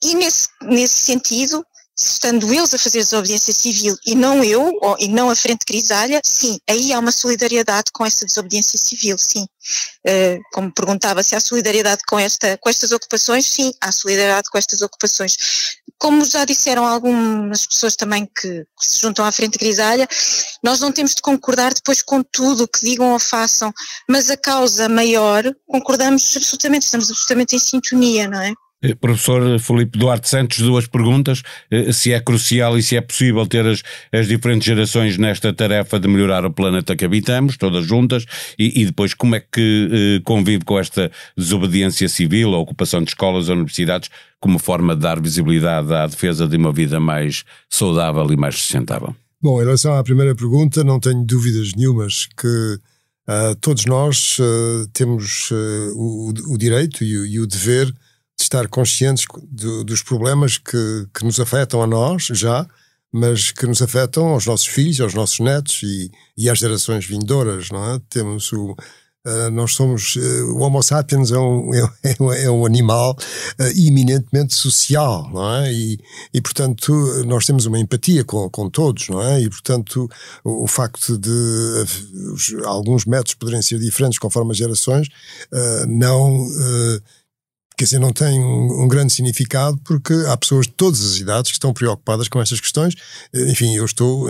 e, 0.03 0.15
nesse, 0.15 0.47
nesse 0.61 0.99
sentido, 0.99 1.65
estando 1.99 2.53
eles 2.53 2.73
a 2.73 2.77
fazer 2.77 2.99
desobediência 2.99 3.51
civil 3.51 3.97
e 4.05 4.13
não 4.13 4.43
eu, 4.43 4.77
ou, 4.81 4.95
e 4.99 5.07
não 5.07 5.29
a 5.31 5.35
Frente 5.35 5.65
Grisalha, 5.67 6.21
sim, 6.23 6.59
aí 6.69 6.93
há 6.93 6.99
uma 6.99 7.11
solidariedade 7.11 7.91
com 7.91 8.05
essa 8.05 8.25
desobediência 8.25 8.77
civil, 8.77 9.17
sim. 9.17 9.47
Uh, 10.07 10.39
como 10.53 10.71
perguntava 10.71 11.23
se 11.23 11.35
há 11.35 11.39
solidariedade 11.39 12.03
com, 12.07 12.19
esta, 12.19 12.57
com 12.59 12.69
estas 12.69 12.91
ocupações, 12.91 13.45
sim, 13.49 13.73
há 13.81 13.91
solidariedade 13.91 14.49
com 14.51 14.57
estas 14.57 14.81
ocupações. 14.81 15.35
Como 15.97 16.23
já 16.23 16.45
disseram 16.45 16.85
algumas 16.85 17.65
pessoas 17.65 17.95
também 17.95 18.27
que, 18.27 18.65
que 18.79 18.85
se 18.85 19.01
juntam 19.01 19.25
à 19.25 19.31
Frente 19.31 19.57
Grisalha, 19.57 20.07
nós 20.63 20.79
não 20.79 20.91
temos 20.91 21.15
de 21.15 21.21
concordar 21.23 21.73
depois 21.73 22.03
com 22.03 22.21
tudo 22.21 22.65
o 22.65 22.67
que 22.67 22.85
digam 22.85 23.11
ou 23.11 23.19
façam, 23.19 23.73
mas 24.07 24.29
a 24.29 24.37
causa 24.37 24.87
maior, 24.87 25.43
concordamos 25.65 26.37
absolutamente, 26.37 26.85
estamos 26.85 27.09
absolutamente 27.09 27.55
em 27.55 27.59
sintonia, 27.59 28.27
não 28.27 28.39
é? 28.39 28.53
Eh, 28.81 28.93
professor 28.93 29.59
Felipe 29.59 29.97
Duarte 29.97 30.29
Santos, 30.29 30.59
duas 30.59 30.85
perguntas. 30.85 31.41
Eh, 31.71 31.91
se 31.91 32.13
é 32.13 32.19
crucial 32.19 32.77
e 32.77 32.83
se 32.83 32.95
é 32.95 33.01
possível 33.01 33.45
ter 33.47 33.65
as, 33.65 33.81
as 34.13 34.27
diferentes 34.27 34.65
gerações 34.65 35.17
nesta 35.17 35.51
tarefa 35.51 35.99
de 35.99 36.07
melhorar 36.07 36.45
o 36.45 36.51
planeta 36.51 36.95
que 36.95 37.03
habitamos, 37.03 37.57
todas 37.57 37.85
juntas, 37.85 38.25
e, 38.57 38.81
e 38.81 38.85
depois 38.85 39.15
como 39.15 39.35
é 39.35 39.39
que 39.39 40.19
eh, 40.19 40.21
convive 40.23 40.63
com 40.63 40.77
esta 40.77 41.11
desobediência 41.35 42.07
civil, 42.07 42.53
a 42.53 42.59
ocupação 42.59 43.01
de 43.03 43.09
escolas 43.09 43.49
universidades, 43.49 44.09
como 44.39 44.59
forma 44.59 44.95
de 44.95 45.01
dar 45.01 45.19
visibilidade 45.19 45.91
à 45.91 46.05
defesa 46.05 46.47
de 46.47 46.55
uma 46.55 46.71
vida 46.71 46.99
mais 46.99 47.43
saudável 47.67 48.31
e 48.31 48.37
mais 48.37 48.55
sustentável? 48.55 49.15
Bom, 49.41 49.59
em 49.59 49.65
relação 49.65 49.95
à 49.95 50.03
primeira 50.03 50.35
pergunta, 50.35 50.83
não 50.83 50.99
tenho 50.99 51.23
dúvidas 51.23 51.73
nenhumas 51.75 52.27
que 52.39 52.47
uh, 53.27 53.55
todos 53.59 53.85
nós 53.85 54.37
uh, 54.39 54.87
temos 54.93 55.49
uh, 55.49 55.93
o, 55.95 56.33
o, 56.53 56.57
direito 56.57 57.03
e 57.03 57.33
e 57.33 57.39
o 57.39 57.47
dever 57.47 57.91
de 58.37 58.43
estar 58.43 58.67
conscientes 58.67 59.25
do, 59.49 59.83
dos 59.83 60.03
problemas 60.03 60.57
que, 60.57 61.07
que 61.13 61.25
nos 61.25 61.39
afetam 61.39 61.81
a 61.81 61.87
nós 61.87 62.27
já, 62.27 62.67
mas 63.11 63.51
que 63.51 63.65
nos 63.65 63.81
afetam 63.81 64.27
aos 64.27 64.45
nossos 64.45 64.67
filhos, 64.67 65.01
aos 65.01 65.13
nossos 65.13 65.39
netos 65.39 65.81
e, 65.83 66.11
e 66.37 66.49
às 66.49 66.59
gerações 66.59 67.05
vindouras, 67.05 67.69
não 67.71 67.95
é? 67.95 67.99
Temos 68.09 68.51
o, 68.53 68.75
Uh, 69.27 69.51
nós 69.51 69.73
somos, 69.73 70.15
uh, 70.15 70.53
o 70.55 70.61
Homo 70.61 70.81
sapiens 70.81 71.31
é 71.31 71.37
um, 71.37 71.69
é, 71.75 72.45
é 72.45 72.49
um 72.49 72.65
animal 72.65 73.11
uh, 73.59 73.63
eminentemente 73.75 74.55
social, 74.55 75.29
não 75.33 75.55
é? 75.55 75.73
E, 75.73 75.99
e, 76.33 76.41
portanto, 76.41 76.93
nós 77.25 77.45
temos 77.45 77.65
uma 77.65 77.77
empatia 77.77 78.23
com, 78.23 78.49
com 78.49 78.69
todos, 78.69 79.09
não 79.09 79.21
é? 79.21 79.41
E, 79.41 79.49
portanto, 79.49 80.09
o, 80.45 80.63
o 80.63 80.67
facto 80.67 81.17
de 81.17 81.29
os, 82.33 82.53
alguns 82.63 83.03
métodos 83.03 83.33
poderem 83.33 83.61
ser 83.61 83.79
diferentes 83.79 84.17
conforme 84.17 84.51
as 84.51 84.57
gerações, 84.57 85.09
não 85.89 86.47
quer 87.77 87.83
dizer, 87.83 87.99
não 87.99 88.11
tem 88.11 88.39
um, 88.39 88.83
um, 88.83 88.87
grande 88.87 89.13
significado 89.13 89.79
porque 89.85 90.11
há 90.27 90.35
pessoas 90.35 90.65
de 90.65 90.73
todas 90.73 90.99
as 90.99 91.17
idades 91.17 91.51
que 91.51 91.57
estão 91.57 91.71
preocupadas 91.71 92.27
com 92.27 92.41
estas 92.41 92.59
questões. 92.59 92.95
Eh, 93.31 93.51
enfim, 93.51 93.75
eu 93.75 93.85
estou 93.85 94.27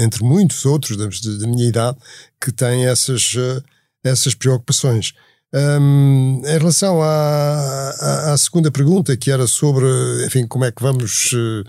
entre 0.00 0.22
muitos 0.22 0.64
outros 0.64 0.96
da, 0.96 1.46
minha 1.48 1.68
idade 1.68 1.98
que 2.40 2.52
têm 2.52 2.86
essas, 2.86 3.34
eh, 3.36 3.62
essas 4.04 4.34
preocupações. 4.34 5.12
Um, 5.54 6.40
em 6.46 6.58
relação 6.58 7.02
à, 7.02 7.94
à, 8.00 8.32
à, 8.32 8.38
segunda 8.38 8.70
pergunta, 8.70 9.14
que 9.18 9.30
era 9.30 9.46
sobre, 9.46 9.84
enfim, 10.24 10.46
como 10.46 10.64
é 10.64 10.72
que 10.72 10.82
vamos 10.82 11.30
uh, 11.34 11.62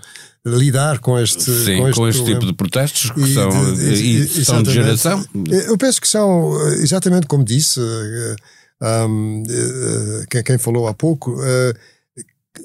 lidar 0.46 1.00
com 1.00 1.18
este, 1.18 1.42
Sim, 1.42 1.80
com 1.80 1.88
este, 1.88 1.98
com 1.98 2.08
este 2.08 2.24
tipo 2.24 2.46
de 2.46 2.54
protestos 2.54 3.10
que 3.10 3.20
e 3.20 3.34
são, 3.34 3.74
de, 3.74 3.94
de, 3.94 4.40
e, 4.40 4.44
são 4.44 4.62
de 4.62 4.72
geração? 4.72 5.22
Eu 5.68 5.76
penso 5.76 6.00
que 6.00 6.08
são, 6.08 6.58
exatamente 6.80 7.26
como 7.26 7.44
disse, 7.44 7.78
uh, 7.78 8.36
um, 8.82 9.42
uh, 9.42 10.42
quem 10.44 10.58
falou 10.58 10.86
há 10.88 10.94
pouco, 10.94 11.32
uh, 11.32 11.74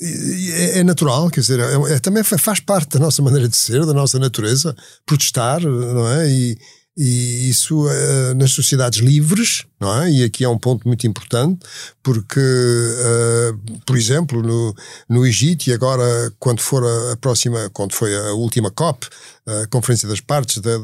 é, 0.01 0.79
é, 0.79 0.83
natural, 0.83 1.29
quer 1.29 1.41
dizer, 1.41 1.59
é, 1.59 1.93
é, 1.93 1.99
também 1.99 2.23
faz 2.23 2.59
parte 2.59 2.89
da 2.89 2.99
nossa 2.99 3.21
maneira 3.21 3.47
de 3.47 3.57
ser, 3.57 3.85
da 3.85 3.93
nossa 3.93 4.19
natureza, 4.19 4.75
protestar, 5.05 5.61
não 5.61 6.07
é? 6.07 6.29
E, 6.29 6.57
e 7.01 7.49
isso 7.49 7.87
uh, 7.87 8.35
nas 8.35 8.51
sociedades 8.51 8.99
livres, 8.99 9.65
não 9.79 10.03
é? 10.03 10.11
E 10.11 10.23
aqui 10.23 10.43
é 10.43 10.49
um 10.49 10.57
ponto 10.57 10.85
muito 10.85 11.07
importante, 11.07 11.65
porque, 12.03 12.39
uh, 12.39 13.79
por 13.85 13.97
exemplo, 13.97 14.43
no, 14.43 14.75
no 15.07 15.25
Egito, 15.25 15.69
e 15.69 15.73
agora, 15.73 16.03
quando 16.37 16.59
for 16.59 16.83
a, 16.83 17.15
próxima, 17.15 17.69
quando 17.71 17.93
foi 17.93 18.13
a 18.15 18.33
última 18.33 18.69
COP, 18.69 19.07
a 19.47 19.65
Conferência 19.67 20.09
das 20.09 20.19
Partes 20.19 20.57
da, 20.57 20.77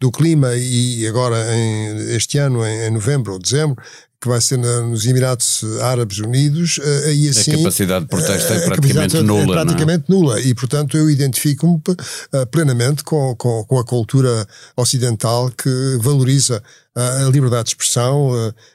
do 0.00 0.10
Clima, 0.10 0.56
e 0.56 1.06
agora 1.06 1.54
em, 1.54 2.14
este 2.16 2.38
ano, 2.38 2.66
em, 2.66 2.86
em 2.86 2.90
novembro 2.90 3.34
ou 3.34 3.38
dezembro, 3.38 3.76
que 4.20 4.28
vai 4.28 4.40
ser 4.40 4.58
na, 4.58 4.82
nos 4.82 5.06
Emirados 5.06 5.64
Árabes 5.80 6.18
Unidos, 6.18 6.76
uh, 6.78 7.08
aí 7.08 7.28
assim. 7.28 7.54
A 7.54 7.56
capacidade 7.58 8.04
de 8.04 8.10
protesto 8.10 8.52
é 8.52 8.60
praticamente 8.66 9.22
nula. 9.22 9.42
É 9.42 9.46
praticamente 9.46 10.04
não? 10.08 10.18
nula. 10.18 10.40
E, 10.40 10.54
portanto, 10.54 10.96
eu 10.96 11.08
identifico-me 11.08 11.76
uh, 11.76 12.46
plenamente 12.50 13.02
com, 13.02 13.34
com, 13.36 13.64
com, 13.64 13.78
a 13.78 13.84
cultura 13.84 14.46
ocidental 14.76 15.50
que 15.50 15.98
valoriza 16.00 16.62
uh, 16.94 17.26
a 17.26 17.30
liberdade 17.30 17.64
de 17.64 17.70
expressão, 17.70 18.30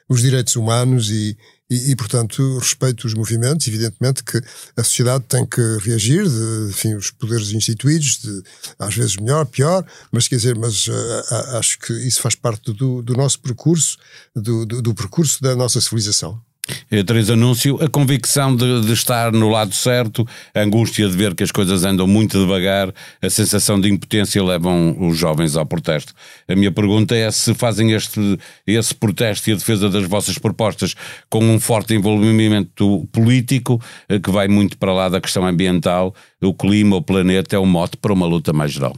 os 0.10 0.22
direitos 0.22 0.56
humanos 0.56 1.12
e, 1.12 1.38
e, 1.76 1.91
e, 1.91 1.95
portanto, 1.95 2.57
respeito 2.57 3.05
os 3.05 3.13
movimentos. 3.13 3.67
Evidentemente 3.67 4.23
que 4.23 4.41
a 4.78 4.84
sociedade 4.84 5.26
tem 5.28 5.45
que 5.45 5.61
reagir, 5.82 6.23
de, 6.28 6.69
enfim, 6.69 6.95
os 6.95 7.11
poderes 7.11 7.51
instituídos, 7.51 8.19
de, 8.19 8.43
às 8.80 8.95
vezes 8.95 9.17
melhor, 9.17 9.45
pior, 9.45 9.86
mas 10.11 10.28
quer 10.28 10.38
dizer, 10.38 10.55
mas 10.55 10.88
uh, 10.88 11.57
acho 11.57 11.80
que 11.80 11.93
isso 11.93 12.21
faz 12.21 12.36
parte 12.36 12.73
do, 12.73 13.01
do 13.01 13.13
nosso 13.13 13.39
percurso, 13.39 13.97
do, 14.36 14.65
do, 14.65 14.82
do 14.82 14.93
percurso 14.93 15.41
da 15.41 15.55
nossa 15.55 15.82
civilização. 15.82 16.41
Eh, 16.89 17.03
Três 17.03 17.30
Anúncio, 17.30 17.78
a 17.84 17.88
convicção 17.88 18.55
de, 18.55 18.82
de, 18.82 18.93
estar 18.93 19.32
no 19.32 19.49
lado 19.49 19.74
certo, 19.74 20.28
a 20.53 20.61
angústia 20.61 21.07
de 21.07 21.16
ver 21.16 21.36
que 21.36 21.43
as 21.43 21.51
coisas 21.51 21.84
andam 21.84 22.07
muito 22.07 22.39
devagar, 22.39 22.91
a 23.22 23.30
sensação 23.30 23.80
de 23.80 23.89
impotência 23.89 24.43
levam 24.43 24.95
os 24.99 25.18
jovens 25.18 25.55
ao 25.55 25.66
protesto. 25.66 26.13
A 26.47 26.55
minha 26.55 26.72
pergunta 26.72 27.16
é 27.16 27.30
se 27.30 27.53
fazem 27.53 27.91
este, 27.91 28.39
esse 28.66 28.95
protesto 28.95 29.49
e 29.49 29.53
a 29.53 29.55
defesa 29.55 29.89
das 29.89 30.05
vossas 30.05 30.38
propostas 30.38 30.95
com 31.30 31.43
um 31.43 31.59
forte 31.59 31.93
envolvimento 31.93 33.07
político, 33.11 33.80
eh, 34.09 34.20
que 34.20 34.32
vai 34.32 34.47
muito 34.47 34.78
para 34.78 34.93
lá 34.93 35.07
da 35.07 35.22
questão 35.22 35.45
ambiental, 35.45 36.16
o 36.41 36.53
clima, 36.53 36.95
o 36.95 37.01
planeta, 37.01 37.55
é 37.55 37.59
um 37.59 37.66
mote 37.66 37.97
para 37.97 38.13
uma 38.13 38.26
luta 38.26 38.51
mais 38.53 38.72
geral. 38.72 38.95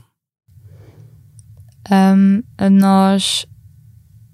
Um, 1.89 2.43
nós 2.69 3.45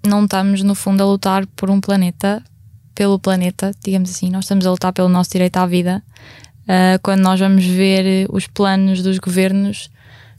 não 0.05 0.25
estamos, 0.25 0.63
no 0.63 0.75
fundo, 0.75 1.03
a 1.03 1.05
lutar 1.05 1.45
por 1.55 1.69
um 1.69 1.79
planeta, 1.79 2.43
pelo 2.95 3.19
planeta, 3.19 3.71
digamos 3.83 4.09
assim, 4.09 4.29
nós 4.29 4.45
estamos 4.45 4.65
a 4.65 4.71
lutar 4.71 4.93
pelo 4.93 5.09
nosso 5.09 5.31
direito 5.31 5.57
à 5.57 5.65
vida. 5.65 6.03
Uh, 6.63 6.99
quando 7.01 7.21
nós 7.21 7.39
vamos 7.39 7.65
ver 7.65 8.27
os 8.29 8.47
planos 8.47 9.01
dos 9.01 9.19
governos, 9.19 9.89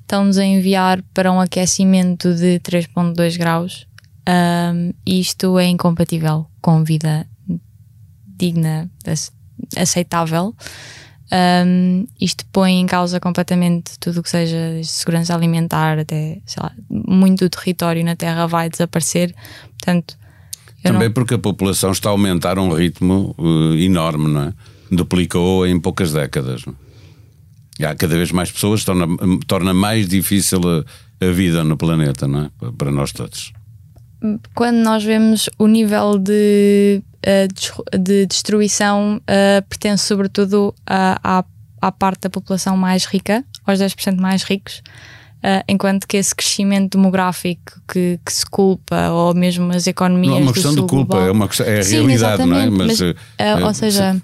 estão-nos 0.00 0.38
a 0.38 0.44
enviar 0.44 1.02
para 1.12 1.32
um 1.32 1.40
aquecimento 1.40 2.34
de 2.34 2.60
3,2 2.60 3.36
graus. 3.36 3.86
Um, 4.28 4.92
isto 5.06 5.58
é 5.58 5.66
incompatível 5.66 6.46
com 6.60 6.82
vida 6.82 7.26
digna, 8.36 8.90
aceitável. 9.76 10.54
Um, 11.32 12.06
isto 12.20 12.44
põe 12.52 12.74
em 12.74 12.86
causa 12.86 13.18
completamente 13.18 13.98
tudo 13.98 14.20
o 14.20 14.22
que 14.22 14.30
seja 14.30 14.56
segurança 14.84 15.34
alimentar, 15.34 15.98
até 15.98 16.40
lá, 16.58 16.72
muito 16.88 17.48
território 17.48 18.04
na 18.04 18.14
Terra 18.14 18.46
vai 18.46 18.68
desaparecer. 18.68 19.34
Portanto, 19.70 20.16
também 20.84 21.08
não... 21.08 21.12
porque 21.12 21.34
a 21.34 21.38
população 21.38 21.90
está 21.90 22.10
a 22.10 22.12
aumentar 22.12 22.58
a 22.58 22.62
um 22.62 22.72
ritmo 22.72 23.34
uh, 23.38 23.74
enorme, 23.74 24.28
não 24.28 24.42
é? 24.42 24.52
Duplicou 24.90 25.66
em 25.66 25.80
poucas 25.80 26.12
décadas. 26.12 26.62
É? 27.80 27.86
Há 27.86 27.94
cada 27.94 28.16
vez 28.16 28.30
mais 28.30 28.52
pessoas, 28.52 28.84
torna, 28.84 29.06
torna 29.46 29.74
mais 29.74 30.06
difícil 30.06 30.60
a, 30.68 31.26
a 31.26 31.30
vida 31.32 31.64
no 31.64 31.76
planeta, 31.76 32.28
não 32.28 32.42
é? 32.42 32.50
Para 32.76 32.90
nós 32.90 33.12
todos. 33.12 33.52
Quando 34.54 34.76
nós 34.76 35.02
vemos 35.02 35.50
o 35.58 35.66
nível 35.66 36.18
de 36.18 37.02
de 37.98 38.26
destruição 38.26 39.16
uh, 39.16 39.66
pertence 39.68 40.04
sobretudo 40.04 40.74
à, 40.86 41.42
à 41.80 41.92
parte 41.92 42.22
da 42.22 42.30
população 42.30 42.76
mais 42.76 43.06
rica, 43.06 43.44
aos 43.66 43.78
10% 43.78 44.20
mais 44.20 44.42
ricos, 44.42 44.82
uh, 45.44 45.62
enquanto 45.68 46.08
que 46.08 46.16
esse 46.16 46.34
crescimento 46.34 46.96
demográfico 46.96 47.80
que, 47.86 48.18
que, 48.24 48.32
se 48.32 48.46
culpa, 48.46 49.10
ou 49.10 49.34
mesmo 49.34 49.70
as 49.70 49.86
economias. 49.86 50.32
Não 50.32 50.40
é 50.40 50.42
uma 50.42 50.52
questão 50.52 50.74
de 50.74 50.80
culpa, 50.80 50.96
global, 50.96 51.26
é, 51.26 51.30
uma 51.30 51.48
é 51.66 51.78
a 51.78 51.82
sim, 51.82 51.96
realidade, 51.96 52.44
não 52.46 52.56
é? 52.56 52.70
Mas, 52.70 53.00
mas 53.00 53.00
uh, 53.00 53.66
ou 53.66 53.74
seja. 53.74 54.14
Sim. 54.14 54.22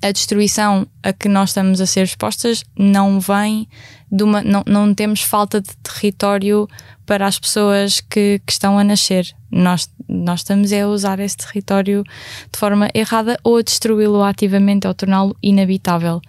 A 0.00 0.10
destruição 0.10 0.86
a 1.02 1.12
que 1.12 1.28
nós 1.28 1.50
estamos 1.50 1.80
a 1.80 1.86
ser 1.86 2.04
expostas 2.04 2.64
não 2.76 3.20
vem 3.20 3.68
de 4.10 4.24
uma. 4.24 4.42
Não, 4.42 4.62
não 4.66 4.94
temos 4.94 5.20
falta 5.22 5.60
de 5.60 5.70
território 5.82 6.66
para 7.04 7.26
as 7.26 7.38
pessoas 7.38 8.00
que, 8.00 8.40
que 8.46 8.52
estão 8.52 8.78
a 8.78 8.84
nascer. 8.84 9.30
Nós, 9.50 9.90
nós 10.08 10.40
estamos 10.40 10.72
a 10.72 10.88
usar 10.88 11.20
esse 11.20 11.36
território 11.36 12.02
de 12.50 12.58
forma 12.58 12.88
errada 12.94 13.38
ou 13.44 13.58
a 13.58 13.62
destruí-lo 13.62 14.22
ativamente 14.22 14.86
ou 14.86 14.94
torná-lo 14.94 15.36
inabitável. 15.42 16.20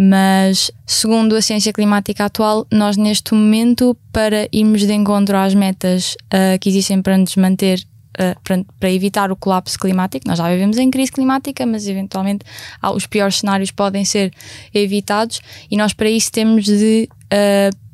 Mas, 0.00 0.70
segundo 0.86 1.34
a 1.34 1.42
ciência 1.42 1.72
climática 1.72 2.26
atual, 2.26 2.64
nós 2.70 2.96
neste 2.96 3.34
momento, 3.34 3.96
para 4.12 4.48
irmos 4.52 4.82
de 4.82 4.92
encontro 4.92 5.36
às 5.36 5.54
metas 5.54 6.14
uh, 6.32 6.56
que 6.60 6.68
existem 6.68 7.02
para 7.02 7.18
nos 7.18 7.34
manter 7.34 7.80
uh, 8.14 8.40
para, 8.44 8.64
para, 8.78 8.92
evitar 8.92 9.32
o 9.32 9.36
colapso 9.36 9.76
climático. 9.76 10.28
Nós 10.28 10.38
já 10.38 10.48
vivemos 10.48 10.78
em 10.78 10.88
crise 10.88 11.10
climática, 11.10 11.66
mas 11.66 11.88
eventualmente 11.88 12.44
os 12.94 13.06
piores 13.06 13.40
cenários 13.40 13.72
podem 13.72 14.04
ser 14.04 14.32
evitados 14.72 15.40
e 15.68 15.76
nós 15.76 15.92
para 15.92 16.08
isso 16.08 16.30
temos 16.30 16.64
de 16.64 17.08
uh, 17.32 17.87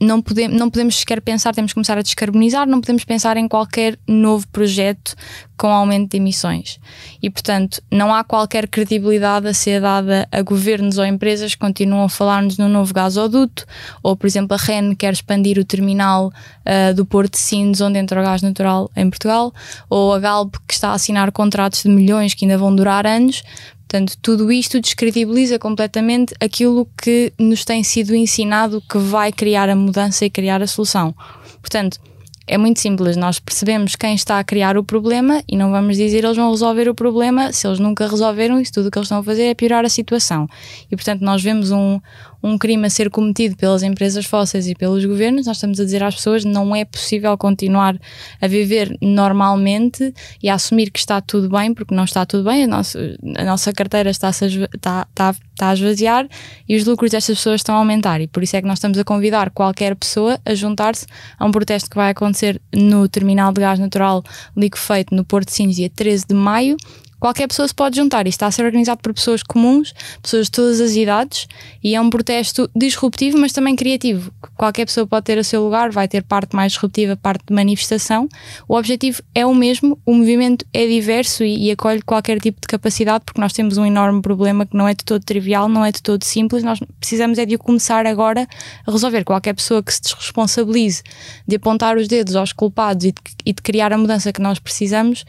não 0.00 0.22
podemos, 0.22 0.56
não 0.56 0.70
podemos 0.70 0.96
sequer 0.96 1.20
pensar, 1.20 1.54
temos 1.54 1.72
que 1.72 1.74
começar 1.74 1.98
a 1.98 2.02
descarbonizar, 2.02 2.68
não 2.68 2.80
podemos 2.80 3.04
pensar 3.04 3.36
em 3.36 3.48
qualquer 3.48 3.98
novo 4.06 4.46
projeto 4.48 5.16
com 5.56 5.68
aumento 5.68 6.12
de 6.12 6.18
emissões. 6.18 6.78
E, 7.20 7.28
portanto, 7.28 7.82
não 7.90 8.14
há 8.14 8.22
qualquer 8.22 8.68
credibilidade 8.68 9.48
a 9.48 9.54
ser 9.54 9.80
dada 9.80 10.28
a 10.30 10.40
governos 10.40 10.98
ou 10.98 11.04
empresas 11.04 11.54
que 11.54 11.60
continuam 11.60 12.04
a 12.04 12.08
falar-nos 12.08 12.56
no 12.56 12.68
novo 12.68 12.94
gasoduto, 12.94 13.66
ou, 14.02 14.16
por 14.16 14.26
exemplo, 14.28 14.54
a 14.54 14.56
REN 14.56 14.94
quer 14.94 15.12
expandir 15.12 15.58
o 15.58 15.64
terminal 15.64 16.28
uh, 16.28 16.94
do 16.94 17.04
Porto 17.04 17.32
de 17.32 17.40
Sines, 17.40 17.80
onde 17.80 17.98
entra 17.98 18.20
o 18.20 18.24
gás 18.24 18.40
natural 18.40 18.88
em 18.94 19.10
Portugal, 19.10 19.52
ou 19.90 20.14
a 20.14 20.20
Galp 20.20 20.54
que 20.66 20.74
está 20.74 20.90
a 20.90 20.94
assinar 20.94 21.32
contratos 21.32 21.82
de 21.82 21.88
milhões 21.88 22.34
que 22.34 22.44
ainda 22.44 22.56
vão 22.56 22.74
durar 22.74 23.04
anos. 23.04 23.42
Portanto, 23.88 24.18
tudo 24.20 24.52
isto 24.52 24.78
descredibiliza 24.82 25.58
completamente 25.58 26.34
aquilo 26.38 26.86
que 27.02 27.32
nos 27.38 27.64
tem 27.64 27.82
sido 27.82 28.14
ensinado 28.14 28.82
que 28.82 28.98
vai 28.98 29.32
criar 29.32 29.70
a 29.70 29.74
mudança 29.74 30.26
e 30.26 30.30
criar 30.30 30.60
a 30.60 30.66
solução. 30.66 31.14
Portanto, 31.62 31.98
é 32.46 32.58
muito 32.58 32.80
simples, 32.80 33.16
nós 33.16 33.38
percebemos 33.38 33.96
quem 33.96 34.14
está 34.14 34.38
a 34.38 34.44
criar 34.44 34.76
o 34.76 34.84
problema 34.84 35.42
e 35.48 35.56
não 35.56 35.70
vamos 35.70 35.96
dizer 35.96 36.24
eles 36.24 36.36
vão 36.36 36.50
resolver 36.50 36.88
o 36.88 36.94
problema 36.94 37.50
se 37.52 37.66
eles 37.66 37.78
nunca 37.78 38.06
resolveram 38.06 38.60
isso, 38.60 38.72
tudo 38.72 38.88
o 38.88 38.90
que 38.90 38.98
eles 38.98 39.06
estão 39.06 39.18
a 39.18 39.22
fazer 39.22 39.44
é 39.44 39.54
piorar 39.54 39.84
a 39.86 39.88
situação. 39.88 40.46
E 40.90 40.96
portanto, 40.96 41.22
nós 41.22 41.42
vemos 41.42 41.70
um, 41.70 41.98
um 42.42 42.56
crime 42.56 42.86
a 42.86 42.90
ser 42.90 43.10
cometido 43.10 43.56
pelas 43.56 43.82
empresas 43.82 44.24
fósseis 44.24 44.68
e 44.68 44.74
pelos 44.74 45.04
governos, 45.04 45.46
nós 45.46 45.56
estamos 45.56 45.80
a 45.80 45.84
dizer 45.84 46.02
às 46.02 46.14
pessoas 46.14 46.44
não 46.44 46.74
é 46.74 46.84
possível 46.84 47.36
continuar 47.36 47.98
a 48.40 48.46
viver 48.46 48.96
normalmente 49.02 50.14
e 50.42 50.48
a 50.48 50.54
assumir 50.54 50.90
que 50.90 50.98
está 50.98 51.20
tudo 51.20 51.48
bem, 51.48 51.74
porque 51.74 51.94
não 51.94 52.04
está 52.04 52.24
tudo 52.24 52.44
bem, 52.44 52.64
a 52.64 52.66
nossa, 52.66 52.98
a 53.36 53.44
nossa 53.44 53.72
carteira 53.72 54.10
está, 54.10 54.28
a, 54.28 54.30
está, 54.30 55.06
está, 55.08 55.34
está 55.52 55.70
a 55.70 55.74
esvaziar 55.74 56.28
e 56.68 56.76
os 56.76 56.84
lucros 56.84 57.10
destas 57.10 57.38
pessoas 57.38 57.60
estão 57.60 57.74
a 57.74 57.78
aumentar. 57.78 58.20
E 58.20 58.26
por 58.26 58.42
isso 58.42 58.56
é 58.56 58.60
que 58.60 58.68
nós 58.68 58.78
estamos 58.78 58.98
a 58.98 59.04
convidar 59.04 59.50
qualquer 59.50 59.96
pessoa 59.96 60.38
a 60.44 60.54
juntar-se 60.54 61.06
a 61.38 61.44
um 61.44 61.50
protesto 61.50 61.90
que 61.90 61.96
vai 61.96 62.10
acontecer 62.10 62.60
no 62.72 63.08
terminal 63.08 63.52
de 63.52 63.60
gás 63.60 63.78
natural 63.78 64.22
liquefeito 64.56 65.14
no 65.14 65.24
Porto 65.24 65.48
de 65.48 65.54
Sines, 65.54 65.76
dia 65.76 65.90
13 65.90 66.26
de 66.28 66.34
maio 66.34 66.76
qualquer 67.18 67.48
pessoa 67.48 67.66
se 67.66 67.74
pode 67.74 67.96
juntar. 67.96 68.26
Isto 68.26 68.36
está 68.36 68.46
a 68.46 68.50
ser 68.50 68.64
organizado 68.64 69.00
por 69.02 69.12
pessoas 69.12 69.42
comuns, 69.42 69.94
pessoas 70.22 70.46
de 70.46 70.52
todas 70.52 70.80
as 70.80 70.94
idades, 70.94 71.46
e 71.82 71.94
é 71.94 72.00
um 72.00 72.10
protesto 72.10 72.70
disruptivo, 72.74 73.38
mas 73.38 73.52
também 73.52 73.74
criativo. 73.76 74.32
Qualquer 74.56 74.86
pessoa 74.86 75.06
pode 75.06 75.24
ter 75.24 75.38
o 75.38 75.44
seu 75.44 75.62
lugar, 75.62 75.90
vai 75.90 76.08
ter 76.08 76.22
parte 76.22 76.54
mais 76.54 76.72
disruptiva, 76.72 77.16
parte 77.16 77.44
de 77.46 77.54
manifestação. 77.54 78.28
O 78.68 78.76
objetivo 78.76 79.22
é 79.34 79.44
o 79.44 79.54
mesmo, 79.54 79.98
o 80.04 80.14
movimento 80.14 80.64
é 80.72 80.86
diverso 80.86 81.44
e, 81.44 81.66
e 81.66 81.70
acolhe 81.70 82.02
qualquer 82.02 82.40
tipo 82.40 82.60
de 82.60 82.66
capacidade, 82.66 83.24
porque 83.24 83.40
nós 83.40 83.52
temos 83.52 83.76
um 83.76 83.86
enorme 83.86 84.22
problema 84.22 84.66
que 84.66 84.76
não 84.76 84.86
é 84.86 84.94
de 84.94 85.04
todo 85.04 85.22
trivial, 85.24 85.68
não 85.68 85.84
é 85.84 85.92
de 85.92 86.02
todo 86.02 86.24
simples. 86.24 86.62
Nós 86.62 86.80
precisamos 87.00 87.38
é 87.38 87.44
de 87.44 87.54
o 87.54 87.58
começar 87.58 88.06
agora 88.06 88.46
a 88.86 88.90
resolver. 88.90 89.24
Qualquer 89.24 89.54
pessoa 89.54 89.82
que 89.82 89.92
se 89.92 90.00
desresponsabilize 90.02 91.02
de 91.46 91.56
apontar 91.56 91.96
os 91.96 92.08
dedos 92.08 92.36
aos 92.36 92.52
culpados 92.52 93.04
e 93.04 93.12
de, 93.12 93.20
e 93.44 93.52
de 93.52 93.62
criar 93.62 93.92
a 93.92 93.98
mudança 93.98 94.32
que 94.32 94.40
nós 94.40 94.58
precisamos 94.58 95.24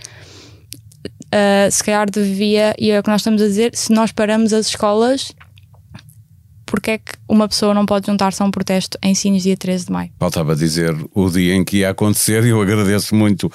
uh, 1.33 1.71
se 1.71 1.83
calhar 1.83 2.09
devia, 2.09 2.75
e 2.77 2.91
é 2.91 2.99
o 2.99 3.03
que 3.03 3.09
nós 3.09 3.21
estamos 3.21 3.41
a 3.41 3.45
dizer, 3.45 3.71
se 3.75 3.91
nós 3.91 4.11
paramos 4.11 4.53
as 4.53 4.67
escolas, 4.67 5.33
porque 6.65 6.91
é 6.91 6.97
que 6.99 7.13
uma 7.27 7.47
pessoa 7.47 7.73
não 7.73 7.83
pode 7.83 8.05
juntar-se 8.05 8.41
a 8.43 8.45
um 8.45 8.51
protesto 8.51 8.97
em 9.01 9.15
Sines 9.15 9.41
dia 9.41 9.57
13 9.57 9.87
de 9.87 9.91
maio? 9.91 10.11
Faltava 10.19 10.55
dizer 10.55 10.95
o 11.15 11.29
dia 11.29 11.55
em 11.55 11.63
que 11.63 11.77
ia 11.77 11.89
acontecer 11.89 12.43
e 12.45 12.49
eu 12.49 12.61
agradeço 12.61 13.15
muito 13.15 13.47
uh, 13.47 13.51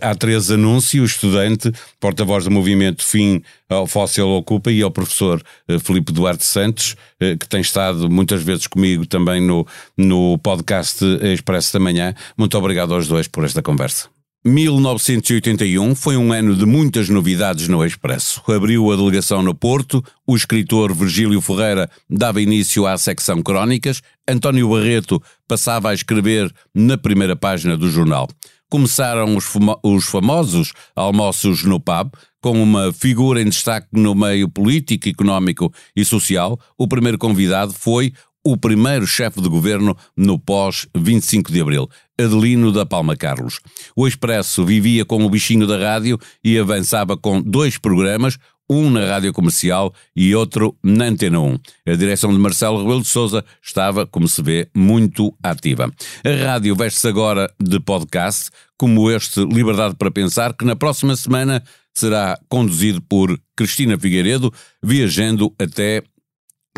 à 0.00 0.14
Teresa 0.14 0.54
Anúncio, 0.54 1.04
estudante, 1.04 1.72
porta-voz 1.98 2.44
do 2.44 2.50
movimento 2.52 3.04
Fim 3.04 3.42
ao 3.68 3.88
Fóssil 3.88 4.28
Ocupa 4.28 4.70
e 4.70 4.82
ao 4.82 4.90
professor 4.90 5.42
uh, 5.68 5.80
Filipe 5.80 6.12
Duarte 6.12 6.44
Santos, 6.44 6.96
que 7.18 7.48
tem 7.48 7.60
estado 7.60 8.10
muitas 8.10 8.42
vezes 8.42 8.66
comigo 8.66 9.06
também 9.06 9.40
no, 9.40 9.66
no 9.96 10.36
podcast 10.38 11.02
Expresso 11.22 11.72
da 11.72 11.80
Manhã. 11.80 12.14
Muito 12.36 12.56
obrigado 12.58 12.92
aos 12.92 13.08
dois 13.08 13.26
por 13.26 13.44
esta 13.44 13.62
conversa. 13.62 14.13
1981 14.46 15.94
foi 15.94 16.18
um 16.18 16.30
ano 16.30 16.54
de 16.54 16.66
muitas 16.66 17.08
novidades 17.08 17.66
no 17.66 17.82
Expresso. 17.82 18.42
Abriu 18.46 18.92
a 18.92 18.96
delegação 18.96 19.42
no 19.42 19.54
Porto, 19.54 20.04
o 20.26 20.36
escritor 20.36 20.94
Virgílio 20.94 21.40
Ferreira 21.40 21.88
dava 22.10 22.42
início 22.42 22.86
à 22.86 22.98
secção 22.98 23.42
Crónicas, 23.42 24.02
António 24.28 24.68
Barreto 24.68 25.22
passava 25.48 25.88
a 25.88 25.94
escrever 25.94 26.52
na 26.74 26.98
primeira 26.98 27.34
página 27.34 27.74
do 27.74 27.90
jornal. 27.90 28.28
Começaram 28.68 29.34
os, 29.34 29.44
famo 29.44 29.80
os 29.82 30.04
famosos 30.04 30.74
almoços 30.94 31.64
no 31.64 31.80
pub, 31.80 32.12
com 32.42 32.62
uma 32.62 32.92
figura 32.92 33.40
em 33.40 33.48
destaque 33.48 33.88
no 33.92 34.14
meio 34.14 34.46
político, 34.46 35.08
económico 35.08 35.72
e 35.96 36.04
social. 36.04 36.60
O 36.76 36.86
primeiro 36.86 37.16
convidado 37.16 37.72
foi 37.72 38.12
o 38.44 38.58
primeiro 38.58 39.06
chefe 39.06 39.40
de 39.40 39.48
governo 39.48 39.96
no 40.14 40.38
pós-25 40.38 41.50
de 41.50 41.62
abril, 41.62 41.88
Adelino 42.18 42.72
da 42.72 42.86
Palma 42.86 43.16
Carlos. 43.16 43.60
O 43.96 44.06
Expresso 44.06 44.64
vivia 44.64 45.04
com 45.04 45.24
o 45.24 45.30
bichinho 45.30 45.66
da 45.66 45.78
rádio 45.78 46.18
e 46.42 46.58
avançava 46.58 47.16
com 47.16 47.40
dois 47.40 47.78
programas, 47.78 48.38
um 48.68 48.88
na 48.88 49.04
rádio 49.04 49.32
comercial 49.32 49.92
e 50.16 50.34
outro 50.34 50.76
na 50.82 51.06
Antena 51.06 51.40
1. 51.40 51.58
A 51.88 51.94
direção 51.94 52.32
de 52.32 52.38
Marcelo 52.38 52.78
Rebelo 52.78 53.02
de 53.02 53.08
Sousa 53.08 53.44
estava, 53.62 54.06
como 54.06 54.26
se 54.26 54.42
vê, 54.42 54.68
muito 54.74 55.36
ativa. 55.42 55.92
A 56.24 56.44
rádio 56.44 56.74
veste-se 56.74 57.08
agora 57.08 57.52
de 57.60 57.78
podcast, 57.80 58.50
como 58.78 59.10
este 59.10 59.44
Liberdade 59.44 59.94
para 59.96 60.10
Pensar, 60.10 60.54
que 60.54 60.64
na 60.64 60.76
próxima 60.76 61.14
semana 61.16 61.62
será 61.92 62.38
conduzido 62.48 63.00
por 63.02 63.38
Cristina 63.56 63.98
Figueiredo, 63.98 64.52
viajando 64.82 65.54
até 65.58 66.02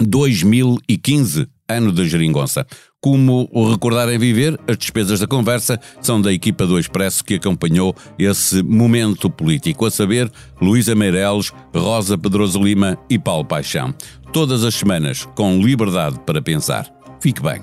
2015, 0.01 1.49
ano 1.69 1.93
da 1.93 2.05
geringonça. 2.05 2.67
Como 3.01 3.49
o 3.53 3.71
recordar 3.71 4.09
em 4.09 4.19
viver, 4.19 4.59
as 4.67 4.77
despesas 4.77 5.21
da 5.21 5.27
conversa 5.27 5.79
são 6.01 6.21
da 6.21 6.33
equipa 6.33 6.67
do 6.67 6.79
Expresso 6.79 7.25
que 7.25 7.35
acompanhou 7.35 7.95
esse 8.19 8.63
momento 8.63 9.31
político, 9.31 9.87
a 9.87 9.91
saber, 9.91 10.31
Luísa 10.61 10.95
Meireles, 10.95 11.53
Rosa 11.75 12.19
Pedroso 12.19 12.63
Lima 12.63 12.99
e 13.09 13.19
Paulo 13.19 13.45
Paixão. 13.45 13.95
Todas 14.33 14.65
as 14.65 14.75
semanas, 14.75 15.27
com 15.35 15.61
liberdade 15.61 16.19
para 16.27 16.43
pensar. 16.43 16.91
Fique 17.21 17.41
bem. 17.41 17.63